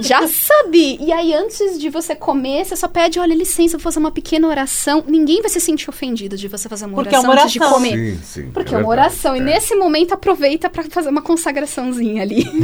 Já 0.00 0.26
sabe. 0.26 0.98
E 1.00 1.12
aí 1.12 1.34
antes 1.34 1.78
de 1.78 1.90
você 1.90 2.14
comer, 2.14 2.64
você 2.64 2.74
só 2.74 2.88
pede, 2.88 3.18
olha, 3.18 3.34
licença, 3.34 3.76
eu 3.76 3.78
vou 3.78 3.84
fazer 3.84 3.98
uma 3.98 4.10
pequena 4.10 4.48
oração. 4.48 5.04
Ninguém 5.06 5.42
vai 5.42 5.50
se 5.50 5.60
sentir 5.60 5.90
ofendido 5.90 6.36
de 6.36 6.48
você 6.48 6.68
fazer 6.68 6.86
uma 6.86 6.94
Porque 6.94 7.10
oração, 7.10 7.30
é 7.30 7.34
uma 7.34 7.42
oração. 7.42 7.44
antes 7.44 7.52
de 7.52 7.74
comer. 7.74 8.16
Sim, 8.16 8.20
sim, 8.22 8.50
Porque 8.50 8.74
é, 8.74 8.78
é 8.78 8.80
uma 8.80 8.88
oração. 8.88 9.34
É. 9.34 9.38
E 9.38 9.40
nesse 9.40 9.74
momento 9.74 10.14
aproveita 10.14 10.70
para 10.70 10.84
fazer 10.84 11.10
uma 11.10 11.22
consagraçãozinha 11.22 12.22
ali. 12.22 12.61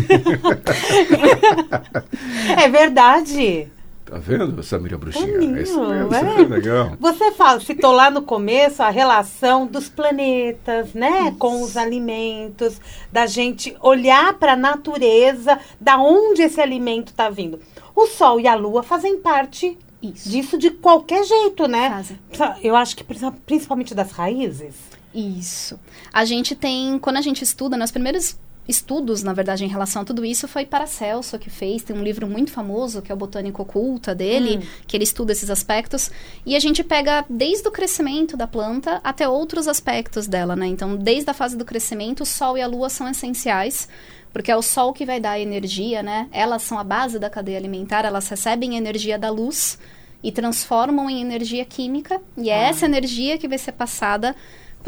É 2.57 2.69
verdade. 2.69 3.69
Tá 4.09 4.17
vendo, 4.17 4.63
Samira 4.63 4.97
Bruxinha? 4.97 5.59
É 5.59 5.63
isso 5.63 5.79
mesmo, 5.87 6.15
é. 6.15 6.47
legal. 6.47 6.97
Você 6.99 7.31
fala, 7.33 7.61
citou 7.61 7.93
lá 7.93 8.11
no 8.11 8.23
começo 8.23 8.83
a 8.83 8.89
relação 8.89 9.67
dos 9.67 9.91
planetas, 9.91 10.95
né? 10.95 11.29
Isso. 11.29 11.37
Com 11.37 11.63
os 11.63 11.77
alimentos, 11.77 12.81
da 13.13 13.27
gente 13.27 13.77
olhar 13.83 14.33
para 14.39 14.55
a 14.55 14.57
natureza, 14.57 15.59
da 15.79 15.99
onde 15.99 16.41
esse 16.41 16.59
alimento 16.59 17.09
está 17.09 17.29
vindo. 17.29 17.61
O 17.95 18.07
Sol 18.07 18.41
e 18.41 18.49
a 18.49 18.55
Lua 18.55 18.83
fazem 18.83 19.19
parte 19.19 19.77
isso. 20.01 20.31
disso 20.31 20.57
de 20.57 20.71
qualquer 20.71 21.25
jeito, 21.25 21.69
né? 21.69 21.91
Fazem. 21.91 22.19
Eu 22.63 22.77
acho 22.77 22.97
que 22.97 23.05
principalmente 23.45 23.95
das 23.95 24.11
raízes. 24.13 24.75
Isso. 25.15 25.79
A 26.13 26.25
gente 26.25 26.55
tem, 26.55 26.99
quando 26.99 27.17
a 27.17 27.23
gente 27.23 27.43
estuda, 27.43 27.77
nos 27.77 27.91
primeiros 27.91 28.39
estudos, 28.69 29.23
na 29.23 29.33
verdade, 29.33 29.65
em 29.65 29.69
relação 29.69 30.03
a 30.03 30.05
tudo 30.05 30.25
isso 30.25 30.47
foi 30.47 30.67
Paracelso 30.67 31.39
que 31.39 31.49
fez. 31.49 31.83
Tem 31.83 31.97
um 31.97 32.03
livro 32.03 32.27
muito 32.27 32.53
famoso, 32.53 33.01
que 33.01 33.11
é 33.11 33.15
o 33.15 33.19
Botânico 33.19 33.63
Oculta 33.63 34.15
dele, 34.15 34.59
hum. 34.59 34.67
que 34.87 34.97
ele 34.97 35.05
estuda 35.05 35.33
esses 35.33 35.49
aspectos. 35.49 36.11
E 36.45 36.55
a 36.55 36.61
gente 36.61 36.85
pega 36.85 37.25
desde 37.29 37.67
o 37.67 37.73
crescimento 37.73 38.37
da 38.37 38.47
planta 38.47 39.01
até 39.03 39.27
outros 39.27 39.67
aspectos 39.67 40.27
dela, 40.27 40.55
né? 40.55 40.67
Então, 40.67 40.97
desde 40.97 41.31
a 41.31 41.35
fase 41.35 41.57
do 41.57 41.65
crescimento, 41.65 42.21
o 42.23 42.27
Sol 42.27 42.59
e 42.59 42.63
a 42.63 42.67
Lua 42.67 42.91
são 42.91 43.09
essenciais 43.09 43.89
porque 44.31 44.51
é 44.51 44.57
o 44.57 44.63
sol 44.63 44.93
que 44.93 45.07
vai 45.07 45.19
dar 45.19 45.41
energia, 45.41 46.03
né? 46.03 46.29
Elas 46.31 46.63
são 46.63 46.79
a 46.79 46.85
base 46.85 47.19
da 47.19 47.31
cadeia 47.31 47.57
alimentar, 47.57 48.05
elas 48.05 48.29
recebem 48.29 48.77
energia 48.77 49.19
da 49.19 49.31
luz 49.31 49.79
e 50.23 50.31
transformam 50.31 51.09
em 51.09 51.21
energia 51.21 51.65
química, 51.65 52.21
e 52.37 52.51
é 52.51 52.67
ah. 52.67 52.69
essa 52.69 52.87
energia 52.87 53.39
que 53.39 53.49
vai 53.49 53.59
ser 53.59 53.73
passada 53.73 54.35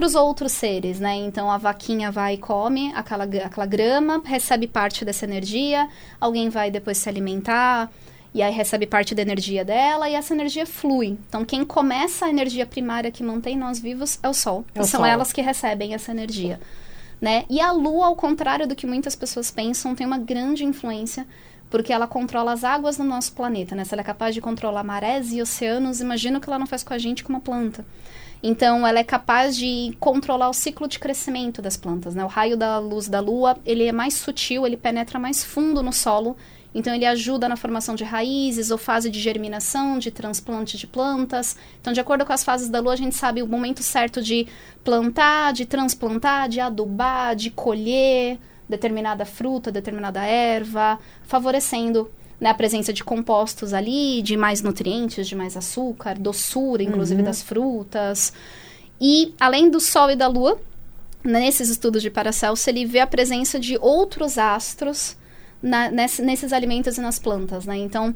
para 0.01 0.07
os 0.07 0.15
outros 0.15 0.53
seres, 0.53 0.99
né? 0.99 1.15
Então 1.15 1.51
a 1.51 1.59
vaquinha 1.59 2.11
vai 2.11 2.33
e 2.33 2.39
come 2.39 2.91
aquela, 2.95 3.25
aquela 3.25 3.67
grama, 3.67 4.23
recebe 4.25 4.67
parte 4.67 5.05
dessa 5.05 5.27
energia, 5.27 5.87
alguém 6.19 6.49
vai 6.49 6.71
depois 6.71 6.97
se 6.97 7.07
alimentar 7.07 7.93
e 8.33 8.41
aí 8.41 8.51
recebe 8.51 8.87
parte 8.87 9.15
da 9.15 9.21
energia 9.21 9.63
dela 9.63 10.09
e 10.09 10.15
essa 10.15 10.33
energia 10.33 10.65
flui. 10.65 11.19
Então 11.29 11.45
quem 11.45 11.67
começa 11.67 12.25
a 12.25 12.31
energia 12.31 12.65
primária 12.65 13.11
que 13.11 13.23
mantém 13.23 13.59
nós 13.59 13.79
vivos 13.79 14.19
é 14.23 14.29
o 14.31 14.33
Sol. 14.33 14.65
É 14.75 14.81
o 14.81 14.85
são 14.85 15.01
sol. 15.01 15.07
elas 15.07 15.35
que 15.35 15.43
recebem 15.43 15.93
essa 15.93 16.13
energia. 16.13 16.59
Né? 17.21 17.45
E 17.51 17.61
a 17.61 17.71
Lua, 17.71 18.07
ao 18.07 18.17
contrário 18.17 18.67
do 18.67 18.75
que 18.75 18.87
muitas 18.87 19.15
pessoas 19.15 19.51
pensam, 19.51 19.95
tem 19.95 20.07
uma 20.07 20.17
grande 20.17 20.65
influência 20.65 21.27
porque 21.69 21.93
ela 21.93 22.07
controla 22.07 22.53
as 22.53 22.65
águas 22.65 22.97
no 22.97 23.05
nosso 23.05 23.35
planeta, 23.35 23.77
né? 23.77 23.85
Se 23.85 23.95
ela 23.95 24.01
é 24.01 24.05
capaz 24.05 24.35
de 24.35 24.41
controlar 24.41 24.83
marés 24.83 25.31
e 25.31 25.43
oceanos, 25.43 26.01
imagina 26.01 26.39
o 26.39 26.41
que 26.41 26.49
ela 26.49 26.59
não 26.59 26.67
faz 26.67 26.83
com 26.83 26.95
a 26.95 26.99
gente 26.99 27.23
com 27.23 27.35
uma 27.35 27.41
planta. 27.41 27.85
Então, 28.43 28.87
ela 28.87 28.99
é 28.99 29.05
capaz 29.05 29.57
de 29.57 29.95
controlar 30.01 30.49
o 30.49 30.55
ciclo 30.55 30.89
de 30.89 30.99
crescimento 30.99 31.61
das 31.61 31.77
plantas, 31.77 32.15
né? 32.15 32.25
O 32.25 32.29
raio 32.29 32.57
da 32.57 32.79
luz 32.79 33.07
da 33.07 33.21
lua, 33.21 33.59
ele 33.67 33.85
é 33.85 33.93
mais 33.93 34.15
sutil, 34.15 34.67
ele 34.67 34.79
penetra 34.79 35.19
mais 35.19 35.45
fundo 35.45 35.83
no 35.83 35.93
solo, 35.93 36.37
então 36.75 36.95
ele 36.95 37.05
ajuda 37.05 37.49
na 37.49 37.57
formação 37.57 37.95
de 37.95 38.05
raízes 38.05 38.71
ou 38.71 38.79
fase 38.79 39.11
de 39.11 39.21
germinação, 39.21 39.99
de 39.99 40.11
transplante 40.11 40.79
de 40.79 40.87
plantas. 40.87 41.57
Então, 41.81 41.93
de 41.93 42.01
acordo 42.01 42.25
com 42.25 42.33
as 42.33 42.43
fases 42.43 42.71
da 42.71 42.81
lua, 42.81 42.95
a 42.95 42.97
gente 42.97 43.15
sabe 43.15 43.43
o 43.43 43.47
momento 43.47 43.83
certo 43.83 44.23
de 44.23 44.47
plantar, 44.83 45.53
de 45.53 45.67
transplantar, 45.67 46.49
de 46.49 46.61
adubar, 46.61 47.37
de 47.37 47.51
colher 47.51 48.39
determinada 48.69 49.25
fruta, 49.27 49.71
determinada 49.71 50.25
erva, 50.25 50.99
favorecendo 51.25 52.11
né, 52.41 52.51
a 52.51 52.55
presença 52.55 52.93
de 52.93 53.05
compostos 53.05 53.75
ali, 53.75 54.23
de 54.23 54.37
mais 54.37 54.63
nutrientes, 54.63 55.29
de 55.29 55.37
mais 55.37 55.57
açúcar, 55.57 56.19
doçura, 56.19 56.83
inclusive, 56.83 57.21
uhum. 57.21 57.27
das 57.27 57.43
frutas. 57.43 58.33
E, 59.01 59.35
além 59.39 59.69
do 59.69 59.79
Sol 59.79 60.11
e 60.11 60.17
da 60.17 60.27
Lua, 60.27 60.59
nesses 61.23 61.69
estudos 61.69 62.01
de 62.01 62.11
Paracelso, 62.11 62.69
ele 62.71 62.87
vê 62.87 63.01
a 63.01 63.07
presença 63.07 63.59
de 63.59 63.77
outros 63.81 64.39
astros 64.39 65.17
na, 65.63 65.91
nesse, 65.91 66.23
nesses 66.23 66.53
alimentos 66.53 66.97
e 66.97 67.01
nas 67.01 67.19
plantas, 67.19 67.67
né? 67.67 67.77
Então, 67.77 68.15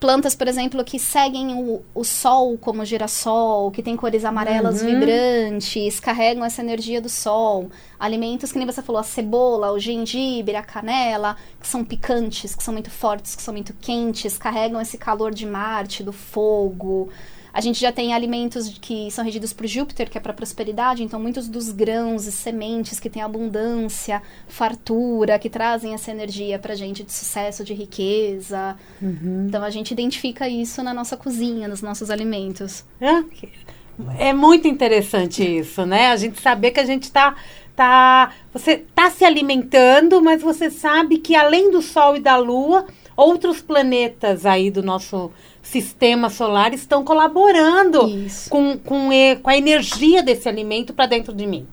plantas, 0.00 0.34
por 0.34 0.48
exemplo, 0.48 0.82
que 0.84 0.98
seguem 0.98 1.54
o, 1.54 1.82
o 1.94 2.04
sol 2.04 2.56
como 2.58 2.84
girassol, 2.84 3.70
que 3.70 3.82
tem 3.82 3.96
cores 3.96 4.24
amarelas 4.24 4.82
uhum. 4.82 4.88
vibrantes, 4.88 6.00
carregam 6.00 6.44
essa 6.44 6.62
energia 6.62 7.00
do 7.00 7.08
sol. 7.08 7.70
Alimentos 7.98 8.52
que 8.52 8.58
nem 8.58 8.66
você 8.66 8.82
falou, 8.82 9.00
a 9.00 9.04
cebola, 9.04 9.72
o 9.72 9.78
gengibre, 9.78 10.56
a 10.56 10.62
canela, 10.62 11.36
que 11.60 11.66
são 11.66 11.84
picantes, 11.84 12.54
que 12.54 12.62
são 12.62 12.72
muito 12.72 12.90
fortes, 12.90 13.34
que 13.34 13.42
são 13.42 13.52
muito 13.52 13.74
quentes, 13.74 14.38
carregam 14.38 14.80
esse 14.80 14.96
calor 14.96 15.32
de 15.32 15.46
Marte, 15.46 16.02
do 16.02 16.12
fogo. 16.12 17.10
A 17.56 17.60
gente 17.62 17.80
já 17.80 17.90
tem 17.90 18.12
alimentos 18.12 18.68
que 18.68 19.10
são 19.10 19.24
regidos 19.24 19.54
por 19.54 19.66
Júpiter, 19.66 20.10
que 20.10 20.18
é 20.18 20.20
para 20.20 20.34
prosperidade, 20.34 21.02
então 21.02 21.18
muitos 21.18 21.48
dos 21.48 21.72
grãos 21.72 22.26
e 22.26 22.30
sementes 22.30 23.00
que 23.00 23.08
têm 23.08 23.22
abundância, 23.22 24.22
fartura, 24.46 25.38
que 25.38 25.48
trazem 25.48 25.94
essa 25.94 26.10
energia 26.10 26.58
para 26.58 26.74
gente 26.74 27.02
de 27.02 27.10
sucesso, 27.10 27.64
de 27.64 27.72
riqueza. 27.72 28.76
Uhum. 29.00 29.46
Então 29.48 29.64
a 29.64 29.70
gente 29.70 29.90
identifica 29.90 30.46
isso 30.46 30.82
na 30.82 30.92
nossa 30.92 31.16
cozinha, 31.16 31.66
nos 31.66 31.80
nossos 31.80 32.10
alimentos. 32.10 32.84
É, 33.00 34.28
é 34.28 34.32
muito 34.34 34.68
interessante 34.68 35.42
isso, 35.42 35.86
né? 35.86 36.08
A 36.08 36.16
gente 36.16 36.38
saber 36.38 36.72
que 36.72 36.80
a 36.80 36.84
gente 36.84 37.04
está 37.04 37.36
tá, 37.74 38.34
você 38.52 38.72
está 38.72 39.08
se 39.08 39.24
alimentando, 39.24 40.22
mas 40.22 40.42
você 40.42 40.68
sabe 40.68 41.16
que 41.16 41.34
além 41.34 41.70
do 41.70 41.80
Sol 41.80 42.16
e 42.16 42.20
da 42.20 42.36
Lua, 42.36 42.84
outros 43.16 43.62
planetas 43.62 44.44
aí 44.44 44.70
do 44.70 44.82
nosso 44.82 45.30
sistema 45.62 46.28
solar 46.28 46.74
estão 46.74 47.02
colaborando 47.04 48.00
com, 48.48 48.78
com, 48.78 49.08
com 49.42 49.50
a 49.50 49.56
energia 49.56 50.22
desse 50.22 50.48
alimento 50.48 50.92
para 50.92 51.06
dentro 51.06 51.32
de 51.32 51.46
mim. 51.46 51.66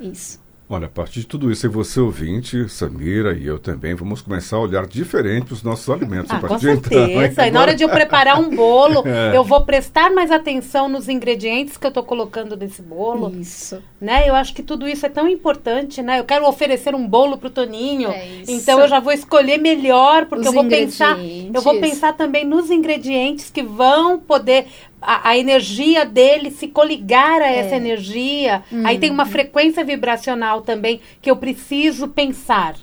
Isso. 0.00 0.45
Olha, 0.68 0.86
a 0.86 0.90
partir 0.90 1.20
de 1.20 1.26
tudo 1.26 1.50
isso, 1.50 1.64
e 1.64 1.68
você 1.68 2.00
ouvinte, 2.00 2.68
Samira 2.68 3.34
e 3.38 3.46
eu 3.46 3.56
também, 3.56 3.94
vamos 3.94 4.20
começar 4.20 4.56
a 4.56 4.60
olhar 4.60 4.84
diferente 4.84 5.52
os 5.52 5.62
nossos 5.62 5.88
alimentos. 5.88 6.28
Ah, 6.32 6.40
com 6.40 6.58
certeza. 6.58 7.24
Então, 7.24 7.50
na 7.52 7.60
hora 7.60 7.74
de 7.74 7.84
eu 7.84 7.88
preparar 7.88 8.40
um 8.40 8.50
bolo, 8.50 9.04
é. 9.06 9.36
eu 9.36 9.44
vou 9.44 9.60
prestar 9.60 10.10
mais 10.10 10.32
atenção 10.32 10.88
nos 10.88 11.08
ingredientes 11.08 11.76
que 11.76 11.86
eu 11.86 11.90
estou 11.90 12.02
colocando 12.02 12.56
nesse 12.56 12.82
bolo. 12.82 13.32
Isso. 13.38 13.80
Né? 14.00 14.28
Eu 14.28 14.34
acho 14.34 14.52
que 14.54 14.62
tudo 14.62 14.88
isso 14.88 15.06
é 15.06 15.08
tão 15.08 15.28
importante, 15.28 16.02
né? 16.02 16.18
Eu 16.18 16.24
quero 16.24 16.44
oferecer 16.48 16.96
um 16.96 17.06
bolo 17.06 17.38
para 17.38 17.46
o 17.46 17.50
Toninho, 17.50 18.10
é 18.10 18.42
então 18.48 18.80
eu 18.80 18.88
já 18.88 18.98
vou 18.98 19.12
escolher 19.12 19.58
melhor, 19.58 20.26
porque 20.26 20.48
os 20.48 20.54
eu 20.54 20.62
vou 20.62 20.68
pensar, 20.68 21.16
eu 21.18 21.62
vou 21.62 21.78
pensar 21.80 22.12
também 22.14 22.44
nos 22.44 22.72
ingredientes 22.72 23.50
que 23.50 23.62
vão 23.62 24.18
poder 24.18 24.66
a, 25.00 25.30
a, 25.30 25.38
energia 25.38 26.04
dele 26.04 26.50
se 26.50 26.68
coligar 26.68 27.40
a 27.42 27.50
é. 27.50 27.58
essa 27.58 27.76
energia. 27.76 28.62
Aí 28.84 28.98
tem 28.98 29.10
uma 29.10 29.24
uhum. 29.24 29.30
frequência 29.30 29.84
vibracional 29.84 30.62
também 30.62 31.00
que 31.20 31.30
eu 31.30 31.36
preciso 31.36 32.08
pensar. 32.08 32.76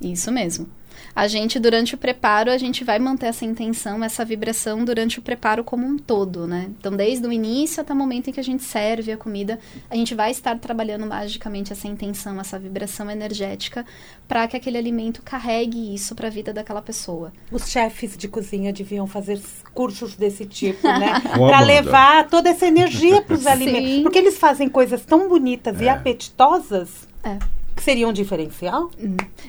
Isso 0.00 0.30
mesmo 0.32 0.66
a 1.14 1.26
gente, 1.26 1.58
durante 1.58 1.94
o 1.94 1.98
preparo, 1.98 2.50
a 2.50 2.58
gente 2.58 2.84
vai 2.84 2.98
manter 2.98 3.26
essa 3.26 3.44
intenção, 3.44 4.02
essa 4.02 4.24
vibração 4.24 4.84
durante 4.84 5.18
o 5.18 5.22
preparo 5.22 5.64
como 5.64 5.86
um 5.86 5.98
todo, 5.98 6.46
né? 6.46 6.70
Então, 6.78 6.92
desde 6.92 7.26
o 7.26 7.32
início 7.32 7.80
até 7.80 7.92
o 7.92 7.96
momento 7.96 8.28
em 8.28 8.32
que 8.32 8.40
a 8.40 8.44
gente 8.44 8.62
serve 8.62 9.12
a 9.12 9.16
comida, 9.16 9.58
a 9.90 9.96
gente 9.96 10.14
vai 10.14 10.30
estar 10.30 10.58
trabalhando 10.58 11.06
magicamente 11.06 11.72
essa 11.72 11.88
intenção, 11.88 12.40
essa 12.40 12.58
vibração 12.58 13.10
energética, 13.10 13.84
para 14.28 14.46
que 14.46 14.56
aquele 14.56 14.78
alimento 14.78 15.22
carregue 15.22 15.94
isso 15.94 16.14
para 16.14 16.28
a 16.28 16.30
vida 16.30 16.52
daquela 16.52 16.80
pessoa. 16.80 17.32
Os 17.50 17.68
chefes 17.68 18.16
de 18.16 18.28
cozinha 18.28 18.72
deviam 18.72 19.06
fazer 19.06 19.40
cursos 19.74 20.14
desse 20.14 20.46
tipo, 20.46 20.86
né? 20.86 21.20
para 21.20 21.60
levar 21.60 22.28
toda 22.28 22.50
essa 22.50 22.66
energia 22.66 23.20
para 23.20 23.34
os 23.34 23.46
alimentos. 23.48 24.02
Porque 24.02 24.18
eles 24.18 24.38
fazem 24.38 24.68
coisas 24.68 25.04
tão 25.04 25.28
bonitas 25.28 25.80
é. 25.80 25.84
e 25.84 25.88
apetitosas. 25.88 27.08
É 27.22 27.59
que 27.74 27.82
seria 27.82 28.06
um 28.06 28.12
diferencial? 28.12 28.90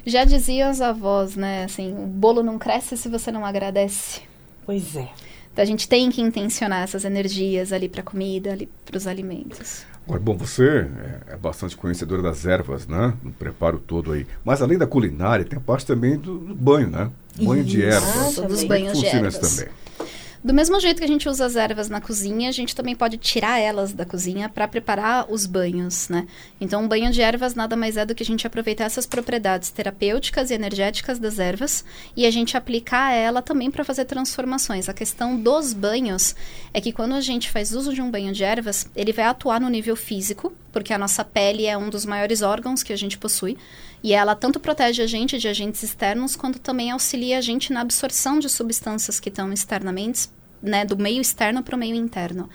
Já 0.05 0.23
diziam 0.23 0.71
os 0.71 0.81
avós, 0.81 1.35
né? 1.35 1.63
Assim, 1.65 1.93
o 1.93 2.07
bolo 2.07 2.41
não 2.43 2.57
cresce 2.57 2.97
se 2.97 3.09
você 3.09 3.31
não 3.31 3.45
agradece. 3.45 4.21
Pois 4.65 4.95
é. 4.95 5.09
Então 5.51 5.63
a 5.63 5.65
gente 5.65 5.87
tem 5.87 6.09
que 6.09 6.21
intencionar 6.21 6.83
essas 6.83 7.03
energias 7.03 7.73
ali 7.73 7.89
para 7.89 8.01
a 8.01 8.03
comida, 8.03 8.53
ali 8.53 8.69
para 8.85 8.97
os 8.97 9.05
alimentos. 9.05 9.85
Agora, 10.05 10.19
bom, 10.19 10.35
você 10.35 10.87
é, 11.29 11.33
é 11.33 11.37
bastante 11.37 11.75
conhecedora 11.77 12.21
das 12.21 12.45
ervas, 12.45 12.87
né? 12.87 13.13
No 13.21 13.31
preparo 13.31 13.79
todo 13.79 14.13
aí. 14.13 14.25
Mas 14.43 14.61
além 14.61 14.77
da 14.77 14.87
culinária, 14.87 15.45
tem 15.45 15.57
a 15.57 15.61
parte 15.61 15.85
também 15.85 16.17
do, 16.17 16.37
do 16.39 16.55
banho, 16.55 16.89
né? 16.89 17.11
Banho 17.37 17.61
Isso. 17.61 17.69
de 17.69 17.83
ervas. 17.83 18.39
Ah, 18.39 18.47
dos 18.47 18.63
banhos 18.63 18.99
de 18.99 19.05
ervas. 19.05 19.37
também. 19.37 19.71
Do 20.43 20.55
mesmo 20.55 20.79
jeito 20.79 20.97
que 20.97 21.03
a 21.03 21.07
gente 21.07 21.29
usa 21.29 21.45
as 21.45 21.55
ervas 21.55 21.87
na 21.87 22.01
cozinha, 22.01 22.49
a 22.49 22.51
gente 22.51 22.75
também 22.75 22.95
pode 22.95 23.17
tirar 23.17 23.59
elas 23.59 23.93
da 23.93 24.03
cozinha 24.03 24.49
para 24.49 24.67
preparar 24.67 25.31
os 25.31 25.45
banhos, 25.45 26.09
né? 26.09 26.25
Então, 26.59 26.83
um 26.83 26.87
banho 26.87 27.11
de 27.11 27.21
ervas 27.21 27.53
nada 27.53 27.77
mais 27.77 27.95
é 27.95 28.03
do 28.03 28.15
que 28.15 28.23
a 28.23 28.25
gente 28.25 28.47
aproveitar 28.47 28.85
essas 28.85 29.05
propriedades 29.05 29.69
terapêuticas 29.69 30.49
e 30.49 30.55
energéticas 30.55 31.19
das 31.19 31.37
ervas 31.37 31.85
e 32.17 32.25
a 32.25 32.31
gente 32.31 32.57
aplicar 32.57 33.13
ela 33.13 33.39
também 33.39 33.69
para 33.69 33.83
fazer 33.83 34.05
transformações. 34.05 34.89
A 34.89 34.93
questão 34.93 35.37
dos 35.37 35.73
banhos 35.73 36.35
é 36.73 36.81
que 36.81 36.91
quando 36.91 37.13
a 37.13 37.21
gente 37.21 37.47
faz 37.51 37.71
uso 37.71 37.93
de 37.93 38.01
um 38.01 38.09
banho 38.09 38.33
de 38.33 38.43
ervas, 38.43 38.87
ele 38.95 39.13
vai 39.13 39.25
atuar 39.25 39.61
no 39.61 39.69
nível 39.69 39.95
físico, 39.95 40.51
porque 40.71 40.91
a 40.91 40.97
nossa 40.97 41.23
pele 41.23 41.67
é 41.67 41.77
um 41.77 41.91
dos 41.91 42.03
maiores 42.03 42.41
órgãos 42.41 42.81
que 42.81 42.91
a 42.91 42.97
gente 42.97 43.15
possui. 43.15 43.59
E 44.03 44.13
ela 44.13 44.35
tanto 44.35 44.59
protege 44.59 45.03
a 45.03 45.07
gente 45.07 45.37
de 45.37 45.47
agentes 45.47 45.83
externos, 45.83 46.35
quanto 46.35 46.59
também 46.59 46.91
auxilia 46.91 47.37
a 47.37 47.41
gente 47.41 47.71
na 47.71 47.81
absorção 47.81 48.39
de 48.39 48.49
substâncias 48.49 49.19
que 49.19 49.29
estão 49.29 49.53
externamente, 49.53 50.29
né, 50.61 50.83
do 50.85 50.97
meio 50.97 51.21
externo 51.21 51.61
para 51.61 51.75
o 51.75 51.79
meio 51.79 51.95
interno. 51.95 52.49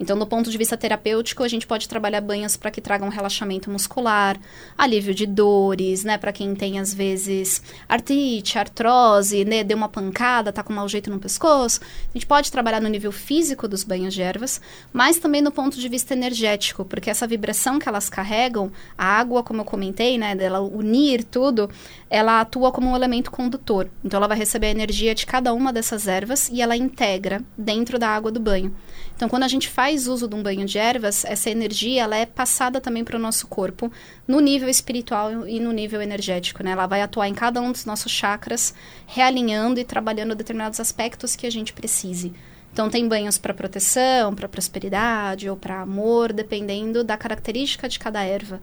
Então, 0.00 0.18
do 0.18 0.26
ponto 0.26 0.50
de 0.50 0.56
vista 0.56 0.78
terapêutico, 0.78 1.42
a 1.42 1.48
gente 1.48 1.66
pode 1.66 1.86
trabalhar 1.86 2.22
banhos 2.22 2.56
para 2.56 2.70
que 2.70 2.80
tragam 2.80 3.10
relaxamento 3.10 3.70
muscular, 3.70 4.40
alívio 4.76 5.14
de 5.14 5.26
dores, 5.26 6.04
né? 6.04 6.16
Para 6.16 6.32
quem 6.32 6.54
tem, 6.54 6.80
às 6.80 6.94
vezes, 6.94 7.62
artrite, 7.86 8.58
artrose, 8.58 9.44
né? 9.44 9.62
Deu 9.62 9.76
uma 9.76 9.90
pancada, 9.90 10.54
tá 10.54 10.62
com 10.62 10.72
mau 10.72 10.88
jeito 10.88 11.10
no 11.10 11.18
pescoço. 11.18 11.80
A 11.82 12.12
gente 12.14 12.24
pode 12.24 12.50
trabalhar 12.50 12.80
no 12.80 12.88
nível 12.88 13.12
físico 13.12 13.68
dos 13.68 13.84
banhos 13.84 14.14
de 14.14 14.22
ervas, 14.22 14.58
mas 14.90 15.18
também 15.18 15.42
no 15.42 15.52
ponto 15.52 15.78
de 15.78 15.86
vista 15.86 16.14
energético, 16.14 16.82
porque 16.82 17.10
essa 17.10 17.26
vibração 17.26 17.78
que 17.78 17.86
elas 17.86 18.08
carregam, 18.08 18.72
a 18.96 19.04
água, 19.04 19.42
como 19.42 19.60
eu 19.60 19.66
comentei, 19.66 20.16
né? 20.16 20.34
Dela 20.34 20.60
unir 20.60 21.24
tudo, 21.24 21.68
ela 22.08 22.40
atua 22.40 22.72
como 22.72 22.88
um 22.88 22.96
elemento 22.96 23.30
condutor. 23.30 23.90
Então, 24.02 24.16
ela 24.16 24.28
vai 24.28 24.38
receber 24.38 24.68
a 24.68 24.70
energia 24.70 25.14
de 25.14 25.26
cada 25.26 25.52
uma 25.52 25.74
dessas 25.74 26.08
ervas 26.08 26.48
e 26.48 26.62
ela 26.62 26.74
integra 26.74 27.44
dentro 27.58 27.98
da 27.98 28.08
água 28.08 28.30
do 28.30 28.40
banho. 28.40 28.74
Então, 29.14 29.28
quando 29.28 29.42
a 29.42 29.48
gente 29.48 29.68
faz 29.68 29.89
uso 29.96 30.28
de 30.28 30.34
um 30.34 30.42
banho 30.42 30.64
de 30.66 30.78
ervas, 30.78 31.24
essa 31.24 31.50
energia 31.50 32.02
ela 32.02 32.16
é 32.16 32.26
passada 32.26 32.80
também 32.80 33.04
para 33.04 33.16
o 33.16 33.20
nosso 33.20 33.46
corpo 33.46 33.90
no 34.26 34.40
nível 34.40 34.68
espiritual 34.68 35.46
e 35.46 35.58
no 35.58 35.72
nível 35.72 36.00
energético, 36.00 36.62
né? 36.62 36.72
Ela 36.72 36.86
vai 36.86 37.02
atuar 37.02 37.28
em 37.28 37.34
cada 37.34 37.60
um 37.60 37.72
dos 37.72 37.84
nossos 37.84 38.10
chakras, 38.10 38.74
realinhando 39.06 39.80
e 39.80 39.84
trabalhando 39.84 40.34
determinados 40.34 40.80
aspectos 40.80 41.36
que 41.36 41.46
a 41.46 41.50
gente 41.50 41.72
precise. 41.72 42.32
Então, 42.72 42.88
tem 42.88 43.08
banhos 43.08 43.36
para 43.36 43.52
proteção, 43.52 44.34
para 44.34 44.48
prosperidade 44.48 45.48
ou 45.48 45.56
para 45.56 45.80
amor, 45.80 46.32
dependendo 46.32 47.02
da 47.02 47.16
característica 47.16 47.88
de 47.88 47.98
cada 47.98 48.22
erva. 48.22 48.60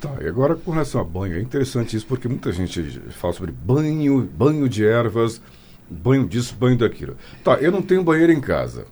Tá, 0.00 0.14
e 0.20 0.26
agora 0.26 0.54
com 0.54 0.70
relação 0.70 1.00
a 1.00 1.04
banho, 1.04 1.36
é 1.36 1.40
interessante 1.40 1.96
isso 1.96 2.06
porque 2.06 2.28
muita 2.28 2.52
gente 2.52 3.00
fala 3.10 3.32
sobre 3.32 3.52
banho, 3.52 4.22
banho 4.22 4.68
de 4.68 4.84
ervas 4.84 5.40
banho 5.90 6.26
disso, 6.26 6.54
banho 6.58 6.76
daquilo. 6.76 7.16
Tá, 7.42 7.54
eu 7.54 7.72
não 7.72 7.82
tenho 7.82 8.02
banheiro 8.02 8.32
em 8.32 8.40
casa. 8.40 8.86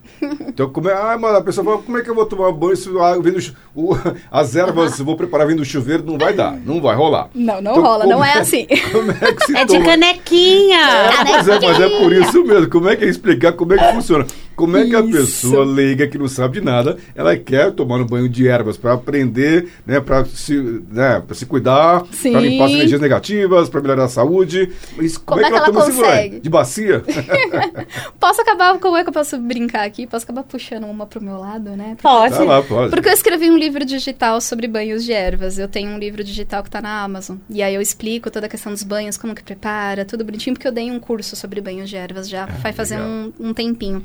Então, 0.49 0.71
como 0.71 0.89
é, 0.89 0.95
ah, 0.95 1.19
mas 1.21 1.35
a 1.35 1.41
pessoa 1.41 1.65
fala, 1.65 1.79
como 1.83 1.99
é 1.99 2.03
que 2.03 2.09
eu 2.09 2.15
vou 2.15 2.27
tomar 2.27 2.51
banho 2.53 2.77
se 2.77 2.89
ah, 2.99 3.17
vendo, 3.21 3.39
o, 3.75 3.95
as 4.31 4.57
ervas, 4.57 4.99
vou 4.99 5.17
preparar 5.17 5.47
vindo 5.47 5.59
do 5.59 5.65
chuveiro, 5.65 6.03
não 6.05 6.17
vai 6.17 6.33
dar, 6.33 6.57
não 6.57 6.81
vai 6.81 6.97
rolar. 6.97 7.29
Não, 7.35 7.61
não 7.61 7.73
então, 7.73 7.83
rola, 7.83 8.07
não 8.07 8.25
é, 8.25 8.35
é 8.35 8.39
assim. 8.39 8.67
Como 8.93 9.11
é 9.11 9.33
que 9.33 9.47
se 9.47 9.57
É 9.57 9.67
toma? 9.67 9.79
de 9.79 9.85
canequinha. 9.85 10.79
É, 10.79 11.25
mas, 11.25 11.49
é, 11.49 11.61
mas 11.61 11.81
é 11.81 11.89
por 11.99 12.13
isso 12.13 12.45
mesmo, 12.45 12.69
como 12.69 12.89
é 12.89 12.97
que 12.97 13.05
é 13.05 13.09
explicar 13.09 13.53
como 13.53 13.75
é 13.75 13.79
que 13.79 13.95
funciona? 13.95 14.27
Como 14.57 14.75
é 14.77 14.85
que 14.85 14.89
Isso. 14.89 14.99
a 14.99 15.03
pessoa 15.03 15.65
leiga 15.67 16.09
que 16.09 16.17
não 16.17 16.27
sabe 16.27 16.61
de 16.61 16.65
nada, 16.65 16.97
ela 17.15 17.37
quer 17.37 17.73
tomar 17.73 18.01
um 18.01 18.07
banho 18.07 18.27
de 18.27 18.49
ervas 18.49 18.79
para 18.79 18.95
aprender, 18.95 19.69
né, 19.87 20.01
para 20.01 20.25
se, 20.25 20.83
né, 20.91 21.23
se 21.33 21.45
cuidar, 21.45 22.05
para 22.05 22.41
limpar 22.41 22.65
as 22.65 22.73
energias 22.73 23.01
negativas, 23.01 23.69
para 23.69 23.83
melhorar 23.83 24.05
a 24.05 24.09
saúde. 24.09 24.71
Mas 24.97 25.19
como, 25.19 25.43
como 25.43 25.45
é, 25.45 25.45
é 25.45 25.51
que, 25.51 25.57
ela, 25.57 25.67
ela 25.67 25.73
toma 25.73 25.85
consegue? 25.85 26.41
De 26.41 26.49
bacia? 26.49 26.86
posso 28.21 28.41
acabar, 28.41 28.79
como 28.79 28.97
é 28.97 29.03
que 29.03 29.09
eu 29.09 29.13
posso 29.13 29.39
brincar 29.39 29.85
aqui? 29.85 30.07
Posso 30.07 30.25
acabar 30.25 30.43
puxando 30.43 30.85
uma 30.85 31.07
pro 31.07 31.23
meu 31.23 31.39
lado, 31.39 31.71
né? 31.71 31.91
Porque, 31.91 32.03
pode. 32.03 32.37
Tá 32.37 32.45
lá, 32.45 32.63
pode. 32.63 32.91
Porque 32.91 33.09
eu 33.09 33.13
escrevi 33.13 33.51
um 33.51 33.57
livro 33.57 33.85
digital 33.85 34.41
sobre 34.41 34.67
banhos 34.67 35.05
de 35.05 35.13
ervas. 35.13 35.59
Eu 35.59 35.69
tenho 35.69 35.91
um 35.91 35.99
livro 35.99 36.23
digital 36.23 36.63
que 36.63 36.71
tá 36.71 36.81
na 36.81 37.03
Amazon. 37.03 37.39
E 37.49 37.63
aí 37.63 37.75
eu 37.75 37.81
explico 37.81 38.31
toda 38.31 38.47
a 38.47 38.49
questão 38.49 38.73
dos 38.73 38.83
banhos, 38.83 39.17
como 39.17 39.35
que 39.35 39.43
prepara, 39.43 40.05
tudo 40.05 40.25
bonitinho, 40.25 40.55
porque 40.55 40.69
eu 40.69 40.73
dei 40.73 40.91
um 40.91 41.01
curso 41.01 41.37
sobre 41.37 41.61
banhos 41.61 41.89
de 41.89 41.97
ervas 41.97 42.29
já 42.29 42.45
ah, 42.45 42.47
vai 42.47 42.73
fazer 42.73 42.99
um, 42.99 43.33
um 43.39 43.55
tempinho. 43.55 44.05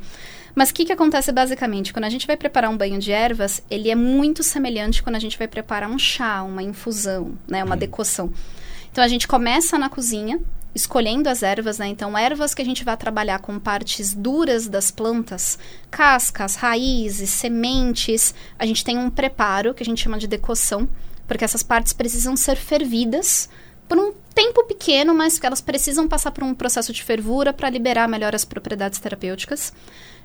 Mas 0.54 0.70
o 0.70 0.74
que, 0.74 0.84
que 0.84 0.92
acontece 0.92 1.32
basicamente? 1.32 1.92
Quando 1.92 2.04
a 2.04 2.10
gente 2.10 2.26
vai 2.26 2.36
preparar 2.36 2.70
um 2.70 2.76
banho 2.76 2.98
de 2.98 3.10
ervas, 3.10 3.62
ele 3.70 3.90
é 3.90 3.94
muito 3.94 4.42
semelhante 4.42 5.02
quando 5.02 5.16
a 5.16 5.18
gente 5.18 5.38
vai 5.38 5.48
preparar 5.48 5.90
um 5.90 5.98
chá, 5.98 6.42
uma 6.42 6.62
infusão, 6.62 7.32
né? 7.48 7.64
Uma 7.64 7.74
hum. 7.74 7.78
decoção. 7.78 8.32
Então 8.90 9.02
a 9.02 9.08
gente 9.08 9.26
começa 9.26 9.78
na 9.78 9.88
cozinha, 9.88 10.38
escolhendo 10.74 11.28
as 11.28 11.42
ervas, 11.42 11.78
né? 11.78 11.88
Então, 11.88 12.16
ervas 12.16 12.54
que 12.54 12.62
a 12.62 12.64
gente 12.64 12.84
vai 12.84 12.96
trabalhar 12.96 13.38
com 13.40 13.58
partes 13.58 14.14
duras 14.14 14.66
das 14.68 14.90
plantas, 14.90 15.58
cascas, 15.90 16.54
raízes, 16.54 17.30
sementes. 17.30 18.34
A 18.58 18.64
gente 18.64 18.84
tem 18.84 18.98
um 18.98 19.10
preparo 19.10 19.74
que 19.74 19.82
a 19.82 19.86
gente 19.86 20.02
chama 20.02 20.18
de 20.18 20.26
decoção, 20.26 20.88
porque 21.26 21.44
essas 21.44 21.62
partes 21.62 21.92
precisam 21.92 22.36
ser 22.36 22.56
fervidas 22.56 23.48
por 23.88 23.98
um 23.98 24.12
tempo 24.34 24.64
pequeno, 24.64 25.14
mas 25.14 25.38
que 25.38 25.46
elas 25.46 25.60
precisam 25.60 26.08
passar 26.08 26.30
por 26.30 26.42
um 26.42 26.54
processo 26.54 26.92
de 26.92 27.02
fervura 27.02 27.52
para 27.52 27.68
liberar 27.68 28.08
melhor 28.08 28.34
as 28.34 28.44
propriedades 28.44 28.98
terapêuticas. 28.98 29.72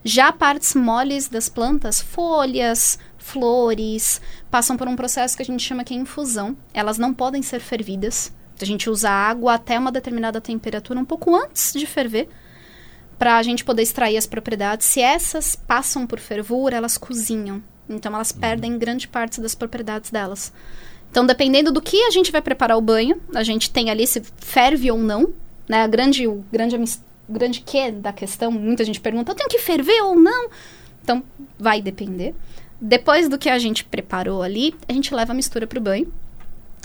Já 0.03 0.31
partes 0.31 0.73
moles 0.73 1.27
das 1.27 1.49
plantas, 1.49 1.99
folhas, 1.99 2.97
flores, 3.17 4.21
passam 4.49 4.77
por 4.77 4.87
um 4.87 4.95
processo 4.95 5.35
que 5.35 5.43
a 5.43 5.45
gente 5.45 5.63
chama 5.63 5.83
que 5.83 5.93
é 5.93 5.97
infusão. 5.97 6.55
Elas 6.73 6.97
não 6.97 7.13
podem 7.13 7.41
ser 7.41 7.59
fervidas. 7.59 8.31
A 8.63 8.65
gente 8.65 8.89
usa 8.89 9.09
água 9.09 9.53
até 9.53 9.77
uma 9.77 9.91
determinada 9.91 10.41
temperatura, 10.41 10.99
um 10.99 11.05
pouco 11.05 11.35
antes 11.35 11.73
de 11.73 11.85
ferver, 11.85 12.27
para 13.17 13.37
a 13.37 13.43
gente 13.43 13.65
poder 13.65 13.83
extrair 13.83 14.17
as 14.17 14.27
propriedades. 14.27 14.85
Se 14.87 15.01
essas 15.01 15.55
passam 15.55 16.05
por 16.05 16.19
fervura, 16.19 16.77
elas 16.77 16.97
cozinham. 16.97 17.63
Então, 17.89 18.13
elas 18.13 18.31
uhum. 18.31 18.39
perdem 18.39 18.77
grande 18.77 19.07
parte 19.07 19.39
das 19.39 19.55
propriedades 19.55 20.11
delas. 20.11 20.51
Então, 21.09 21.25
dependendo 21.25 21.71
do 21.71 21.81
que 21.81 22.03
a 22.03 22.11
gente 22.11 22.31
vai 22.31 22.41
preparar 22.41 22.77
o 22.77 22.81
banho, 22.81 23.21
a 23.33 23.43
gente 23.43 23.71
tem 23.71 23.89
ali 23.89 24.05
se 24.05 24.21
ferve 24.37 24.91
ou 24.91 24.97
não, 24.97 25.33
né? 25.67 25.83
A 25.83 25.87
grande, 25.87 26.27
o 26.27 26.43
grande 26.51 26.77
grande 27.29 27.61
que 27.61 27.91
da 27.91 28.13
questão, 28.13 28.51
muita 28.51 28.83
gente 28.83 28.99
pergunta, 28.99 29.31
eu 29.31 29.35
tenho 29.35 29.49
que 29.49 29.59
ferver 29.59 30.01
ou 30.01 30.15
não? 30.15 30.49
Então, 31.03 31.23
vai 31.57 31.81
depender. 31.81 32.35
Depois 32.79 33.27
do 33.27 33.37
que 33.37 33.49
a 33.49 33.57
gente 33.57 33.83
preparou 33.83 34.41
ali, 34.41 34.75
a 34.87 34.93
gente 34.93 35.13
leva 35.13 35.31
a 35.31 35.35
mistura 35.35 35.65
para 35.65 35.79
o 35.79 35.81
banho. 35.81 36.11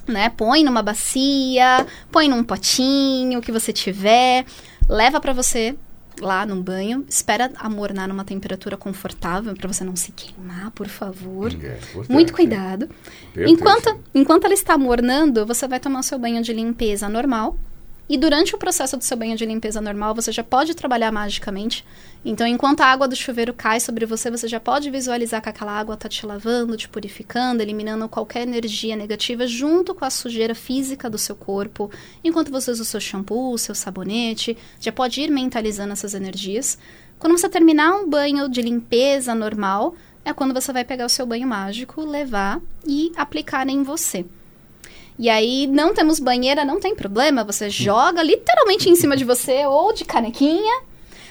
Né? 0.06 0.30
Põe 0.30 0.64
numa 0.64 0.82
bacia, 0.82 1.86
põe 2.10 2.28
num 2.28 2.42
potinho 2.42 3.40
que 3.40 3.52
você 3.52 3.72
tiver, 3.72 4.44
leva 4.88 5.20
para 5.20 5.32
você 5.32 5.76
lá 6.20 6.44
no 6.44 6.56
banho, 6.62 7.04
espera 7.08 7.50
amornar 7.56 8.08
numa 8.08 8.24
temperatura 8.24 8.76
confortável 8.76 9.54
para 9.54 9.72
você 9.72 9.84
não 9.84 9.96
se 9.96 10.12
queimar, 10.12 10.70
por 10.72 10.88
favor. 10.88 11.52
É, 11.52 11.78
Muito 12.08 12.32
cuidado. 12.32 12.88
Enquanto, 13.36 14.00
enquanto 14.14 14.44
ela 14.44 14.54
está 14.54 14.74
amornando, 14.74 15.46
você 15.46 15.66
vai 15.66 15.80
tomar 15.80 16.02
seu 16.02 16.18
banho 16.18 16.42
de 16.42 16.52
limpeza 16.52 17.08
normal, 17.08 17.56
e 18.08 18.18
durante 18.18 18.54
o 18.54 18.58
processo 18.58 18.96
do 18.96 19.04
seu 19.04 19.16
banho 19.16 19.36
de 19.36 19.46
limpeza 19.46 19.80
normal, 19.80 20.14
você 20.14 20.32
já 20.32 20.42
pode 20.42 20.74
trabalhar 20.74 21.12
magicamente. 21.12 21.84
Então, 22.24 22.46
enquanto 22.46 22.80
a 22.80 22.86
água 22.86 23.08
do 23.08 23.16
chuveiro 23.16 23.54
cai 23.54 23.80
sobre 23.80 24.04
você, 24.04 24.30
você 24.30 24.48
já 24.48 24.60
pode 24.60 24.90
visualizar 24.90 25.40
que 25.40 25.48
aquela 25.48 25.72
água 25.72 25.94
está 25.94 26.08
te 26.08 26.26
lavando, 26.26 26.76
te 26.76 26.88
purificando, 26.88 27.62
eliminando 27.62 28.08
qualquer 28.08 28.42
energia 28.42 28.96
negativa 28.96 29.46
junto 29.46 29.94
com 29.94 30.04
a 30.04 30.10
sujeira 30.10 30.54
física 30.54 31.08
do 31.08 31.16
seu 31.16 31.36
corpo. 31.36 31.90
Enquanto 32.22 32.50
você 32.50 32.70
usa 32.70 32.82
o 32.82 32.86
seu 32.86 33.00
shampoo, 33.00 33.52
o 33.52 33.58
seu 33.58 33.74
sabonete, 33.74 34.58
já 34.80 34.92
pode 34.92 35.20
ir 35.20 35.30
mentalizando 35.30 35.92
essas 35.92 36.12
energias. 36.12 36.78
Quando 37.18 37.38
você 37.38 37.48
terminar 37.48 37.94
um 37.94 38.08
banho 38.08 38.48
de 38.48 38.60
limpeza 38.60 39.34
normal, 39.34 39.94
é 40.24 40.32
quando 40.32 40.52
você 40.52 40.72
vai 40.72 40.84
pegar 40.84 41.06
o 41.06 41.08
seu 41.08 41.24
banho 41.24 41.46
mágico, 41.46 42.04
levar 42.04 42.60
e 42.86 43.12
aplicar 43.16 43.68
em 43.68 43.82
você. 43.82 44.26
E 45.18 45.28
aí 45.28 45.66
não 45.66 45.94
temos 45.94 46.18
banheira, 46.18 46.64
não 46.64 46.80
tem 46.80 46.94
problema, 46.94 47.44
você 47.44 47.68
joga 47.68 48.22
literalmente 48.22 48.88
em 48.88 48.96
cima 48.96 49.16
de 49.16 49.24
você 49.24 49.66
ou 49.66 49.92
de 49.92 50.04
canequinha. 50.04 50.82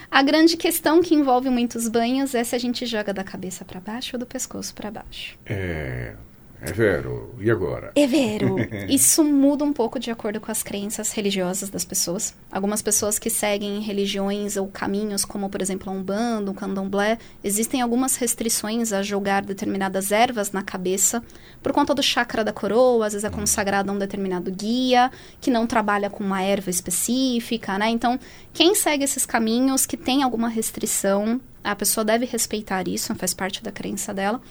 A 0.09 0.21
grande 0.21 0.57
questão 0.57 1.01
que 1.01 1.15
envolve 1.15 1.49
muitos 1.49 1.87
banhos 1.87 2.35
é 2.35 2.43
se 2.43 2.55
a 2.55 2.59
gente 2.59 2.85
joga 2.85 3.13
da 3.13 3.23
cabeça 3.23 3.63
para 3.63 3.79
baixo 3.79 4.15
ou 4.15 4.19
do 4.19 4.25
pescoço 4.25 4.73
para 4.73 4.91
baixo. 4.91 5.37
É, 5.45 6.15
é 6.61 6.71
vero. 6.71 7.33
E 7.39 7.49
agora? 7.49 7.91
É 7.95 8.05
vero. 8.05 8.55
Isso 8.87 9.23
muda 9.23 9.63
um 9.63 9.73
pouco 9.73 9.99
de 9.99 10.11
acordo 10.11 10.39
com 10.39 10.51
as 10.51 10.61
crenças 10.61 11.11
religiosas 11.11 11.69
das 11.69 11.83
pessoas. 11.83 12.35
Algumas 12.51 12.83
pessoas 12.83 13.17
que 13.17 13.31
seguem 13.31 13.81
religiões 13.81 14.57
ou 14.57 14.67
caminhos, 14.67 15.25
como 15.25 15.49
por 15.49 15.59
exemplo 15.59 15.89
a 15.89 15.93
Umbanda, 15.93 16.51
o 16.51 16.53
Candomblé, 16.53 17.17
existem 17.43 17.81
algumas 17.81 18.15
restrições 18.15 18.93
a 18.93 19.01
jogar 19.01 19.43
determinadas 19.43 20.11
ervas 20.11 20.51
na 20.51 20.61
cabeça 20.61 21.23
por 21.63 21.71
conta 21.73 21.95
do 21.95 22.03
chakra 22.03 22.43
da 22.43 22.53
coroa, 22.53 23.07
às 23.07 23.13
vezes 23.13 23.23
é 23.23 23.29
hum. 23.29 23.39
consagrado 23.39 23.89
a 23.89 23.93
um 23.93 23.97
determinado 23.97 24.51
guia, 24.51 25.11
que 25.39 25.49
não 25.49 25.65
trabalha 25.65 26.09
com 26.09 26.23
uma 26.23 26.43
erva 26.43 26.69
específica, 26.69 27.77
né? 27.79 27.89
Então, 27.89 28.19
quem 28.53 28.75
segue 28.75 29.03
esses 29.03 29.25
caminhos 29.25 29.85
que 29.87 29.97
tem 29.97 30.21
alguma 30.21 30.47
restrição, 30.47 31.41
a 31.63 31.75
pessoa 31.75 32.03
deve 32.03 32.25
respeitar 32.25 32.87
isso, 32.87 33.13
faz 33.15 33.33
parte 33.33 33.63
da 33.63 33.71
crença 33.71 34.13
dela. 34.13 34.41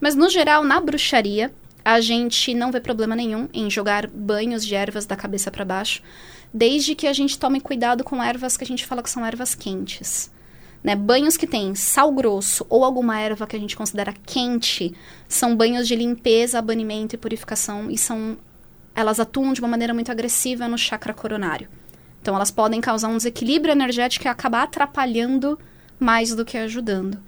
Mas, 0.00 0.14
no 0.14 0.28
geral, 0.28 0.64
na 0.64 0.80
bruxaria, 0.80 1.52
a 1.84 2.00
gente 2.00 2.54
não 2.54 2.70
vê 2.70 2.80
problema 2.80 3.16
nenhum 3.16 3.48
em 3.52 3.70
jogar 3.70 4.06
banhos 4.06 4.64
de 4.64 4.74
ervas 4.74 5.06
da 5.06 5.16
cabeça 5.16 5.50
para 5.50 5.64
baixo, 5.64 6.02
desde 6.52 6.94
que 6.94 7.06
a 7.06 7.12
gente 7.12 7.38
tome 7.38 7.60
cuidado 7.60 8.04
com 8.04 8.22
ervas 8.22 8.56
que 8.56 8.64
a 8.64 8.66
gente 8.66 8.86
fala 8.86 9.02
que 9.02 9.10
são 9.10 9.24
ervas 9.24 9.54
quentes. 9.54 10.30
Né? 10.82 10.96
Banhos 10.96 11.36
que 11.36 11.46
tem 11.46 11.74
sal 11.74 12.12
grosso 12.12 12.66
ou 12.68 12.84
alguma 12.84 13.20
erva 13.20 13.46
que 13.46 13.56
a 13.56 13.58
gente 13.58 13.76
considera 13.76 14.14
quente 14.24 14.94
são 15.28 15.54
banhos 15.54 15.86
de 15.86 15.94
limpeza, 15.94 16.60
banimento 16.62 17.14
e 17.14 17.18
purificação 17.18 17.90
e 17.90 17.98
são 17.98 18.38
elas 18.94 19.20
atuam 19.20 19.52
de 19.52 19.60
uma 19.60 19.68
maneira 19.68 19.94
muito 19.94 20.10
agressiva 20.10 20.66
no 20.66 20.76
chakra 20.76 21.14
coronário. 21.14 21.68
Então 22.20 22.34
elas 22.34 22.50
podem 22.50 22.80
causar 22.80 23.08
um 23.08 23.16
desequilíbrio 23.16 23.72
energético 23.72 24.26
e 24.26 24.28
acabar 24.28 24.64
atrapalhando 24.64 25.58
mais 26.00 26.34
do 26.34 26.44
que 26.44 26.56
ajudando. 26.56 27.18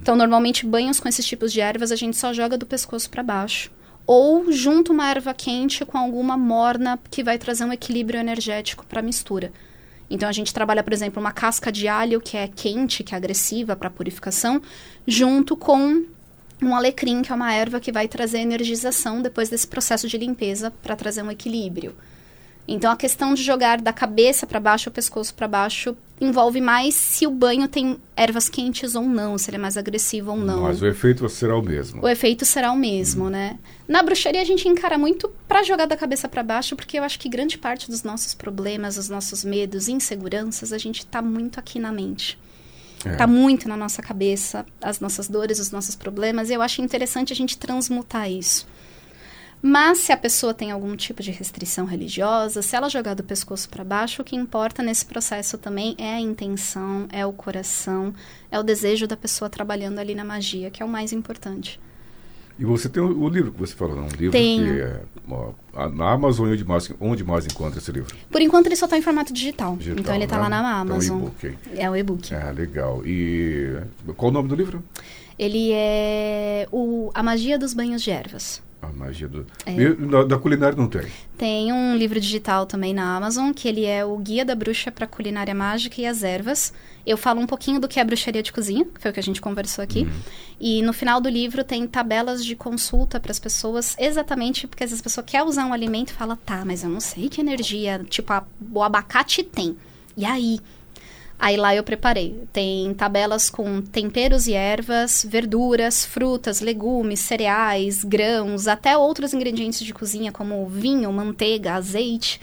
Então 0.00 0.16
normalmente 0.16 0.66
banhos 0.66 0.98
com 0.98 1.08
esses 1.08 1.24
tipos 1.24 1.52
de 1.52 1.60
ervas 1.60 1.92
a 1.92 1.96
gente 1.96 2.16
só 2.16 2.32
joga 2.32 2.58
do 2.58 2.66
pescoço 2.66 3.08
para 3.08 3.22
baixo 3.22 3.70
ou 4.06 4.50
junto 4.50 4.92
uma 4.92 5.08
erva 5.08 5.32
quente 5.32 5.84
com 5.84 5.96
alguma 5.96 6.36
morna 6.36 6.98
que 7.10 7.22
vai 7.22 7.38
trazer 7.38 7.64
um 7.64 7.72
equilíbrio 7.72 8.18
energético 8.18 8.84
para 8.84 9.00
a 9.00 9.02
mistura. 9.02 9.52
Então 10.10 10.28
a 10.28 10.32
gente 10.32 10.52
trabalha, 10.52 10.82
por 10.82 10.92
exemplo, 10.92 11.20
uma 11.20 11.32
casca 11.32 11.72
de 11.72 11.88
alho 11.88 12.20
que 12.20 12.36
é 12.36 12.46
quente, 12.46 13.02
que 13.02 13.14
é 13.14 13.16
agressiva 13.16 13.74
para 13.74 13.88
purificação, 13.88 14.60
junto 15.06 15.56
com 15.56 16.04
um 16.60 16.76
alecrim, 16.76 17.22
que 17.22 17.32
é 17.32 17.34
uma 17.34 17.52
erva 17.52 17.80
que 17.80 17.90
vai 17.90 18.06
trazer 18.06 18.38
energização 18.38 19.22
depois 19.22 19.48
desse 19.48 19.66
processo 19.66 20.06
de 20.06 20.18
limpeza 20.18 20.70
para 20.70 20.96
trazer 20.96 21.22
um 21.22 21.30
equilíbrio. 21.30 21.94
Então 22.66 22.90
a 22.92 22.96
questão 22.96 23.34
de 23.34 23.42
jogar 23.42 23.80
da 23.80 23.92
cabeça 23.92 24.46
para 24.46 24.60
baixo 24.60 24.88
ou 24.88 24.92
pescoço 24.92 25.34
para 25.34 25.48
baixo 25.48 25.96
envolve 26.20 26.60
mais 26.60 26.94
se 26.94 27.26
o 27.26 27.30
banho 27.30 27.66
tem 27.66 27.98
ervas 28.16 28.48
quentes 28.48 28.94
ou 28.94 29.02
não, 29.02 29.36
se 29.36 29.50
ele 29.50 29.56
é 29.56 29.60
mais 29.60 29.76
agressivo 29.76 30.30
ou 30.30 30.36
não. 30.36 30.62
Mas 30.62 30.80
o 30.80 30.86
efeito 30.86 31.28
será 31.28 31.56
o 31.56 31.62
mesmo. 31.62 32.00
O 32.02 32.08
efeito 32.08 32.44
será 32.44 32.70
o 32.70 32.76
mesmo, 32.76 33.24
hum. 33.24 33.30
né? 33.30 33.58
Na 33.88 34.02
bruxaria 34.02 34.40
a 34.40 34.44
gente 34.44 34.68
encara 34.68 34.96
muito 34.96 35.28
para 35.48 35.64
jogar 35.64 35.86
da 35.86 35.96
cabeça 35.96 36.28
para 36.28 36.42
baixo, 36.42 36.76
porque 36.76 36.98
eu 36.98 37.02
acho 37.02 37.18
que 37.18 37.28
grande 37.28 37.58
parte 37.58 37.90
dos 37.90 38.04
nossos 38.04 38.34
problemas, 38.34 38.96
os 38.96 39.08
nossos 39.08 39.44
medos, 39.44 39.88
inseguranças, 39.88 40.72
a 40.72 40.78
gente 40.78 41.04
tá 41.04 41.20
muito 41.20 41.58
aqui 41.58 41.80
na 41.80 41.90
mente. 41.90 42.38
É. 43.04 43.16
Tá 43.16 43.26
muito 43.26 43.68
na 43.68 43.76
nossa 43.76 44.00
cabeça, 44.00 44.64
as 44.80 45.00
nossas 45.00 45.26
dores, 45.26 45.58
os 45.58 45.72
nossos 45.72 45.96
problemas, 45.96 46.50
e 46.50 46.54
eu 46.54 46.62
acho 46.62 46.80
interessante 46.80 47.32
a 47.32 47.36
gente 47.36 47.58
transmutar 47.58 48.30
isso. 48.30 48.66
Mas 49.64 49.98
se 49.98 50.10
a 50.10 50.16
pessoa 50.16 50.52
tem 50.52 50.72
algum 50.72 50.96
tipo 50.96 51.22
de 51.22 51.30
restrição 51.30 51.84
religiosa, 51.84 52.60
se 52.62 52.74
ela 52.74 52.88
jogar 52.88 53.14
do 53.14 53.22
pescoço 53.22 53.68
para 53.68 53.84
baixo, 53.84 54.20
o 54.20 54.24
que 54.24 54.34
importa 54.34 54.82
nesse 54.82 55.06
processo 55.06 55.56
também 55.56 55.94
é 55.96 56.14
a 56.14 56.20
intenção, 56.20 57.06
é 57.12 57.24
o 57.24 57.32
coração, 57.32 58.12
é 58.50 58.58
o 58.58 58.62
desejo 58.64 59.06
da 59.06 59.16
pessoa 59.16 59.48
trabalhando 59.48 60.00
ali 60.00 60.16
na 60.16 60.24
magia, 60.24 60.68
que 60.68 60.82
é 60.82 60.84
o 60.84 60.88
mais 60.88 61.12
importante. 61.12 61.78
E 62.58 62.64
você 62.64 62.88
tem 62.88 63.00
o, 63.00 63.22
o 63.22 63.28
livro 63.28 63.52
que 63.52 63.60
você 63.60 63.74
falou, 63.74 63.98
um 63.98 64.08
livro 64.08 64.32
Tenho. 64.32 64.64
que 64.64 64.80
é 64.80 65.00
ó, 65.30 65.88
na 65.90 66.10
Amazon 66.10 66.50
onde 66.50 66.64
mais, 66.64 66.92
onde 67.00 67.24
mais 67.24 67.46
encontra 67.46 67.78
esse 67.78 67.90
livro? 67.92 68.14
Por 68.30 68.40
enquanto 68.40 68.66
ele 68.66 68.76
só 68.76 68.86
está 68.86 68.98
em 68.98 69.02
formato 69.02 69.32
digital. 69.32 69.76
digital 69.76 70.00
então 70.00 70.14
ele 70.14 70.24
está 70.24 70.36
né? 70.36 70.42
lá 70.42 70.48
na 70.48 70.80
Amazon. 70.80 71.28
Então. 71.38 71.54
É 71.76 71.88
o 71.88 71.94
e-book. 71.94 72.34
É, 72.34 72.52
legal. 72.52 73.00
E 73.06 73.78
qual 74.16 74.30
o 74.30 74.34
nome 74.34 74.48
do 74.48 74.56
livro? 74.56 74.82
Ele 75.38 75.70
é 75.72 76.68
o 76.70 77.10
A 77.14 77.22
Magia 77.22 77.58
dos 77.58 77.72
Banhos 77.72 78.02
de 78.02 78.10
Ervas. 78.10 78.60
A 78.82 78.88
magia 78.88 79.28
do. 79.28 79.46
É. 79.64 79.74
E, 79.74 79.94
da, 79.94 80.24
da, 80.24 80.38
culinária 80.38 80.76
não 80.76 80.88
tem. 80.88 81.06
Tem 81.38 81.72
um 81.72 81.96
livro 81.96 82.20
digital 82.20 82.66
também 82.66 82.92
na 82.92 83.16
Amazon, 83.16 83.52
que 83.52 83.68
ele 83.68 83.84
é 83.84 84.04
o 84.04 84.18
Guia 84.18 84.44
da 84.44 84.56
Bruxa 84.56 84.90
para 84.90 85.06
Culinária 85.06 85.54
Mágica 85.54 86.00
e 86.00 86.06
as 86.06 86.24
Ervas. 86.24 86.72
Eu 87.06 87.16
falo 87.16 87.40
um 87.40 87.46
pouquinho 87.46 87.80
do 87.80 87.86
que 87.86 88.00
é 88.00 88.04
bruxaria 88.04 88.42
de 88.42 88.52
cozinha, 88.52 88.84
que 88.84 89.00
foi 89.00 89.12
o 89.12 89.14
que 89.14 89.20
a 89.20 89.22
gente 89.22 89.40
conversou 89.40 89.84
aqui. 89.84 90.00
Uhum. 90.00 90.20
E 90.60 90.82
no 90.82 90.92
final 90.92 91.20
do 91.20 91.28
livro 91.28 91.62
tem 91.62 91.86
tabelas 91.86 92.44
de 92.44 92.56
consulta 92.56 93.20
para 93.20 93.30
as 93.30 93.38
pessoas, 93.38 93.94
exatamente 93.98 94.66
porque 94.66 94.82
às 94.82 94.90
vezes 94.90 95.00
a 95.00 95.04
pessoa 95.04 95.24
quer 95.24 95.44
usar 95.44 95.64
um 95.64 95.72
alimento 95.72 96.10
e 96.10 96.14
fala, 96.14 96.36
tá, 96.36 96.64
mas 96.64 96.82
eu 96.82 96.90
não 96.90 97.00
sei 97.00 97.28
que 97.28 97.40
energia, 97.40 98.04
tipo, 98.08 98.32
a, 98.32 98.44
o 98.72 98.82
abacate 98.82 99.44
tem. 99.44 99.76
E 100.16 100.24
aí? 100.24 100.58
Aí 101.42 101.56
lá 101.56 101.74
eu 101.74 101.82
preparei. 101.82 102.40
Tem 102.52 102.94
tabelas 102.94 103.50
com 103.50 103.82
temperos 103.82 104.46
e 104.46 104.52
ervas, 104.52 105.26
verduras, 105.28 106.06
frutas, 106.06 106.60
legumes, 106.60 107.18
cereais, 107.18 108.04
grãos, 108.04 108.68
até 108.68 108.96
outros 108.96 109.34
ingredientes 109.34 109.80
de 109.84 109.92
cozinha 109.92 110.30
como 110.30 110.64
vinho, 110.68 111.12
manteiga, 111.12 111.72
azeite. 111.72 112.40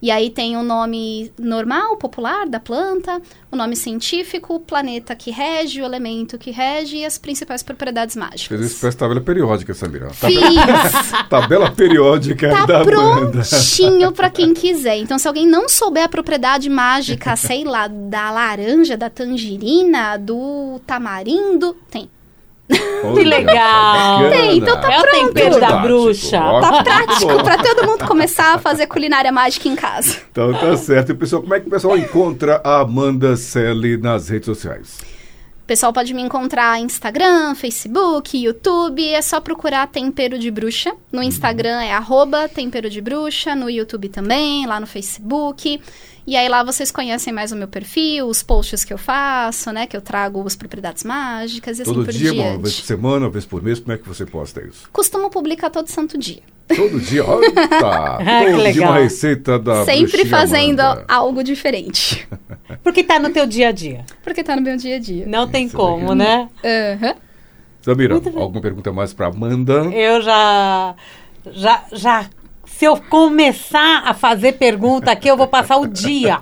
E 0.00 0.10
aí 0.10 0.30
tem 0.30 0.56
o 0.56 0.62
nome 0.62 1.32
normal, 1.38 1.96
popular 1.96 2.46
da 2.46 2.60
planta, 2.60 3.20
o 3.50 3.56
nome 3.56 3.74
científico, 3.74 4.54
o 4.54 4.60
planeta 4.60 5.14
que 5.14 5.30
rege, 5.30 5.82
o 5.82 5.84
elemento 5.84 6.38
que 6.38 6.50
rege 6.50 6.98
e 6.98 7.04
as 7.04 7.18
principais 7.18 7.62
propriedades 7.62 8.14
mágicas. 8.14 8.46
Fez 8.46 8.60
isso 8.60 8.80
parece 8.80 8.96
tabela 8.96 9.20
periódica, 9.20 9.74
Samira. 9.74 10.10
Fiz! 10.10 10.38
tabela 11.28 11.70
periódica 11.70 12.50
tá 12.50 12.66
da 12.66 12.84
prontinho 12.84 14.12
para 14.12 14.30
quem 14.30 14.54
quiser. 14.54 14.96
Então, 14.98 15.18
se 15.18 15.26
alguém 15.26 15.46
não 15.46 15.68
souber 15.68 16.04
a 16.04 16.08
propriedade 16.08 16.70
mágica, 16.70 17.34
sei 17.34 17.64
lá, 17.64 17.88
da 17.88 18.30
laranja, 18.30 18.96
da 18.96 19.10
tangerina, 19.10 20.16
do 20.16 20.80
tamarindo, 20.86 21.76
tem. 21.90 22.08
Que 22.68 23.24
legal! 23.24 24.28
Tem, 24.30 24.58
então 24.58 24.78
tá 24.80 24.92
é 24.92 25.00
pronto. 25.00 25.24
o 25.24 25.26
tempero 25.28 25.60
da 25.60 25.76
bruxa. 25.78 26.38
Tá 26.38 26.82
prático 26.82 27.42
para 27.42 27.62
todo 27.62 27.86
mundo 27.86 28.06
começar 28.06 28.54
a 28.54 28.58
fazer 28.58 28.86
culinária 28.86 29.32
mágica 29.32 29.68
em 29.68 29.76
casa. 29.76 30.18
Então 30.30 30.52
tá 30.52 30.76
certo. 30.76 31.12
E 31.12 31.14
pessoal, 31.14 31.40
como 31.42 31.54
é 31.54 31.60
que 31.60 31.66
o 31.66 31.70
pessoal 31.70 31.96
encontra 31.96 32.60
a 32.62 32.80
Amanda 32.80 33.36
Selle 33.36 33.96
nas 33.96 34.28
redes 34.28 34.46
sociais? 34.46 34.98
O 35.62 35.66
pessoal 35.68 35.92
pode 35.92 36.14
me 36.14 36.22
encontrar 36.22 36.80
Instagram, 36.80 37.54
Facebook, 37.54 38.36
YouTube. 38.42 39.06
É 39.06 39.20
só 39.20 39.38
procurar 39.40 39.86
Tempero 39.86 40.38
de 40.38 40.50
Bruxa. 40.50 40.94
No 41.12 41.22
Instagram 41.22 41.82
é 41.82 41.92
arroba 41.92 42.48
Tempero 42.48 42.88
de 42.88 43.00
Bruxa. 43.00 43.54
No 43.54 43.68
YouTube 43.68 44.08
também, 44.08 44.66
lá 44.66 44.80
no 44.80 44.86
Facebook. 44.86 45.78
E 46.28 46.36
aí 46.36 46.46
lá 46.46 46.62
vocês 46.62 46.90
conhecem 46.90 47.32
mais 47.32 47.52
o 47.52 47.56
meu 47.56 47.66
perfil, 47.66 48.26
os 48.26 48.42
posts 48.42 48.84
que 48.84 48.92
eu 48.92 48.98
faço, 48.98 49.72
né? 49.72 49.86
Que 49.86 49.96
eu 49.96 50.02
trago 50.02 50.46
as 50.46 50.54
propriedades 50.54 51.02
mágicas 51.02 51.80
e 51.80 51.84
todo 51.84 52.02
assim 52.02 52.04
por 52.04 52.12
dia, 52.12 52.32
diante. 52.32 52.48
Uma 52.50 52.58
vez 52.58 52.74
por 52.80 52.86
semana, 52.86 53.24
uma 53.24 53.30
vez 53.30 53.46
por 53.46 53.62
mês, 53.62 53.80
como 53.80 53.92
é 53.92 53.96
que 53.96 54.06
você 54.06 54.26
posta 54.26 54.60
isso? 54.60 54.90
Costumo 54.92 55.30
publicar 55.30 55.70
todo 55.70 55.88
santo 55.88 56.18
dia. 56.18 56.42
Todo 56.68 57.00
dia? 57.00 57.24
Olha, 57.24 57.50
tá. 57.80 58.18
todo 58.44 58.72
dia 58.74 58.82
uma 58.82 58.98
receita 58.98 59.58
da 59.58 59.86
Sempre 59.86 60.26
fazendo 60.26 60.80
Amanda. 60.80 61.04
algo 61.08 61.42
diferente. 61.42 62.28
Porque 62.84 63.02
tá 63.02 63.18
no 63.18 63.30
teu 63.30 63.46
dia 63.46 63.68
a 63.68 63.72
dia. 63.72 64.04
Porque 64.22 64.44
tá 64.44 64.54
no 64.54 64.60
meu 64.60 64.76
dia 64.76 64.96
a 64.96 64.98
dia. 64.98 65.24
Não 65.26 65.48
tem 65.48 65.66
como, 65.66 66.14
né? 66.14 66.50
Aham. 66.62 67.08
Uhum. 67.08 67.14
Samira, 67.80 68.16
alguma 68.16 68.60
pergunta 68.60 68.92
mais 68.92 69.14
para 69.14 69.28
Amanda? 69.28 69.84
Eu 69.94 70.20
já 70.20 70.94
já 71.52 71.84
já 71.90 72.26
se 72.78 72.84
eu 72.84 72.96
começar 72.96 74.04
a 74.06 74.14
fazer 74.14 74.52
pergunta 74.52 75.10
aqui, 75.10 75.26
eu 75.26 75.36
vou 75.36 75.48
passar 75.48 75.78
o 75.78 75.86
dia 75.88 76.38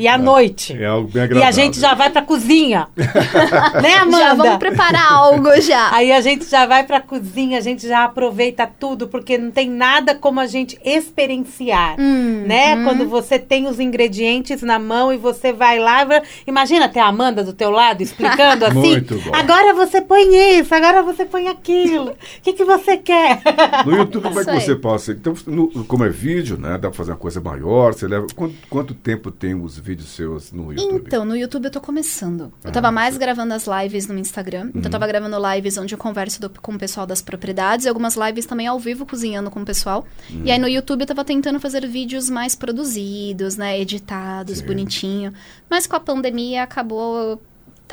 e 0.00 0.08
a 0.08 0.18
noite. 0.18 0.76
É 0.76 0.86
algo 0.86 1.08
bem 1.08 1.22
agradável. 1.22 1.46
E 1.46 1.48
a 1.48 1.52
gente 1.52 1.78
já 1.78 1.94
vai 1.94 2.10
pra 2.10 2.22
cozinha. 2.22 2.88
né, 3.80 3.94
Amanda? 3.94 4.18
Já 4.18 4.34
vamos 4.34 4.56
preparar 4.56 5.12
algo 5.12 5.60
já. 5.60 5.94
Aí 5.94 6.10
a 6.10 6.20
gente 6.20 6.50
já 6.50 6.66
vai 6.66 6.82
pra 6.82 7.00
cozinha, 7.00 7.58
a 7.58 7.60
gente 7.60 7.86
já 7.86 8.02
aproveita 8.02 8.66
tudo, 8.66 9.06
porque 9.06 9.38
não 9.38 9.52
tem 9.52 9.70
nada 9.70 10.16
como 10.16 10.40
a 10.40 10.46
gente 10.48 10.76
experienciar, 10.84 12.00
hum, 12.00 12.42
né? 12.44 12.74
Hum. 12.74 12.82
Quando 12.82 13.08
você 13.08 13.38
tem 13.38 13.68
os 13.68 13.78
ingredientes 13.78 14.60
na 14.60 14.80
mão 14.80 15.12
e 15.12 15.16
você 15.16 15.52
vai 15.52 15.78
lá, 15.78 16.04
imagina 16.44 16.88
ter 16.88 16.98
a 16.98 17.06
Amanda 17.06 17.44
do 17.44 17.52
teu 17.52 17.70
lado 17.70 18.02
explicando 18.02 18.64
assim. 18.66 18.74
Muito 18.74 19.20
bom. 19.20 19.30
Agora 19.32 19.72
você 19.72 20.00
põe 20.00 20.58
isso, 20.58 20.74
agora 20.74 21.00
você 21.04 21.24
põe 21.24 21.46
aquilo. 21.46 22.10
O 22.10 22.16
que, 22.42 22.54
que 22.54 22.64
você 22.64 22.96
quer? 22.96 23.40
No 23.86 23.96
YouTube, 23.96 24.24
como 24.24 24.40
é 24.40 24.44
que 24.44 24.60
você 24.60 24.74
passa? 24.74 25.12
Então, 25.12 25.32
no, 25.46 25.84
como 25.84 26.04
é 26.04 26.08
vídeo, 26.08 26.56
né? 26.56 26.72
Dá 26.72 26.88
pra 26.88 26.92
fazer 26.92 27.12
uma 27.12 27.16
coisa 27.16 27.40
maior. 27.40 27.94
Você 27.94 28.06
leva. 28.06 28.26
Quanto, 28.34 28.54
quanto 28.68 28.94
tempo 28.94 29.30
tem 29.30 29.54
os 29.54 29.78
vídeos 29.78 30.08
seus 30.08 30.52
no 30.52 30.72
YouTube? 30.72 31.04
Então, 31.06 31.24
no 31.24 31.36
YouTube 31.36 31.66
eu 31.66 31.70
tô 31.70 31.80
começando. 31.80 32.52
Eu 32.62 32.70
ah, 32.70 32.70
tava 32.70 32.90
mais 32.90 33.16
gravando 33.16 33.54
as 33.54 33.66
lives 33.66 34.06
no 34.06 34.18
Instagram. 34.18 34.70
Então, 34.70 34.82
eu 34.84 34.90
tava 34.90 35.04
uhum. 35.04 35.10
gravando 35.10 35.36
lives 35.54 35.76
onde 35.78 35.94
eu 35.94 35.98
converso 35.98 36.40
do, 36.40 36.50
com 36.50 36.72
o 36.72 36.78
pessoal 36.78 37.06
das 37.06 37.22
propriedades 37.22 37.86
e 37.86 37.88
algumas 37.88 38.16
lives 38.16 38.46
também 38.46 38.66
ao 38.66 38.78
vivo 38.78 39.06
cozinhando 39.06 39.50
com 39.50 39.60
o 39.60 39.64
pessoal. 39.64 40.06
Uhum. 40.30 40.42
E 40.44 40.50
aí 40.50 40.58
no 40.58 40.68
YouTube 40.68 41.02
eu 41.02 41.06
tava 41.06 41.24
tentando 41.24 41.60
fazer 41.60 41.86
vídeos 41.86 42.28
mais 42.28 42.54
produzidos, 42.54 43.56
né? 43.56 43.80
Editados, 43.80 44.58
Sim. 44.58 44.66
bonitinho. 44.66 45.32
Mas 45.68 45.86
com 45.86 45.96
a 45.96 46.00
pandemia 46.00 46.62
acabou 46.62 47.40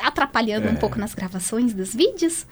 atrapalhando 0.02 0.68
é. 0.68 0.70
um 0.70 0.76
pouco 0.76 0.98
nas 0.98 1.14
gravações 1.14 1.72
dos 1.72 1.94
vídeos, 1.94 2.46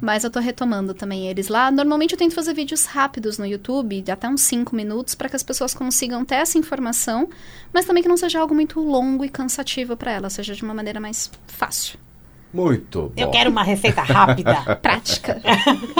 mas 0.00 0.24
eu 0.24 0.30
tô 0.30 0.40
retomando 0.40 0.94
também 0.94 1.28
eles 1.28 1.48
lá. 1.48 1.70
Normalmente 1.70 2.12
eu 2.12 2.18
tento 2.18 2.34
fazer 2.34 2.54
vídeos 2.54 2.84
rápidos 2.84 3.38
no 3.38 3.46
YouTube, 3.46 4.00
de 4.00 4.10
até 4.10 4.28
uns 4.28 4.42
5 4.42 4.74
minutos, 4.74 5.14
para 5.14 5.28
que 5.28 5.36
as 5.36 5.42
pessoas 5.42 5.74
consigam 5.74 6.24
ter 6.24 6.36
essa 6.36 6.58
informação, 6.58 7.28
mas 7.72 7.84
também 7.84 8.02
que 8.02 8.08
não 8.08 8.16
seja 8.16 8.40
algo 8.40 8.54
muito 8.54 8.80
longo 8.80 9.24
e 9.24 9.28
cansativo 9.28 9.96
para 9.96 10.12
elas, 10.12 10.34
seja 10.34 10.54
de 10.54 10.62
uma 10.62 10.74
maneira 10.74 11.00
mais 11.00 11.30
fácil. 11.46 12.05
Muito 12.52 13.02
bom. 13.02 13.12
Eu 13.16 13.30
quero 13.30 13.50
uma 13.50 13.62
receita 13.62 14.02
rápida. 14.02 14.54
Prática. 14.80 15.40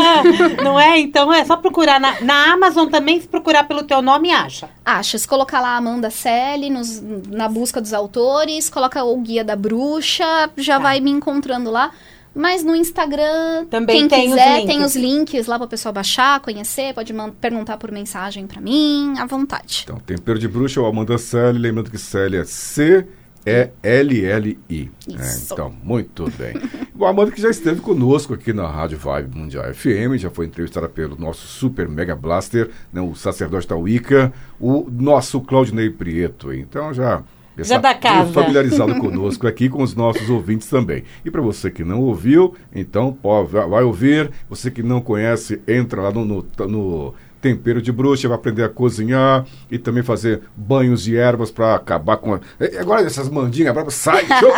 Não 0.63 0.81
é? 0.81 0.99
Então 0.99 1.33
é 1.33 1.45
só 1.45 1.57
procurar. 1.57 2.01
Na, 2.01 2.21
na, 2.21 2.53
Amazon 2.53 2.89
também, 2.89 3.21
se 3.21 3.29
procurar 3.29 3.65
pelo 3.65 3.83
teu 3.83 4.01
nome, 4.01 4.31
acha. 4.33 4.69
Acha. 4.85 5.19
Se 5.19 5.29
colocar 5.29 5.61
lá 5.61 5.77
Amanda 5.77 6.11
Selle 6.11 6.71
nos, 6.71 7.03
na 7.29 7.49
busca 7.49 7.81
dos 7.81 7.93
autores, 7.93 8.71
coloca 8.71 9.05
o 9.05 9.17
Guia 9.21 9.45
da 9.45 9.57
Bruxa, 9.57 10.51
já 10.57 10.77
tá. 10.77 10.83
vai 10.83 11.01
me 11.01 11.11
encontrando 11.11 11.71
lá. 11.71 11.91
Mas 12.35 12.63
no 12.63 12.77
Instagram, 12.77 13.65
Também 13.71 14.07
quem 14.07 14.29
quiser, 14.29 14.59
os 14.59 14.67
tem 14.67 14.85
os 14.85 14.95
links 14.95 15.47
lá 15.47 15.59
para 15.59 15.65
o 15.65 15.69
pessoal 15.69 15.95
baixar, 15.95 16.39
conhecer, 16.41 16.93
pode 16.93 17.15
perguntar 17.41 17.79
por 17.79 17.91
mensagem 17.91 18.47
para 18.47 18.61
mim, 18.61 19.15
à 19.19 19.25
vontade. 19.25 19.85
Então, 19.85 19.99
Tempero 19.99 20.39
de 20.39 20.47
Bruxa 20.47 20.79
ou 20.79 20.87
Amanda 20.87 21.17
Selle, 21.17 21.59
lembrando 21.59 21.91
que 21.91 21.97
Selle 21.97 22.37
é 22.37 22.45
C 22.45 23.09
é 23.47 23.71
LLI. 23.83 24.91
É, 25.09 25.39
então, 25.45 25.73
muito 25.83 26.29
bem. 26.37 26.55
Bom, 26.93 27.07
a 27.07 27.11
Amanda 27.11 27.31
que 27.31 27.41
já 27.41 27.49
esteve 27.49 27.81
conosco 27.81 28.35
aqui 28.35 28.53
na 28.53 28.67
Rádio 28.67 28.99
Vibe 28.99 29.39
Mundial 29.39 29.73
FM, 29.73 30.17
já 30.17 30.29
foi 30.29 30.47
entrevistada 30.47 30.89
pelo 30.89 31.17
nosso 31.17 31.47
super 31.47 31.89
mega 31.89 32.17
blaster, 32.17 32.71
né, 32.93 33.01
o 33.01 33.15
sacerdote 33.15 33.69
da 33.69 33.77
Wicca, 33.77 34.33
o 34.59 34.89
nosso 34.91 35.41
Claudinei 35.41 35.91
Prieto. 35.91 36.53
Então 36.53 36.93
já 36.93 37.23
Já 37.59 37.79
da 37.79 37.95
casa. 37.95 38.33
familiarizado 38.33 38.97
conosco 39.01 39.47
aqui 39.47 39.69
com 39.69 39.83
os 39.83 39.95
nossos 39.95 40.29
ouvintes 40.29 40.69
também. 40.69 41.05
E 41.25 41.31
para 41.31 41.41
você 41.41 41.71
que 41.71 41.85
não 41.85 42.01
ouviu, 42.01 42.55
então 42.75 43.17
vai 43.23 43.69
vai 43.69 43.85
ouvir. 43.85 44.31
Você 44.49 44.71
que 44.71 44.83
não 44.83 45.01
conhece, 45.01 45.61
entra 45.69 46.03
lá 46.03 46.11
no, 46.11 46.25
no, 46.25 46.47
no 46.69 47.15
tempero 47.51 47.81
de 47.81 47.93
bruxa, 47.93 48.29
vai 48.29 48.37
aprender 48.37 48.65
a 48.65 48.69
cozinhar 48.69 49.45
e 49.71 49.79
também 49.79 50.03
fazer 50.03 50.43
banhos 50.57 51.03
de 51.05 51.17
ervas 51.17 51.51
para 51.51 51.75
acabar 51.77 52.17
com. 52.17 52.35
a- 52.35 52.41
Eh, 52.59 52.79
Agora 52.79 53.03
essas 53.03 53.29
mandingas 53.29 53.73
bravas, 53.73 53.95
sai! 53.95 54.25
show! 54.41 54.51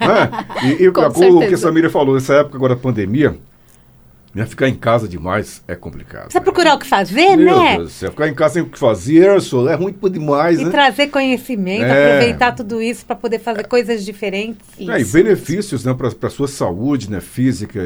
Né? 0.00 0.30
E, 0.78 0.84
e 0.84 0.90
Com 0.90 1.02
o 1.36 1.46
que 1.48 1.54
a 1.54 1.58
Samira 1.58 1.90
falou, 1.90 2.14
nessa 2.14 2.34
época 2.34 2.56
agora 2.56 2.74
da 2.74 2.80
pandemia, 2.80 3.36
né, 4.34 4.46
ficar 4.46 4.68
em 4.68 4.74
casa 4.74 5.06
demais 5.08 5.62
é 5.68 5.74
complicado. 5.74 6.22
Precisa 6.24 6.40
né? 6.40 6.44
procurar 6.44 6.74
o 6.74 6.78
que 6.78 6.86
fazer, 6.86 7.36
Meu 7.36 7.58
né? 7.60 7.76
Deus 7.76 7.98
ficar 7.98 8.28
em 8.28 8.34
casa 8.34 8.54
sem 8.54 8.62
o 8.62 8.66
que 8.66 8.78
fazer, 8.78 9.40
só 9.40 9.68
é 9.68 9.74
ruim 9.74 9.94
demais, 10.10 10.58
E 10.58 10.64
né? 10.64 10.70
trazer 10.70 11.08
conhecimento, 11.08 11.84
É. 11.84 12.14
aproveitar 12.16 12.52
tudo 12.52 12.80
isso 12.80 13.04
para 13.04 13.16
poder 13.16 13.38
fazer 13.38 13.66
coisas 13.66 14.04
diferentes. 14.04 14.66
É, 14.78 15.00
e 15.00 15.04
benefícios 15.04 15.84
né, 15.84 15.92
para 15.94 16.08
a 16.08 16.30
sua 16.30 16.48
saúde 16.48 17.10
né, 17.10 17.20
física, 17.20 17.80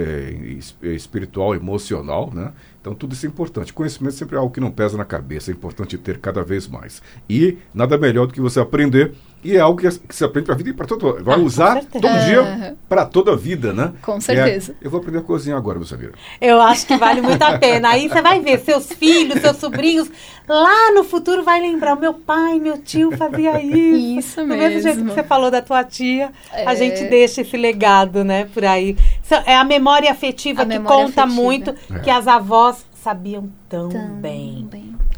es- 0.46 0.74
espiritual, 0.82 1.54
emocional. 1.54 2.30
Né? 2.32 2.52
Então, 2.80 2.94
tudo 2.94 3.14
isso 3.14 3.26
é 3.26 3.28
importante. 3.28 3.72
Conhecimento 3.72 4.14
sempre 4.14 4.36
é 4.36 4.38
algo 4.38 4.52
que 4.52 4.60
não 4.60 4.70
pesa 4.70 4.96
na 4.96 5.04
cabeça, 5.04 5.50
é 5.50 5.52
importante 5.54 5.98
ter 5.98 6.18
cada 6.18 6.42
vez 6.44 6.68
mais. 6.68 7.02
E 7.28 7.58
nada 7.74 7.98
melhor 7.98 8.26
do 8.28 8.32
que 8.32 8.40
você 8.40 8.60
aprender, 8.60 9.12
e 9.52 9.56
é 9.56 9.60
algo 9.60 9.78
que, 9.80 9.88
que 9.88 10.14
se 10.14 10.24
aprende 10.24 10.46
para 10.46 10.54
a 10.54 10.58
vida 10.58 10.70
e 10.70 10.72
para 10.72 10.86
todo 10.86 11.22
Vai 11.24 11.34
Ah, 11.36 11.38
usar 11.38 11.84
todo 11.84 12.02
dia 12.26 12.76
para 12.88 13.04
toda 13.06 13.32
a 13.32 13.36
vida, 13.36 13.72
né? 13.72 13.92
Com 14.02 14.16
É, 14.16 14.20
certeza. 14.20 14.74
eu 14.80 14.90
vou 14.90 15.00
aprender 15.00 15.18
a 15.18 15.22
cozinhar 15.22 15.58
agora, 15.58 15.78
meu 15.78 15.86
Samira. 15.86 16.12
Eu 16.40 16.60
acho 16.60 16.86
que 16.86 16.96
vale 16.96 17.20
muito 17.20 17.42
a 17.42 17.58
pena. 17.58 17.90
Aí 17.90 18.08
você 18.08 18.20
vai 18.22 18.40
ver 18.40 18.58
seus 18.60 18.86
filhos, 18.92 19.40
seus 19.40 19.56
sobrinhos, 19.58 20.10
lá 20.48 20.92
no 20.92 21.04
futuro 21.04 21.42
vai 21.42 21.60
lembrar, 21.60 21.96
o 21.96 22.00
meu 22.00 22.14
pai, 22.14 22.58
meu 22.58 22.78
tio 22.78 23.16
fazia 23.16 23.60
isso. 23.62 24.18
Isso 24.18 24.40
Do 24.40 24.46
mesmo 24.48 24.80
jeito 24.80 24.96
que 24.98 25.02
mesmo. 25.04 25.14
você 25.14 25.22
falou 25.22 25.50
da 25.50 25.60
tua 25.62 25.84
tia, 25.84 26.30
a 26.52 26.72
É. 26.72 26.76
gente 26.76 27.04
deixa 27.08 27.40
esse 27.42 27.56
legado, 27.56 28.24
né, 28.24 28.46
por 28.52 28.64
aí. 28.64 28.96
É 29.44 29.56
a 29.56 29.64
memória 29.64 30.10
afetiva 30.10 30.62
A 30.62 30.64
que 30.64 30.68
memória 30.70 31.06
conta 31.06 31.22
afetiva. 31.22 31.42
muito, 31.42 31.74
É. 31.92 31.98
que 32.00 32.10
as 32.10 32.26
avós 32.26 32.84
sabiam 32.94 33.48
tão 33.68 33.88
bem. 34.20 34.68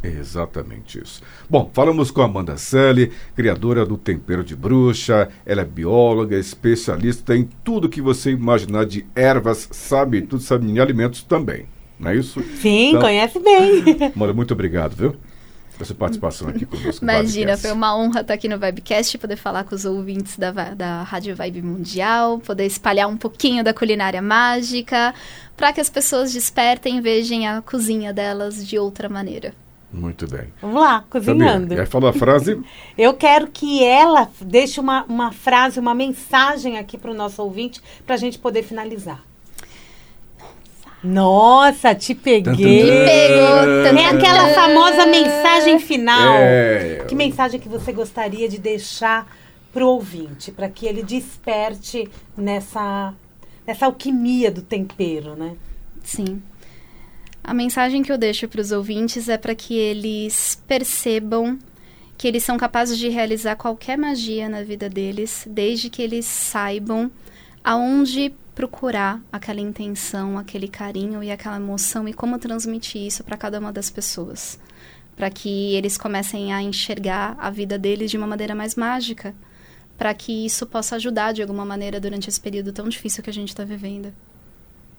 Exatamente 0.08 1.00
isso. 1.02 1.22
Bom, 1.48 1.70
falamos 1.72 2.10
com 2.10 2.22
a 2.22 2.24
Amanda 2.24 2.56
Selle, 2.56 3.12
criadora 3.34 3.84
do 3.84 3.96
Tempero 3.96 4.42
de 4.44 4.54
Bruxa. 4.56 5.28
Ela 5.44 5.62
é 5.62 5.64
bióloga, 5.64 6.36
especialista 6.38 7.36
em 7.36 7.48
tudo 7.64 7.88
que 7.88 8.00
você 8.00 8.30
imaginar 8.30 8.86
de 8.86 9.04
ervas, 9.14 9.68
sabe 9.72 10.22
tudo, 10.22 10.42
sabe 10.42 10.66
em 10.70 10.78
alimentos 10.78 11.22
também. 11.22 11.66
Não 11.98 12.10
é 12.10 12.16
isso? 12.16 12.42
Sim, 12.60 12.90
Então- 12.90 13.00
conhece 13.02 13.38
bem. 13.40 13.84
Amanda, 14.14 14.32
muito 14.32 14.54
obrigado, 14.54 14.94
viu? 14.94 15.16
Sua 15.84 15.94
participação 15.94 16.48
aqui 16.48 16.66
conosco. 16.66 17.04
no 17.04 17.12
Imagina, 17.12 17.56
foi 17.56 17.70
uma 17.70 17.96
honra 17.96 18.22
estar 18.22 18.34
aqui 18.34 18.48
no 18.48 18.58
Vibecast, 18.58 19.16
poder 19.16 19.36
falar 19.36 19.62
com 19.62 19.76
os 19.76 19.84
ouvintes 19.84 20.36
da, 20.36 20.50
da 20.50 21.04
Rádio 21.04 21.36
Vibe 21.36 21.62
Mundial, 21.62 22.40
poder 22.40 22.66
espalhar 22.66 23.08
um 23.08 23.16
pouquinho 23.16 23.62
da 23.62 23.72
culinária 23.72 24.20
mágica, 24.20 25.14
para 25.56 25.72
que 25.72 25.80
as 25.80 25.88
pessoas 25.88 26.32
despertem 26.32 26.98
e 26.98 27.00
vejam 27.00 27.46
a 27.46 27.62
cozinha 27.62 28.12
delas 28.12 28.66
de 28.66 28.76
outra 28.76 29.08
maneira. 29.08 29.54
Muito 29.90 30.28
bem. 30.28 30.52
Vamos 30.60 30.80
lá, 30.80 31.04
cozinhando. 31.08 31.72
Aí 31.72 31.86
falou 31.86 32.10
a 32.10 32.12
frase. 32.12 32.60
Eu 32.96 33.14
quero 33.14 33.46
que 33.46 33.82
ela 33.82 34.28
deixe 34.40 34.78
uma, 34.78 35.04
uma 35.04 35.32
frase, 35.32 35.80
uma 35.80 35.94
mensagem 35.94 36.78
aqui 36.78 36.98
para 36.98 37.10
o 37.10 37.14
nosso 37.14 37.42
ouvinte, 37.42 37.80
para 38.04 38.14
a 38.14 38.18
gente 38.18 38.38
poder 38.38 38.62
finalizar. 38.62 39.22
Nossa, 41.02 41.94
te 41.94 42.14
peguei. 42.14 42.82
Tum. 42.82 43.04
pegou, 43.04 43.98
É 43.98 44.06
aquela 44.06 44.48
famosa 44.48 45.06
mensagem 45.06 45.78
final. 45.78 46.34
É. 46.34 47.04
Que 47.08 47.14
mensagem 47.14 47.60
que 47.60 47.68
você 47.68 47.92
gostaria 47.92 48.48
de 48.48 48.58
deixar 48.58 49.26
para 49.72 49.84
o 49.84 49.88
ouvinte, 49.88 50.50
para 50.50 50.68
que 50.68 50.86
ele 50.86 51.02
desperte 51.02 52.10
nessa, 52.36 53.14
nessa 53.66 53.86
alquimia 53.86 54.50
do 54.50 54.60
tempero, 54.60 55.36
né? 55.36 55.54
Sim. 56.02 56.42
A 57.48 57.54
mensagem 57.54 58.02
que 58.02 58.12
eu 58.12 58.18
deixo 58.18 58.46
para 58.46 58.60
os 58.60 58.72
ouvintes 58.72 59.26
é 59.26 59.38
para 59.38 59.54
que 59.54 59.72
eles 59.72 60.62
percebam 60.66 61.58
que 62.18 62.28
eles 62.28 62.44
são 62.44 62.58
capazes 62.58 62.98
de 62.98 63.08
realizar 63.08 63.56
qualquer 63.56 63.96
magia 63.96 64.50
na 64.50 64.62
vida 64.62 64.86
deles, 64.86 65.48
desde 65.48 65.88
que 65.88 66.02
eles 66.02 66.26
saibam 66.26 67.10
aonde 67.64 68.34
procurar 68.54 69.22
aquela 69.32 69.62
intenção, 69.62 70.36
aquele 70.36 70.68
carinho 70.68 71.24
e 71.24 71.30
aquela 71.30 71.56
emoção 71.56 72.06
e 72.06 72.12
como 72.12 72.38
transmitir 72.38 73.06
isso 73.06 73.24
para 73.24 73.38
cada 73.38 73.58
uma 73.58 73.72
das 73.72 73.88
pessoas, 73.88 74.60
para 75.16 75.30
que 75.30 75.74
eles 75.74 75.96
comecem 75.96 76.52
a 76.52 76.60
enxergar 76.60 77.34
a 77.38 77.48
vida 77.48 77.78
deles 77.78 78.10
de 78.10 78.18
uma 78.18 78.26
maneira 78.26 78.54
mais 78.54 78.74
mágica, 78.74 79.34
para 79.96 80.12
que 80.12 80.44
isso 80.44 80.66
possa 80.66 80.96
ajudar 80.96 81.32
de 81.32 81.40
alguma 81.40 81.64
maneira 81.64 81.98
durante 81.98 82.28
esse 82.28 82.38
período 82.38 82.74
tão 82.74 82.90
difícil 82.90 83.24
que 83.24 83.30
a 83.30 83.32
gente 83.32 83.48
está 83.48 83.64
vivendo. 83.64 84.12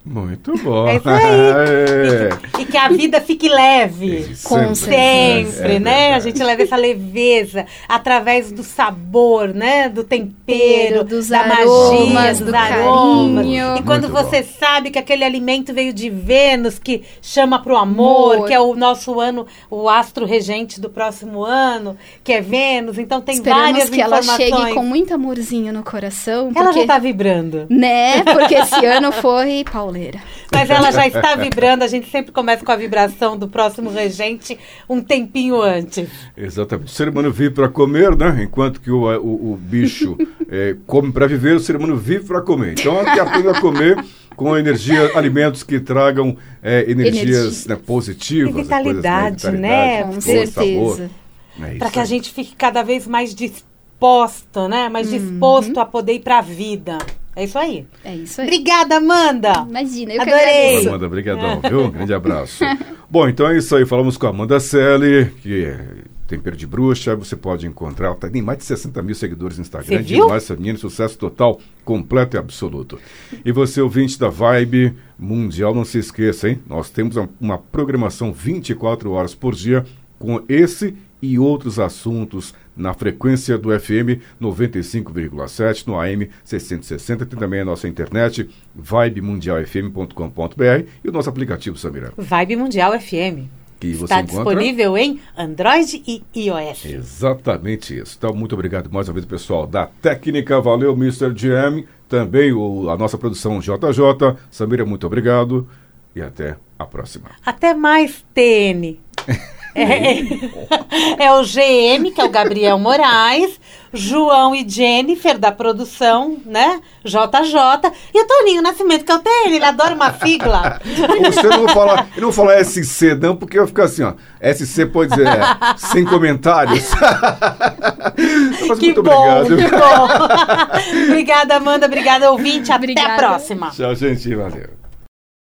Muito 0.06 0.54
bom. 0.64 0.88
É 0.88 0.96
isso 0.98 1.10
aí. 1.10 2.40
E 2.60 2.66
que 2.66 2.78
a 2.78 2.90
vida 2.90 3.22
fique 3.22 3.48
leve. 3.48 4.36
Com 4.44 4.76
certeza. 4.76 5.52
Sempre, 5.58 5.76
É 5.76 5.80
né? 5.80 6.14
A 6.14 6.20
gente 6.20 6.44
leva 6.44 6.62
essa 6.62 6.76
leveza 6.76 7.66
através 7.88 8.52
do 8.52 8.64
sabor, 8.64 9.54
né? 9.54 9.88
Do 9.88 10.04
tempero, 10.04 11.04
Dos 11.06 11.30
da 11.30 11.40
aromas, 11.40 12.12
magia, 12.14 12.32
dos 12.34 12.40
do 12.52 12.56
aromas. 12.56 13.36
carinho. 13.46 13.78
E 13.78 13.84
quando 13.84 14.10
Muito 14.10 14.24
você 14.26 14.44
sabe 14.44 14.92
que 14.92 15.00
aquele 15.00 15.24
alimento 15.24 15.74
veio 15.74 15.94
de 15.94 16.10
Vênus, 16.10 16.78
que 16.80 17.04
chama 17.22 17.62
pro 17.62 17.78
amor, 17.78 18.36
Amor. 18.36 18.48
que 18.48 18.54
é 18.54 18.60
o 18.60 18.76
nosso 18.76 19.20
ano, 19.20 19.48
o 19.70 19.88
astro 19.88 20.26
regente 20.26 20.82
do 20.82 20.90
próximo 20.90 21.44
ano, 21.44 21.96
que 22.24 22.34
é 22.34 22.42
Vênus. 22.42 22.98
Então 22.98 23.22
tem 23.22 23.36
Esperamos 23.36 23.72
várias 23.72 23.90
que 23.90 24.02
ela 24.02 24.22
chegue 24.22 24.74
com 24.74 24.84
muito 24.84 25.14
amorzinho 25.14 25.72
no 25.72 25.84
coração. 25.84 26.52
Ela 26.54 26.66
porque, 26.66 26.82
já 26.82 26.88
tá 26.88 27.00
vibrando. 27.00 27.66
Né? 27.70 28.22
Porque 28.24 28.56
esse 28.56 28.84
ano 28.86 29.12
foi 29.14 29.64
pauleira. 29.90 30.20
Mas 30.54 30.70
ela 30.70 30.92
já 30.92 31.08
está 31.08 31.36
vibrando. 31.36 31.84
A 31.84 31.88
gente 31.88 32.10
sempre 32.10 32.32
começa 32.32 32.64
com 32.64 32.72
a 32.72 32.76
vibração 32.76 33.38
do 33.38 33.48
próximo 33.48 33.90
regente 33.90 34.58
um 34.88 35.02
tempinho 35.02 35.62
antes. 35.62 36.08
Exatamente. 36.38 36.88
O 36.88 36.92
ser 36.92 37.10
humano 37.10 37.32
vive 37.32 37.56
para 37.56 37.68
comer, 37.68 38.16
né? 38.16 38.44
Enquanto 38.44 38.80
que 38.80 38.92
o, 38.92 39.06
o, 39.20 39.54
o 39.54 39.58
bicho 39.58 40.16
eh, 40.50 40.76
come 40.86 41.12
para 41.12 41.28
viver, 41.28 41.56
o 41.56 41.60
ser 41.60 41.76
humano 41.76 41.98
vive 41.98 42.26
para 42.26 42.42
comer. 42.42 42.74
Então, 42.80 43.00
é 43.00 43.14
que 43.14 43.20
aprenda 43.20 43.52
a 43.52 43.60
comer 43.62 44.04
com 44.36 44.56
energia, 44.56 45.18
alimentos 45.18 45.64
que 45.64 45.80
tragam 45.80 46.38
eh, 46.64 46.86
energias 46.88 47.66
né, 47.66 47.76
positivas. 47.76 48.56
E 48.56 48.62
vitalidade, 48.62 49.42
coisas, 49.42 49.60
né? 49.60 50.04
Com 50.04 50.14
cor, 50.14 50.22
certeza. 50.22 50.52
sabor. 50.52 51.02
É 51.02 51.76
Para 51.76 51.88
isso 51.88 51.92
que 51.94 52.00
a 52.00 52.06
gente 52.06 52.32
fique 52.32 52.56
cada 52.56 52.84
vez 52.84 53.06
mais 53.06 53.36
disposto, 53.36 54.68
né? 54.70 54.88
Mais 54.88 55.10
disposto 55.10 55.78
a 55.80 55.86
poder 55.86 56.14
ir 56.14 56.20
para 56.22 56.38
a 56.38 56.42
vida. 56.42 56.98
É 57.40 57.46
isso 57.46 57.58
aí. 57.58 57.88
É 58.04 58.16
isso 58.16 58.42
aí. 58.42 58.48
Obrigada, 58.48 58.98
Amanda. 58.98 59.66
Imagina, 59.70 60.12
eu 60.12 60.22
que 60.22 60.30
Adorei. 60.30 60.58
agradeço. 60.60 60.90
Amanda, 60.90 61.10
brigadão, 61.10 61.62
viu? 61.62 61.86
Um 61.86 61.90
grande 61.90 62.14
abraço. 62.14 62.66
Bom, 63.10 63.30
então 63.30 63.48
é 63.48 63.58
isso 63.58 63.74
aí. 63.78 63.86
Falamos 63.86 64.18
com 64.18 64.28
a 64.28 64.32
Amanda 64.32 64.60
Selle, 64.60 65.32
que 65.42 65.64
é 65.64 65.80
Tempero 66.28 66.58
de 66.58 66.68
Bruxa. 66.68 67.16
Você 67.16 67.38
pode 67.38 67.66
encontrar, 67.66 68.08
ela 68.08 68.16
tem 68.18 68.42
mais 68.42 68.58
de 68.58 68.66
60 68.66 69.02
mil 69.02 69.16
seguidores 69.16 69.58
no 69.58 69.62
Instagram. 69.62 69.88
Você 69.88 70.04
viu? 70.04 70.24
Demais, 70.24 70.44
essa 70.44 70.56
menina, 70.58 70.78
sucesso 70.78 71.18
total, 71.18 71.62
completo 71.86 72.36
e 72.36 72.38
absoluto. 72.38 73.00
E 73.46 73.54
você, 73.54 73.80
ouvinte 73.80 74.20
da 74.20 74.28
Vibe 74.28 74.98
Mundial, 75.18 75.74
não 75.74 75.86
se 75.86 75.98
esqueça, 75.98 76.50
hein? 76.50 76.60
Nós 76.68 76.90
temos 76.90 77.16
uma, 77.16 77.30
uma 77.40 77.58
programação 77.58 78.34
24 78.34 79.12
horas 79.12 79.34
por 79.34 79.56
dia 79.56 79.86
com 80.20 80.44
esse 80.50 80.94
e 81.22 81.40
outros 81.40 81.80
assuntos 81.80 82.54
na 82.80 82.94
frequência 82.94 83.58
do 83.58 83.78
FM 83.78 84.22
95,7, 84.42 85.86
no 85.86 86.00
AM 86.00 86.30
660, 86.44 87.26
tem 87.26 87.38
também 87.38 87.60
a 87.60 87.66
nossa 87.66 87.88
internet, 87.88 88.50
vibemundialfm.com.br 88.76 90.88
e 91.04 91.10
o 91.10 91.12
nosso 91.12 91.30
aplicativo, 91.30 91.78
Samira, 91.78 92.14
Vibe 92.18 92.56
Mundial 92.56 92.98
FM. 93.00 93.46
que 93.80 93.94
você 93.94 94.06
Está 94.06 94.22
encontra... 94.22 94.46
disponível 94.46 94.98
em 94.98 95.20
Android 95.38 96.02
e 96.08 96.24
iOS. 96.36 96.86
Exatamente 96.86 97.98
isso. 97.98 98.16
Então, 98.18 98.34
muito 98.34 98.54
obrigado 98.54 98.92
mais 98.92 99.08
uma 99.08 99.14
vez, 99.14 99.26
pessoal 99.26 99.68
da 99.68 99.86
técnica. 99.86 100.60
Valeu, 100.62 100.94
Mr. 100.94 101.32
GM. 101.34 101.86
Também 102.08 102.52
o, 102.52 102.90
a 102.90 102.98
nossa 102.98 103.18
produção 103.18 103.60
JJ. 103.60 104.38
Samira, 104.50 104.86
muito 104.86 105.06
obrigado. 105.06 105.68
E 106.16 106.22
até 106.22 106.58
a 106.78 106.86
próxima. 106.86 107.30
Até 107.46 107.74
mais, 107.74 108.26
TN. 108.34 108.98
É, 109.76 111.26
é 111.26 111.34
o 111.34 111.44
GM, 111.44 112.12
que 112.14 112.20
é 112.20 112.26
o 112.26 112.30
Gabriel 112.30 112.78
Moraes, 112.80 113.60
João 113.94 114.56
e 114.56 114.68
Jennifer 114.68 115.38
da 115.38 115.52
produção, 115.52 116.38
né? 116.46 116.80
JJ. 117.04 117.92
E 118.14 118.22
o 118.22 118.28
Toninho 118.28 118.62
Nascimento, 118.62 119.04
que 119.04 119.12
é 119.12 119.16
o 119.16 119.20
TN, 119.20 119.56
ele 119.56 119.66
adora 119.66 119.96
uma 119.96 120.14
sigla. 120.14 120.80
Você 121.26 121.48
não 121.48 121.60
vou 121.60 121.70
falar, 121.70 122.08
eu 122.16 122.22
não 122.22 122.32
vou 122.32 122.46
falar 122.46 122.64
SC, 122.64 123.16
não, 123.16 123.36
porque 123.36 123.58
eu 123.58 123.68
fico 123.68 123.82
assim, 123.82 124.04
ó. 124.04 124.14
SC 124.42 124.86
pode 124.86 125.12
dizer 125.12 125.28
é, 125.28 125.42
sem 125.78 126.06
comentários. 126.06 126.92
Mas 128.68 128.80
que 128.80 128.86
muito 128.86 129.04
bom, 129.04 129.42
obrigado. 129.42 129.70
Que 129.70 129.76
bom. 129.76 131.08
obrigada, 131.10 131.56
Amanda. 131.56 131.86
Obrigada, 131.86 132.32
ouvinte. 132.32 132.72
Até 132.72 132.76
Obrigada. 132.76 133.14
a 133.14 133.18
próxima. 133.18 133.70
Tchau, 133.72 133.96
gente. 133.96 134.34
Valeu. 134.36 134.79